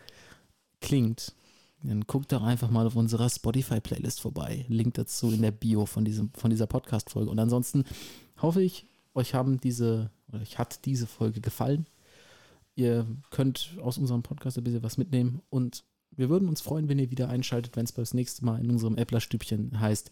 klingt, 0.81 1.33
dann 1.81 2.01
guckt 2.07 2.31
doch 2.31 2.43
einfach 2.43 2.69
mal 2.69 2.87
auf 2.87 2.95
unserer 2.95 3.29
Spotify-Playlist 3.29 4.21
vorbei. 4.21 4.65
Link 4.69 4.93
dazu 4.93 5.31
in 5.31 5.41
der 5.41 5.51
Bio 5.51 5.85
von, 5.85 6.05
diesem, 6.05 6.31
von 6.33 6.49
dieser 6.49 6.67
Podcast-Folge. 6.67 7.29
Und 7.29 7.39
ansonsten 7.39 7.83
hoffe 8.41 8.61
ich, 8.61 8.85
euch 9.13 9.33
haben 9.33 9.59
diese, 9.59 10.09
oder 10.33 10.41
euch 10.41 10.57
hat 10.57 10.85
diese 10.85 11.07
Folge 11.07 11.41
gefallen. 11.41 11.87
Ihr 12.75 13.05
könnt 13.29 13.77
aus 13.81 13.97
unserem 13.97 14.23
Podcast 14.23 14.57
ein 14.57 14.63
bisschen 14.63 14.83
was 14.83 14.97
mitnehmen 14.97 15.41
und 15.49 15.83
wir 16.11 16.29
würden 16.29 16.49
uns 16.49 16.61
freuen, 16.61 16.89
wenn 16.89 16.99
ihr 16.99 17.11
wieder 17.11 17.29
einschaltet, 17.29 17.75
wenn 17.75 17.85
es 17.85 17.93
das 17.93 18.13
nächste 18.13 18.45
Mal 18.45 18.59
in 18.59 18.69
unserem 18.69 18.97
Äpplerstübchen 18.97 19.79
heißt, 19.79 20.11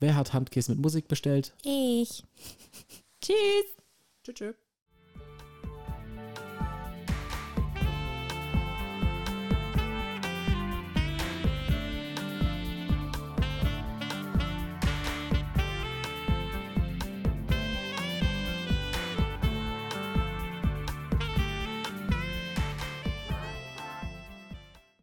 wer 0.00 0.16
hat 0.16 0.32
Handkäse 0.32 0.72
mit 0.72 0.80
Musik 0.80 1.08
bestellt? 1.08 1.54
Ich. 1.62 2.22
Tschüss. 3.20 3.36
Tschüss. 4.22 4.34
tschüss. 4.34 4.63